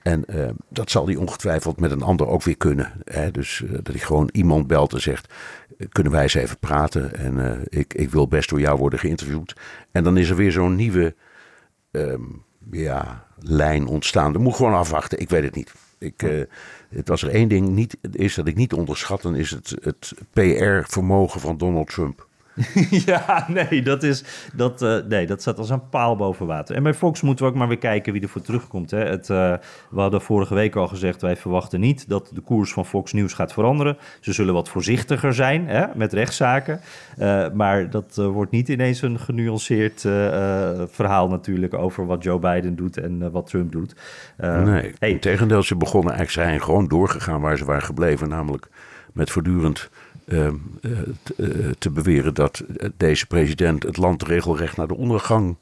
En 0.02 0.24
uh, 0.30 0.48
dat 0.68 0.90
zal 0.90 1.06
hij 1.06 1.16
ongetwijfeld 1.16 1.80
met 1.80 1.90
een 1.90 2.02
ander 2.02 2.26
ook 2.26 2.42
weer 2.42 2.56
kunnen. 2.56 2.92
Hè? 3.04 3.30
Dus 3.30 3.60
uh, 3.64 3.72
dat 3.72 3.86
hij 3.86 3.98
gewoon 3.98 4.28
iemand 4.32 4.66
belt 4.66 4.92
en 4.92 5.00
zegt: 5.00 5.32
Kunnen 5.88 6.12
wij 6.12 6.22
eens 6.22 6.34
even 6.34 6.58
praten? 6.58 7.14
En 7.14 7.36
uh, 7.36 7.80
ik, 7.80 7.94
ik 7.94 8.10
wil 8.10 8.28
best 8.28 8.48
door 8.48 8.60
jou 8.60 8.78
worden 8.78 8.98
geïnterviewd. 8.98 9.56
En 9.92 10.04
dan 10.04 10.16
is 10.16 10.30
er 10.30 10.36
weer 10.36 10.52
zo'n 10.52 10.76
nieuwe. 10.76 11.14
Um, 11.90 12.44
ja, 12.70 13.26
lijn 13.38 13.86
ontstaan. 13.86 14.32
Dat 14.32 14.42
moet 14.42 14.54
gewoon 14.54 14.74
afwachten. 14.74 15.20
Ik 15.20 15.30
weet 15.30 15.42
het 15.42 15.54
niet. 15.54 15.72
Ik, 15.98 16.46
het 16.88 17.08
was 17.08 17.22
er 17.22 17.30
één 17.30 17.48
ding 17.48 17.68
niet, 17.68 17.96
is 18.10 18.34
dat 18.34 18.46
ik 18.46 18.56
niet 18.56 18.72
onderschat, 18.72 19.22
dan 19.22 19.34
is 19.34 19.50
het, 19.50 19.74
het 19.80 20.12
PR-vermogen 20.30 21.40
van 21.40 21.56
Donald 21.56 21.90
Trump. 21.90 22.26
ja, 23.06 23.46
nee 23.48 23.82
dat, 23.82 24.02
is, 24.02 24.24
dat, 24.54 24.82
uh, 24.82 24.96
nee, 25.08 25.26
dat 25.26 25.40
staat 25.40 25.58
als 25.58 25.70
een 25.70 25.88
paal 25.88 26.16
boven 26.16 26.46
water. 26.46 26.76
En 26.76 26.82
bij 26.82 26.94
Fox 26.94 27.20
moeten 27.20 27.44
we 27.44 27.50
ook 27.50 27.56
maar 27.56 27.68
weer 27.68 27.78
kijken 27.78 28.12
wie 28.12 28.22
er 28.22 28.28
voor 28.28 28.40
terugkomt. 28.40 28.90
Hè. 28.90 28.98
Het, 28.98 29.28
uh, 29.28 29.54
we 29.90 30.00
hadden 30.00 30.20
vorige 30.20 30.54
week 30.54 30.76
al 30.76 30.88
gezegd, 30.88 31.22
wij 31.22 31.36
verwachten 31.36 31.80
niet 31.80 32.08
dat 32.08 32.30
de 32.34 32.40
koers 32.40 32.72
van 32.72 32.86
Fox 32.86 33.12
News 33.12 33.32
gaat 33.32 33.52
veranderen. 33.52 33.96
Ze 34.20 34.32
zullen 34.32 34.54
wat 34.54 34.68
voorzichtiger 34.68 35.34
zijn 35.34 35.68
hè, 35.68 35.86
met 35.94 36.12
rechtszaken. 36.12 36.80
Uh, 37.18 37.50
maar 37.50 37.90
dat 37.90 38.16
wordt 38.16 38.50
niet 38.50 38.68
ineens 38.68 39.02
een 39.02 39.18
genuanceerd 39.18 40.00
verhaal 40.90 41.28
natuurlijk 41.28 41.74
over 41.74 42.06
wat 42.06 42.22
Joe 42.22 42.38
Biden 42.38 42.76
doet 42.76 42.96
en 42.96 43.30
wat 43.30 43.46
Trump 43.46 43.72
doet. 43.72 43.94
nee, 44.36 44.94
hey. 44.98 45.14
tegendeel, 45.14 45.62
ze 45.62 45.76
begonnen 45.76 46.14
eigenlijk 46.14 46.48
zijn 46.48 46.62
gewoon 46.62 46.88
doorgegaan 46.88 47.40
waar 47.40 47.56
ze 47.56 47.64
waren 47.64 47.82
gebleven. 47.82 48.28
Namelijk 48.28 48.68
met 49.12 49.30
voortdurend 49.30 49.90
uh, 50.24 50.48
te, 51.22 51.34
uh, 51.36 51.70
te 51.78 51.90
beweren 51.90 52.34
dat 52.34 52.64
deze 52.96 53.26
president 53.26 53.82
het 53.82 53.96
land 53.96 54.22
regelrecht 54.22 54.76
naar 54.76 54.88
de 54.88 54.96
ondergang 54.96 55.56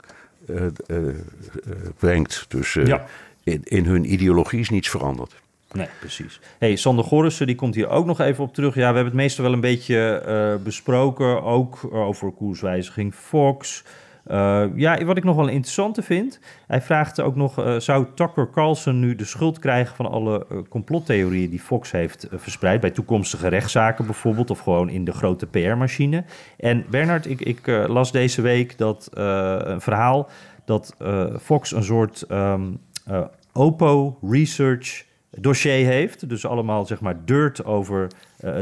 brengt. 1.99 2.45
Dus 2.49 2.73
Ja. 2.73 3.07
in, 3.45 3.61
in 3.65 3.85
hun 3.85 4.13
ideologie 4.13 4.61
is 4.61 4.71
niets 4.71 4.89
veranderd. 4.89 5.35
Nee, 5.73 5.89
precies. 6.01 6.41
Hey, 6.59 6.77
Sander 6.77 7.05
Gorissen, 7.05 7.47
die 7.47 7.57
komt 7.57 7.75
hier 7.75 7.89
ook 7.89 8.07
nog 8.07 8.21
even 8.21 8.45
op 8.45 8.55
terug. 8.55 8.75
Ja, 8.75 8.79
we 8.81 8.85
hebben 8.85 9.05
het 9.05 9.15
meestal 9.15 9.45
wel 9.45 9.53
een 9.53 9.61
beetje 9.61 9.99
eh, 10.11 10.65
besproken, 10.65 11.43
ook 11.43 11.89
over 11.93 12.31
koerswijziging 12.31 13.15
Fox. 13.15 13.85
Eh, 14.31 14.64
ja, 14.74 15.05
wat 15.05 15.16
ik 15.16 15.24
nog 15.24 15.37
wel 15.37 15.49
interessante 15.49 16.03
vind, 16.03 16.41
hij 16.66 16.83
vraagt 16.83 17.20
ook 17.20 17.37
nog, 17.37 17.59
eh, 17.59 17.78
zou 17.78 18.07
Tucker 18.14 18.51
Carlson 18.51 19.01
nu 19.01 19.14
de 19.14 19.24
schuld 19.24 19.59
krijgen 19.59 19.97
van 19.97 20.11
alle 20.11 20.47
eh, 20.51 20.59
complottheorieën 20.68 21.51
die 21.51 21.61
Fox 21.61 21.91
heeft 21.91 22.26
verspreid, 22.33 22.81
bij 22.81 22.91
toekomstige 22.91 23.49
rechtszaken 23.49 24.05
bijvoorbeeld, 24.05 24.51
of 24.51 24.59
gewoon 24.59 24.89
in 24.89 25.05
de 25.05 25.12
grote 25.12 25.47
PR-machine? 25.47 26.24
En 26.57 26.85
Bernard, 26.91 27.26
ik, 27.26 27.41
ik 27.41 27.66
las 27.66 28.12
deze 28.12 28.43
week 28.43 28.78
dat 28.78 29.09
een 29.12 29.81
verhaal 29.81 30.28
dat 30.64 30.97
Fox 31.41 31.72
een 31.72 31.85
soort 31.85 32.22
ehm, 32.22 32.62
eh, 33.07 33.24
OPPO 33.53 34.18
Research 34.22 35.05
dossier 35.31 35.87
heeft. 35.87 36.28
Dus 36.28 36.47
allemaal 36.47 36.87
zeg 36.87 37.01
maar 37.01 37.24
dirt 37.24 37.64
over 37.64 38.07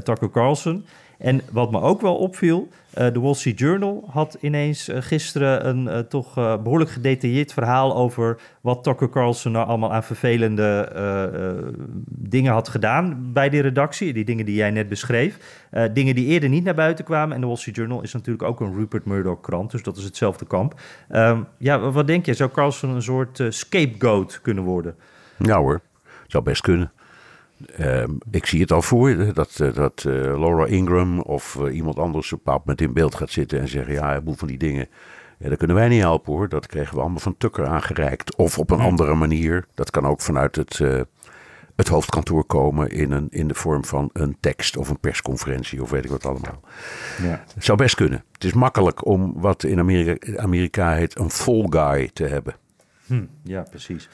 Tucker 0.03 0.31
Carlson. 0.31 0.85
En 1.19 1.41
wat 1.53 1.71
me 1.71 1.81
ook 1.81 2.01
wel 2.01 2.17
opviel, 2.17 2.69
eh, 2.99 3.13
de 3.13 3.21
Wall 3.21 3.35
Street 3.35 3.59
Journal 3.59 4.05
had 4.11 4.37
ineens 4.41 4.89
eh, 4.89 5.03
gisteren 5.03 5.69
een 5.69 5.89
eh, 5.89 5.99
toch 5.99 6.37
eh, 6.37 6.63
behoorlijk 6.63 6.91
gedetailleerd 6.91 7.53
verhaal 7.53 7.97
over 7.97 8.41
wat 8.61 8.85
Tucker 8.85 9.11
Carlson 9.11 9.53
nou 9.53 9.67
allemaal 9.67 9.93
aan 9.93 10.05
vervelende 10.05 10.67
dingen 12.07 12.53
had 12.53 12.69
gedaan 12.69 13.33
bij 13.33 13.49
die 13.49 13.61
redactie. 13.61 14.13
Die 14.13 14.25
dingen 14.25 14.45
die 14.45 14.55
jij 14.55 14.71
net 14.71 14.89
beschreef. 14.89 15.67
Dingen 15.93 16.15
die 16.15 16.27
eerder 16.27 16.49
niet 16.49 16.65
naar 16.65 16.75
buiten 16.75 17.05
kwamen. 17.05 17.35
En 17.35 17.41
de 17.41 17.47
Wall 17.47 17.57
Street 17.57 17.77
Journal 17.77 18.03
is 18.03 18.13
natuurlijk 18.13 18.49
ook 18.49 18.61
een 18.61 18.75
Rupert 18.75 19.05
Murdoch 19.05 19.41
krant, 19.41 19.71
dus 19.71 19.83
dat 19.83 19.97
is 19.97 20.05
hetzelfde 20.05 20.47
kamp. 20.47 20.81
Ehm, 21.09 21.43
ja, 21.59 21.91
wat 21.91 22.07
denk 22.07 22.27
je? 22.27 22.35
Zou 22.35 22.51
Carlson 22.51 22.91
een 22.91 23.03
soort 23.03 23.43
scapegoat 23.49 24.41
kunnen 24.43 24.65
worden? 24.65 24.95
Nou 25.37 25.63
hoor, 25.63 25.81
zou 26.27 26.45
best 26.45 26.61
kunnen. 26.61 26.93
Ehm, 27.67 28.11
ik 28.31 28.47
zie 28.47 28.61
het 28.61 28.73
al 28.73 28.83
voor 28.83 29.11
je, 29.11 29.33
dat, 29.33 29.61
eh, 29.61 29.75
dat 29.75 30.05
eh, 30.07 30.13
Laura 30.13 30.67
Ingram 30.67 31.21
of 31.21 31.57
eh, 31.61 31.75
iemand 31.75 31.99
anders 31.99 32.33
op 32.33 32.39
een 32.39 32.45
bepaald 32.45 32.61
moment 32.61 32.81
in 32.81 32.93
beeld 32.93 33.15
gaat 33.15 33.31
zitten 33.31 33.61
en 33.61 33.69
zeggen: 33.69 33.93
Ja, 33.93 34.17
een 34.17 34.25
boel 34.25 34.35
van 34.35 34.49
die 34.49 34.59
dingen, 34.59 34.89
ja, 35.39 35.49
dat 35.49 35.59
kunnen 35.59 35.77
wij 35.77 35.89
niet 35.89 36.01
helpen 36.01 36.33
hoor. 36.33 36.49
Dat 36.49 36.67
kregen 36.67 36.95
we 36.95 37.01
allemaal 37.01 37.19
van 37.19 37.37
Tucker 37.37 37.67
aangereikt. 37.67 38.37
Of 38.37 38.59
op 38.59 38.71
een 38.71 38.81
andere 38.81 39.15
manier. 39.15 39.67
Dat 39.75 39.91
kan 39.91 40.07
ook 40.07 40.21
vanuit 40.21 40.57
het, 40.57 40.81
het 41.77 41.89
hoofdkantoor 41.89 42.45
komen 42.45 42.91
in, 42.91 43.11
een, 43.11 43.27
in 43.31 43.49
de 43.49 43.55
vorm 43.55 43.85
van 43.85 44.11
een 44.13 44.37
tekst 44.41 44.77
of 44.77 44.89
een 44.89 45.01
persconferentie 45.01 45.83
of 45.83 45.91
weet 45.91 46.05
ik 46.05 46.11
wat 46.11 46.27
allemaal. 46.27 46.61
Ja. 47.23 47.45
Het 47.55 47.65
zou 47.65 47.79
best 47.79 47.95
kunnen. 47.95 48.25
Het 48.33 48.45
is 48.45 48.53
makkelijk 48.53 49.07
om 49.07 49.33
wat 49.37 49.63
in 49.63 49.79
Amerika, 49.79 50.37
Amerika 50.37 50.93
heet 50.93 51.19
een 51.19 51.31
fall 51.31 51.67
guy 51.71 52.11
te 52.13 52.25
hebben. 52.25 52.55
Hm, 53.07 53.25
ja, 53.43 53.63
precies. 53.63 54.09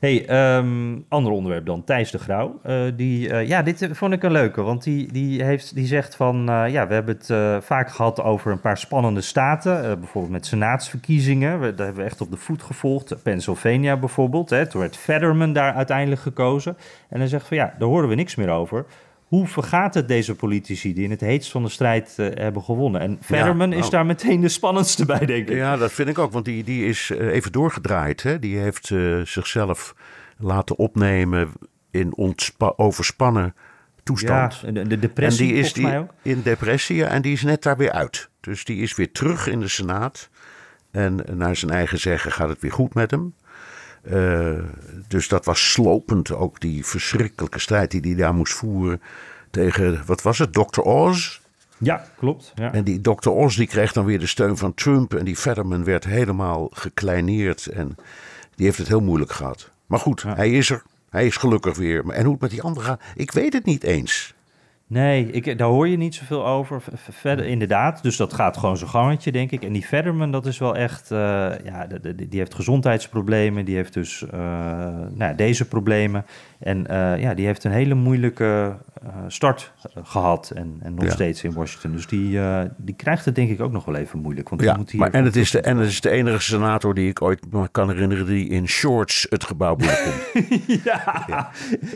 Hey, 0.00 0.26
ehm, 0.26 0.98
ander 1.08 1.32
onderwerp 1.32 1.66
dan. 1.66 1.84
Thijs 1.84 2.10
de 2.10 2.18
Grauw. 2.18 2.60
Eh, 2.62 2.82
die, 2.96 3.30
eh, 3.30 3.48
ja, 3.48 3.62
dit 3.62 3.88
vond 3.92 4.12
ik 4.12 4.22
een 4.22 4.32
leuke. 4.32 4.62
Want 4.62 4.82
die, 4.82 5.12
die, 5.12 5.44
heeft, 5.44 5.74
die 5.74 5.86
zegt 5.86 6.14
van... 6.16 6.48
eh, 6.48 6.72
ja, 6.72 6.86
we 6.86 6.94
hebben 6.94 7.14
het 7.16 7.30
eh, 7.30 7.56
vaak 7.60 7.90
gehad 7.90 8.22
over 8.22 8.52
een 8.52 8.60
paar 8.60 8.78
spannende 8.78 9.20
staten. 9.20 9.84
eh, 9.84 9.96
bijvoorbeeld 9.96 10.32
met 10.32 10.46
senaatsverkiezingen. 10.46 11.60
Daar 11.60 11.86
hebben 11.86 11.94
we 11.94 12.02
echt 12.10 12.20
op 12.20 12.30
de 12.30 12.36
voet 12.36 12.62
gevolgd. 12.62 13.22
Pennsylvania 13.22 13.96
bijvoorbeeld. 13.96 14.50
Hè. 14.50 14.66
Toen 14.66 14.80
werd 14.80 14.96
Fetterman 14.96 15.52
daar 15.52 15.74
uiteindelijk 15.74 16.20
gekozen. 16.20 16.76
En 17.08 17.18
hij 17.18 17.28
zegt 17.28 17.46
van 17.48 17.56
ja, 17.56 17.74
daar 17.78 17.88
horen 17.88 18.08
we 18.08 18.14
niks 18.14 18.34
meer 18.34 18.50
over. 18.50 18.84
Hoe 19.28 19.46
vergaat 19.46 19.94
het 19.94 20.08
deze 20.08 20.34
politici 20.34 20.94
die 20.94 21.04
in 21.04 21.10
het 21.10 21.20
heetst 21.20 21.50
van 21.50 21.62
de 21.62 21.68
strijd 21.68 22.14
eh, 22.16 22.26
hebben 22.34 22.62
gewonnen? 22.62 23.00
En 23.00 23.18
Fetterman 23.20 23.72
is 23.72 23.78
nou- 23.78 23.90
daar 23.90 24.06
meteen 24.06 24.40
de 24.40 24.48
spannendste 24.48 25.06
bij, 25.06 25.26
denk 25.26 25.48
ik. 25.48 25.56
Ja, 25.56 25.76
dat 25.76 25.92
vind 25.92 26.08
ik 26.08 26.18
ook, 26.18 26.32
want 26.32 26.44
die, 26.44 26.64
die 26.64 26.86
is 26.86 27.10
eh, 27.10 27.26
even 27.26 27.52
doorgedraaid. 27.52 28.22
Hè? 28.22 28.38
Die 28.38 28.58
heeft 28.58 28.90
eh, 28.90 29.20
zichzelf 29.20 29.94
laten 30.38 30.78
opnemen 30.78 31.52
in 31.90 32.36
overspannen 32.76 33.54
toestand. 34.02 34.60
Ja, 34.64 34.70
de, 34.70 34.86
de 34.86 34.98
depressie 34.98 35.46
en 35.46 35.52
die 35.52 35.62
is 35.62 35.72
volgens 35.72 35.84
mij 35.84 35.92
die 35.92 36.00
ook. 36.00 36.36
in 36.36 36.42
depressie 36.42 36.96
ja, 36.96 37.06
en 37.06 37.22
die 37.22 37.32
is 37.32 37.42
net 37.42 37.62
daar 37.62 37.76
weer 37.76 37.92
uit. 37.92 38.28
Dus 38.40 38.64
die 38.64 38.82
is 38.82 38.94
weer 38.94 39.12
terug 39.12 39.46
in 39.46 39.60
de 39.60 39.68
Senaat. 39.68 40.28
En 40.90 41.24
naar 41.32 41.56
zijn 41.56 41.70
eigen 41.70 41.98
zeggen 41.98 42.32
gaat 42.32 42.48
het 42.48 42.60
weer 42.60 42.72
goed 42.72 42.94
met 42.94 43.10
hem. 43.10 43.34
Eh, 44.10 44.52
dus 45.08 45.28
dat 45.28 45.44
was 45.44 45.72
slopend 45.72 46.32
ook 46.32 46.60
die 46.60 46.86
verschrikkelijke 46.86 47.58
strijd 47.58 47.90
die 47.90 48.00
hij 48.00 48.14
daar 48.14 48.34
moest 48.34 48.52
voeren 48.52 49.02
tegen, 49.50 50.02
wat 50.06 50.22
was 50.22 50.38
het, 50.38 50.52
Dr. 50.52 50.80
Oz? 50.80 51.40
Ja, 51.78 52.04
klopt. 52.16 52.52
Ja. 52.54 52.72
En 52.72 52.84
die 52.84 53.00
Dr. 53.00 53.28
Oz 53.28 53.56
die 53.56 53.66
kreeg 53.66 53.92
dan 53.92 54.04
weer 54.04 54.18
de 54.18 54.26
steun 54.26 54.56
van 54.56 54.74
Trump. 54.74 55.14
En 55.14 55.24
die 55.24 55.36
Fetterman 55.36 55.84
werd 55.84 56.04
helemaal 56.04 56.68
gekleineerd. 56.72 57.66
En 57.66 57.96
die 58.54 58.66
heeft 58.66 58.78
het 58.78 58.88
heel 58.88 59.00
moeilijk 59.00 59.32
gehad. 59.32 59.70
Maar 59.86 59.98
goed, 59.98 60.22
hij 60.22 60.50
is 60.50 60.70
er. 60.70 60.82
Hij 61.10 61.26
is 61.26 61.36
gelukkig 61.36 61.76
weer. 61.76 62.08
En 62.08 62.22
hoe 62.22 62.32
het 62.32 62.40
met 62.40 62.50
die 62.50 62.62
anderen 62.62 62.88
gaat, 62.88 63.00
ik 63.14 63.32
weet 63.32 63.52
het 63.52 63.64
niet 63.64 63.84
eens. 63.84 64.34
Nee, 64.90 65.30
ik, 65.30 65.58
daar 65.58 65.68
hoor 65.68 65.88
je 65.88 65.96
niet 65.96 66.14
zoveel 66.14 66.46
over. 66.46 66.82
Verder, 67.10 67.46
inderdaad, 67.46 68.02
dus 68.02 68.16
dat 68.16 68.32
gaat 68.32 68.56
gewoon 68.56 68.76
zijn 68.76 68.90
gangetje, 68.90 69.32
denk 69.32 69.50
ik. 69.50 69.64
En 69.64 69.72
die 69.72 69.82
Fetterman, 69.82 70.30
dat 70.30 70.46
is 70.46 70.58
wel 70.58 70.76
echt... 70.76 71.10
eh, 71.10 71.18
ja, 71.64 71.86
die 72.16 72.38
heeft 72.38 72.54
gezondheidsproblemen. 72.54 73.64
Die 73.64 73.76
heeft 73.76 73.92
dus 73.92 74.26
eh, 74.26 74.38
nou, 75.14 75.34
deze 75.34 75.68
problemen. 75.68 76.24
En 76.58 76.86
eh, 76.86 77.20
ja, 77.22 77.34
die 77.34 77.46
heeft 77.46 77.64
een 77.64 77.70
hele 77.72 77.94
moeilijke 77.94 78.76
eh, 79.02 79.08
start 79.28 79.72
eh, 79.94 80.02
gehad. 80.04 80.52
En, 80.54 80.76
en 80.82 80.94
nog 80.94 81.04
Ja. 81.04 81.10
steeds 81.10 81.44
in 81.44 81.52
Washington. 81.52 81.92
Dus 81.92 82.06
die, 82.06 82.38
eh, 82.40 82.60
die 82.76 82.94
krijgt 82.94 83.24
het 83.24 83.34
denk 83.34 83.50
ik 83.50 83.60
ook 83.60 83.72
nog 83.72 83.84
wel 83.84 83.94
even 83.94 84.18
moeilijk. 84.18 84.48
Want 84.48 84.62
Ja, 84.62 84.76
moet 84.76 84.90
hier 84.90 85.00
maar 85.00 85.10
en 85.10 85.24
het, 85.24 85.36
is 85.36 85.50
de, 85.50 85.60
en 85.60 85.76
het 85.76 85.88
is 85.88 86.00
de 86.00 86.10
enige 86.10 86.40
senator 86.42 86.94
die 86.94 87.08
ik 87.08 87.22
ooit 87.22 87.40
kan 87.70 87.88
herinneren 87.88 88.26
die 88.26 88.48
in 88.48 88.68
shorts 88.68 89.26
het 89.30 89.44
gebouw 89.44 89.76
binnenkomt. 89.76 90.24
ja, 90.84 91.50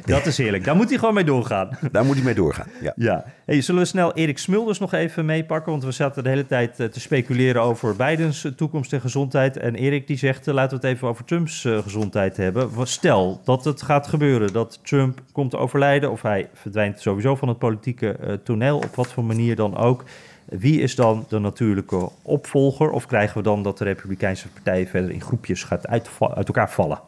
dat 0.05 0.27
is 0.27 0.39
heerlijk. 0.39 0.65
Daar 0.65 0.77
moet 0.77 0.89
hij 0.89 0.99
gewoon 0.99 1.15
mee 1.15 1.25
doorgaan. 1.25 1.69
Daar 1.93 2.05
moet 2.05 2.15
hij 2.15 2.25
mee 2.25 2.35
doorgaan. 2.35 2.67
Ja. 2.81 2.93
Ja. 2.97 3.25
Hey, 3.47 3.61
zullen 3.61 3.81
we 3.81 3.87
snel 3.87 4.15
Erik 4.15 4.39
Smulders 4.39 4.79
nog 4.79 4.93
even 4.93 5.25
meepakken? 5.25 5.71
Want 5.73 5.85
we 5.85 5.91
zaten 5.93 6.23
de 6.23 6.29
hele 6.29 6.47
tijd 6.47 6.75
te 6.77 7.01
speculeren 7.01 7.63
over 7.63 7.97
Bidens 7.97 8.47
toekomst 8.57 8.93
en 8.93 9.01
gezondheid. 9.01 9.57
En 9.57 9.75
Erik 9.75 10.07
die 10.07 10.17
zegt, 10.19 10.47
laten 10.47 10.81
we 10.81 10.87
het 10.87 10.95
even 10.97 11.09
over 11.09 11.25
Trumps 11.25 11.69
gezondheid 11.83 12.37
hebben. 12.37 12.71
Stel 12.87 13.41
dat 13.45 13.65
het 13.65 13.83
gaat 13.83 14.07
gebeuren, 14.07 14.52
dat 14.53 14.79
Trump 14.83 15.23
komt 15.33 15.51
te 15.51 15.57
overlijden... 15.57 16.11
of 16.11 16.23
hij 16.23 16.49
verdwijnt 16.55 17.01
sowieso 17.01 17.37
van 17.37 17.49
het 17.49 17.59
politieke 17.59 18.13
eh, 18.13 18.33
toneel, 18.33 18.77
op 18.77 18.95
wat 18.95 19.13
voor 19.13 19.25
manier 19.25 19.57
dan 19.57 19.77
ook... 19.77 20.05
Wie 20.45 20.81
is 20.81 20.95
dan 20.95 21.25
de 21.29 21.39
natuurlijke 21.39 22.09
opvolger? 22.23 22.91
Of 22.91 23.07
krijgen 23.07 23.37
we 23.37 23.43
dan 23.43 23.63
dat 23.63 23.79
de 23.79 23.85
Republikeinse 23.85 24.49
partij 24.49 24.87
verder 24.87 25.11
in 25.11 25.21
groepjes 25.21 25.65
gaat 25.65 25.89
uit 25.89 26.09
elkaar 26.47 26.71
vallen? 26.71 27.01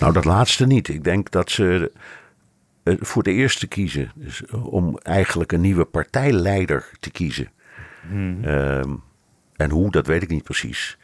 Nou, 0.00 0.12
dat 0.12 0.24
laatste 0.24 0.66
niet. 0.66 0.88
Ik 0.88 1.04
denk 1.04 1.30
dat 1.30 1.50
ze 1.50 1.92
eh, 2.82 2.94
voor 2.98 3.22
de 3.22 3.32
eerste 3.32 3.66
kiezen. 3.66 4.12
Dus 4.14 4.46
om 4.50 4.98
eigenlijk 4.98 5.52
een 5.52 5.60
nieuwe 5.60 5.84
partijleider 5.84 6.90
te 7.00 7.10
kiezen. 7.10 7.48
Ehm, 8.42 8.94
en 9.56 9.70
hoe, 9.70 9.90
dat 9.90 10.06
weet 10.06 10.22
ik 10.22 10.30
niet 10.30 10.44
precies. 10.44 10.98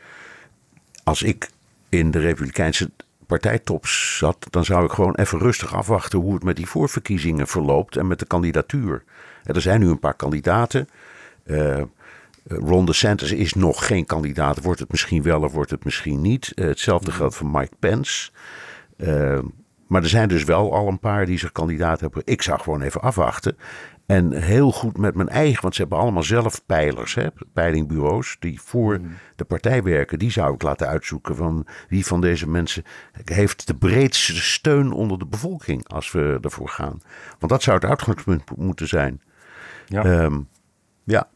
Als 1.04 1.22
ik 1.22 1.50
in 1.88 2.10
de 2.10 2.18
Republikeinse 2.18 2.90
partijtop 3.30 3.86
zat, 3.86 4.46
dan 4.50 4.64
zou 4.64 4.84
ik 4.84 4.90
gewoon 4.90 5.14
even 5.14 5.38
rustig 5.38 5.74
afwachten 5.74 6.18
hoe 6.18 6.34
het 6.34 6.42
met 6.42 6.56
die 6.56 6.66
voorverkiezingen 6.66 7.46
verloopt 7.46 7.96
en 7.96 8.06
met 8.06 8.18
de 8.18 8.26
kandidatuur. 8.26 9.04
En 9.44 9.54
er 9.54 9.60
zijn 9.60 9.80
nu 9.80 9.88
een 9.88 9.98
paar 9.98 10.14
kandidaten. 10.14 10.88
Eh, 11.44 11.82
Ron 12.44 12.86
DeSantis 12.86 13.32
is 13.32 13.54
nog 13.54 13.86
geen 13.86 14.06
kandidaat. 14.06 14.62
Wordt 14.62 14.80
het 14.80 14.90
misschien 14.90 15.22
wel 15.22 15.42
of 15.42 15.52
wordt 15.52 15.70
het 15.70 15.84
misschien 15.84 16.20
niet. 16.20 16.52
Eh, 16.54 16.66
hetzelfde 16.66 17.12
geldt 17.12 17.34
voor 17.34 17.46
Mike 17.46 17.74
Pence. 17.78 18.30
Eh, 18.96 19.38
maar 19.90 20.02
er 20.02 20.08
zijn 20.08 20.28
dus 20.28 20.44
wel 20.44 20.74
al 20.74 20.88
een 20.88 20.98
paar 20.98 21.26
die 21.26 21.38
zich 21.38 21.52
kandidaat 21.52 22.00
hebben. 22.00 22.22
Ik 22.24 22.42
zou 22.42 22.60
gewoon 22.60 22.82
even 22.82 23.00
afwachten. 23.00 23.56
En 24.06 24.32
heel 24.32 24.72
goed 24.72 24.98
met 24.98 25.14
mijn 25.14 25.28
eigen, 25.28 25.62
want 25.62 25.74
ze 25.74 25.80
hebben 25.80 25.98
allemaal 25.98 26.22
zelf 26.22 26.66
peilers, 26.66 27.14
hè, 27.14 27.26
peilingbureaus, 27.52 28.36
die 28.38 28.60
voor 28.60 29.00
de 29.36 29.44
partij 29.44 29.82
werken. 29.82 30.18
Die 30.18 30.30
zou 30.30 30.54
ik 30.54 30.62
laten 30.62 30.88
uitzoeken 30.88 31.36
van 31.36 31.66
wie 31.88 32.06
van 32.06 32.20
deze 32.20 32.48
mensen 32.48 32.84
heeft 33.24 33.66
de 33.66 33.74
breedste 33.74 34.34
steun 34.34 34.92
onder 34.92 35.18
de 35.18 35.26
bevolking 35.26 35.88
als 35.88 36.12
we 36.12 36.38
ervoor 36.40 36.68
gaan. 36.68 37.00
Want 37.38 37.52
dat 37.52 37.62
zou 37.62 37.76
het 37.76 37.90
uitgangspunt 37.90 38.56
moeten 38.56 38.88
zijn. 38.88 39.20
Ja. 39.86 40.04
Ehm, 40.04 40.40
ja, 41.04 41.28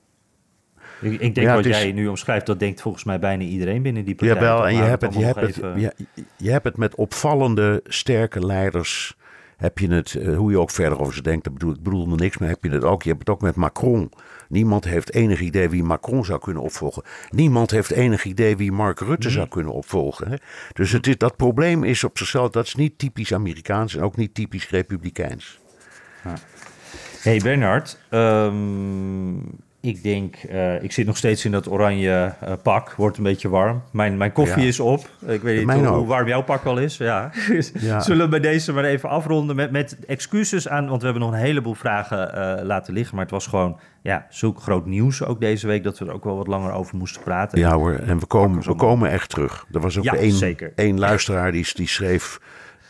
Ik, 1.01 1.13
ik 1.13 1.35
denk 1.35 1.47
Ja, 1.47 1.55
wat 1.55 1.65
is- 1.65 1.79
jij 1.79 1.93
nu 1.93 2.07
omschrijft, 2.07 2.47
dat 2.47 2.59
denkt 2.59 2.81
volgens 2.81 3.05
mij 3.05 3.19
bijna 3.19 3.43
iedereen 3.43 3.83
binnen 3.83 4.05
die 4.05 4.15
partij. 4.15 4.35
Jawel, 4.35 4.67
en 4.67 4.75
je 4.75 4.83
hebt, 4.83 5.03
het, 5.03 5.15
je, 5.15 5.25
hebt 5.25 5.41
het, 5.41 5.49
even- 5.57 5.81
je, 5.81 5.93
je 6.37 6.51
hebt 6.51 6.65
het 6.65 6.77
met 6.77 6.95
opvallende, 6.95 7.81
sterke 7.85 8.47
leiders. 8.47 9.17
Heb 9.57 9.79
je 9.79 9.89
het, 9.89 10.15
eh, 10.15 10.37
hoe 10.37 10.51
je 10.51 10.59
ook 10.59 10.71
verder 10.71 11.01
over 11.01 11.15
ze 11.15 11.23
denkt, 11.23 11.45
dat 11.45 11.53
bedoel, 11.53 11.73
ik 11.73 11.83
bedoel 11.83 12.11
er 12.11 12.17
niks, 12.17 12.39
maar 12.39 12.49
heb 12.49 12.65
je 12.65 12.71
het 12.71 12.85
ook. 12.85 13.03
Je 13.03 13.09
hebt 13.09 13.21
het 13.21 13.31
ook 13.31 13.41
met 13.41 13.55
Macron. 13.55 14.11
Niemand 14.49 14.85
heeft 14.85 15.13
enig 15.15 15.41
idee 15.41 15.69
wie 15.69 15.83
Macron 15.83 16.25
zou 16.25 16.39
kunnen 16.41 16.63
opvolgen. 16.63 17.03
Niemand 17.31 17.71
heeft 17.71 17.91
enig 17.91 18.25
idee 18.25 18.57
wie 18.57 18.73
Mark 18.73 19.01
Rutte 19.01 19.31
zou 19.31 19.49
kunnen 19.49 19.73
opvolgen. 19.73 20.29
Hè? 20.31 20.37
Dus 20.73 20.93
het 20.93 21.07
is, 21.07 21.17
dat 21.19 21.37
probleem 21.37 21.85
is 21.85 22.05
op 22.05 22.19
zichzelf, 22.19 22.51
dat 22.51 22.67
is 22.67 22.75
niet 22.75 22.99
typisch 22.99 23.35
Amerikaans 23.35 23.97
en 23.97 24.03
ook 24.03 24.17
niet 24.17 24.35
typisch 24.35 24.69
Republikeins. 24.71 25.59
Hey 27.23 27.39
Bernard, 27.39 27.99
ehm, 28.11 29.35
ik 29.85 30.03
denk, 30.03 30.37
uh, 30.51 30.83
ik 30.83 30.93
zit 30.93 31.07
nog 31.07 31.17
steeds 31.17 31.45
in 31.45 31.51
dat 31.51 31.71
oranje 31.71 32.35
uh, 32.45 32.53
pak. 32.63 32.93
Wordt 32.93 33.17
een 33.17 33.23
beetje 33.23 33.49
warm. 33.49 33.83
Mijn, 33.91 34.17
mijn 34.17 34.33
koffie 34.33 34.63
ja. 34.63 34.69
is 34.69 34.81
op. 34.81 35.09
Ik 35.27 35.43
weet 35.43 35.67
niet 35.67 35.75
hoe, 35.75 35.87
hoe, 35.87 36.07
warm 36.07 36.29
jouw 36.29 36.43
pak 36.43 36.65
al 36.65 36.79
is. 36.79 36.97
Ja. 36.97 37.31
ja. 37.75 38.01
Zullen 38.07 38.25
we 38.25 38.31
bij 38.31 38.41
deze 38.41 38.73
maar 38.73 38.85
even 38.85 39.09
afronden 39.09 39.57
met, 39.57 39.71
met 39.71 39.97
excuses 40.07 40.69
aan... 40.69 40.89
want 40.89 40.99
we 40.99 41.05
hebben 41.05 41.23
nog 41.23 41.33
een 41.33 41.39
heleboel 41.39 41.75
vragen 41.75 42.31
uh, 42.35 42.65
laten 42.67 42.95
liggen. 42.95 43.15
Maar 43.15 43.25
het 43.25 43.35
was 43.35 43.47
gewoon 43.47 43.79
ja, 44.03 44.27
zulk 44.29 44.61
groot 44.61 44.87
nieuws 44.87 45.25
ook 45.25 45.41
deze 45.41 45.67
week... 45.67 45.85
dat 45.85 45.99
we 45.99 46.07
er 46.07 46.13
ook 46.13 46.25
wel 46.25 46.37
wat 46.37 46.47
langer 46.47 46.73
over 46.73 46.97
moesten 46.97 47.23
praten. 47.23 47.59
Ja 47.59 47.75
hoor, 47.75 47.95
en 47.95 48.19
we 48.19 48.27
komen, 48.27 48.63
we 48.63 48.75
komen 48.75 49.11
echt 49.11 49.31
terug. 49.31 49.67
Er 49.73 49.81
was 49.81 49.99
ook 49.99 50.05
één, 50.05 50.57
één 50.75 50.99
luisteraar 50.99 51.53
die, 51.53 51.67
die 51.75 51.89
schreef 51.89 52.41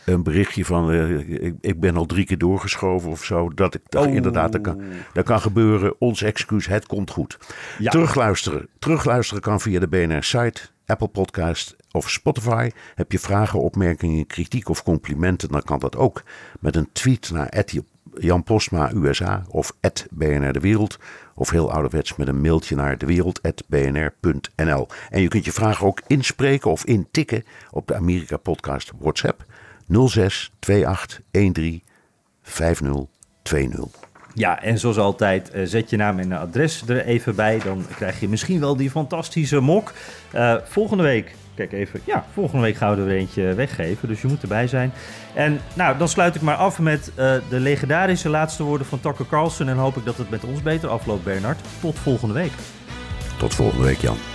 een 0.05 0.23
berichtje 0.23 0.65
van 0.65 0.91
uh, 0.91 1.19
ik, 1.43 1.55
ik, 1.61 1.79
ben 1.79 1.97
al 1.97 2.05
drie 2.05 2.25
keer 2.25 2.37
doorgeschoven 2.37 3.09
of 3.09 3.23
zo. 3.23 3.49
Dat 3.49 3.75
ik 3.75 3.81
oh. 3.97 4.13
inderdaad, 4.13 4.51
dat 4.51 4.61
kan, 4.61 4.81
dat 5.13 5.25
kan 5.25 5.41
gebeuren. 5.41 5.95
Ons 5.99 6.21
excuus, 6.21 6.67
het 6.67 6.85
komt 6.85 7.11
goed. 7.11 7.37
Ja. 7.79 7.91
Terugluisteren. 7.91 8.67
Terugluisteren 8.79 9.41
kan 9.41 9.61
via 9.61 9.79
de 9.79 9.87
BNR-site, 9.87 10.61
Apple 10.85 11.07
Podcast 11.07 11.75
of 11.91 12.09
Spotify. 12.09 12.69
Heb 12.95 13.11
je 13.11 13.19
vragen, 13.19 13.59
opmerkingen, 13.59 14.27
kritiek 14.27 14.69
of 14.69 14.83
complimenten, 14.83 15.49
dan 15.49 15.61
kan 15.61 15.79
dat 15.79 15.95
ook 15.95 16.23
met 16.59 16.75
een 16.75 16.89
tweet 16.91 17.31
naar 17.31 17.49
Jan 18.19 18.43
Postma 18.43 18.91
USA 18.93 19.43
of 19.49 19.73
BNR 20.11 20.53
De 20.53 20.59
Wereld. 20.59 20.99
Of 21.35 21.49
heel 21.49 21.71
ouderwets 21.71 22.15
met 22.15 22.27
een 22.27 22.41
mailtje 22.41 22.75
naar 22.75 22.97
dewereld.bnr.nl. 22.97 24.87
En 25.09 25.21
je 25.21 25.27
kunt 25.27 25.45
je 25.45 25.51
vragen 25.51 25.87
ook 25.87 26.01
inspreken 26.07 26.71
of 26.71 26.85
intikken 26.85 27.43
op 27.71 27.87
de 27.87 27.95
Amerika 27.95 28.37
Podcast 28.37 28.91
WhatsApp 28.99 29.45
06 29.87 30.51
28 30.59 31.21
13 31.31 31.83
5020. 32.41 34.03
Ja, 34.33 34.61
en 34.61 34.79
zoals 34.79 34.97
altijd, 34.97 35.51
uh, 35.55 35.61
zet 35.65 35.89
je 35.89 35.97
naam 35.97 36.19
en 36.19 36.31
adres 36.31 36.83
er 36.87 37.05
even 37.05 37.35
bij. 37.35 37.59
Dan 37.63 37.85
krijg 37.95 38.19
je 38.19 38.29
misschien 38.29 38.59
wel 38.59 38.75
die 38.75 38.89
fantastische 38.89 39.59
mok. 39.59 39.93
Uh, 40.35 40.55
volgende 40.63 41.03
week, 41.03 41.35
kijk 41.55 41.71
even, 41.71 42.01
ja, 42.03 42.25
volgende 42.33 42.63
week 42.63 42.75
gaan 42.75 42.95
we 42.95 43.01
er 43.01 43.07
weer 43.07 43.17
eentje 43.17 43.53
weggeven. 43.53 44.07
Dus 44.07 44.21
je 44.21 44.27
moet 44.27 44.41
erbij 44.41 44.67
zijn. 44.67 44.91
En 45.33 45.59
nou, 45.73 45.97
dan 45.97 46.07
sluit 46.07 46.35
ik 46.35 46.41
maar 46.41 46.55
af 46.55 46.79
met 46.79 47.07
uh, 47.09 47.15
de 47.49 47.59
legendarische 47.59 48.29
laatste 48.29 48.63
woorden 48.63 48.87
van 48.87 48.99
Tucker 48.99 49.27
Carlson. 49.27 49.69
En 49.69 49.77
hoop 49.77 49.97
ik 49.97 50.05
dat 50.05 50.17
het 50.17 50.29
met 50.29 50.43
ons 50.43 50.61
beter 50.61 50.89
afloopt, 50.89 51.23
Bernard. 51.23 51.59
Tot 51.81 51.99
volgende 51.99 52.33
week. 52.33 52.51
Tot 53.37 53.53
volgende 53.53 53.85
week, 53.85 53.97
Jan. 53.97 54.34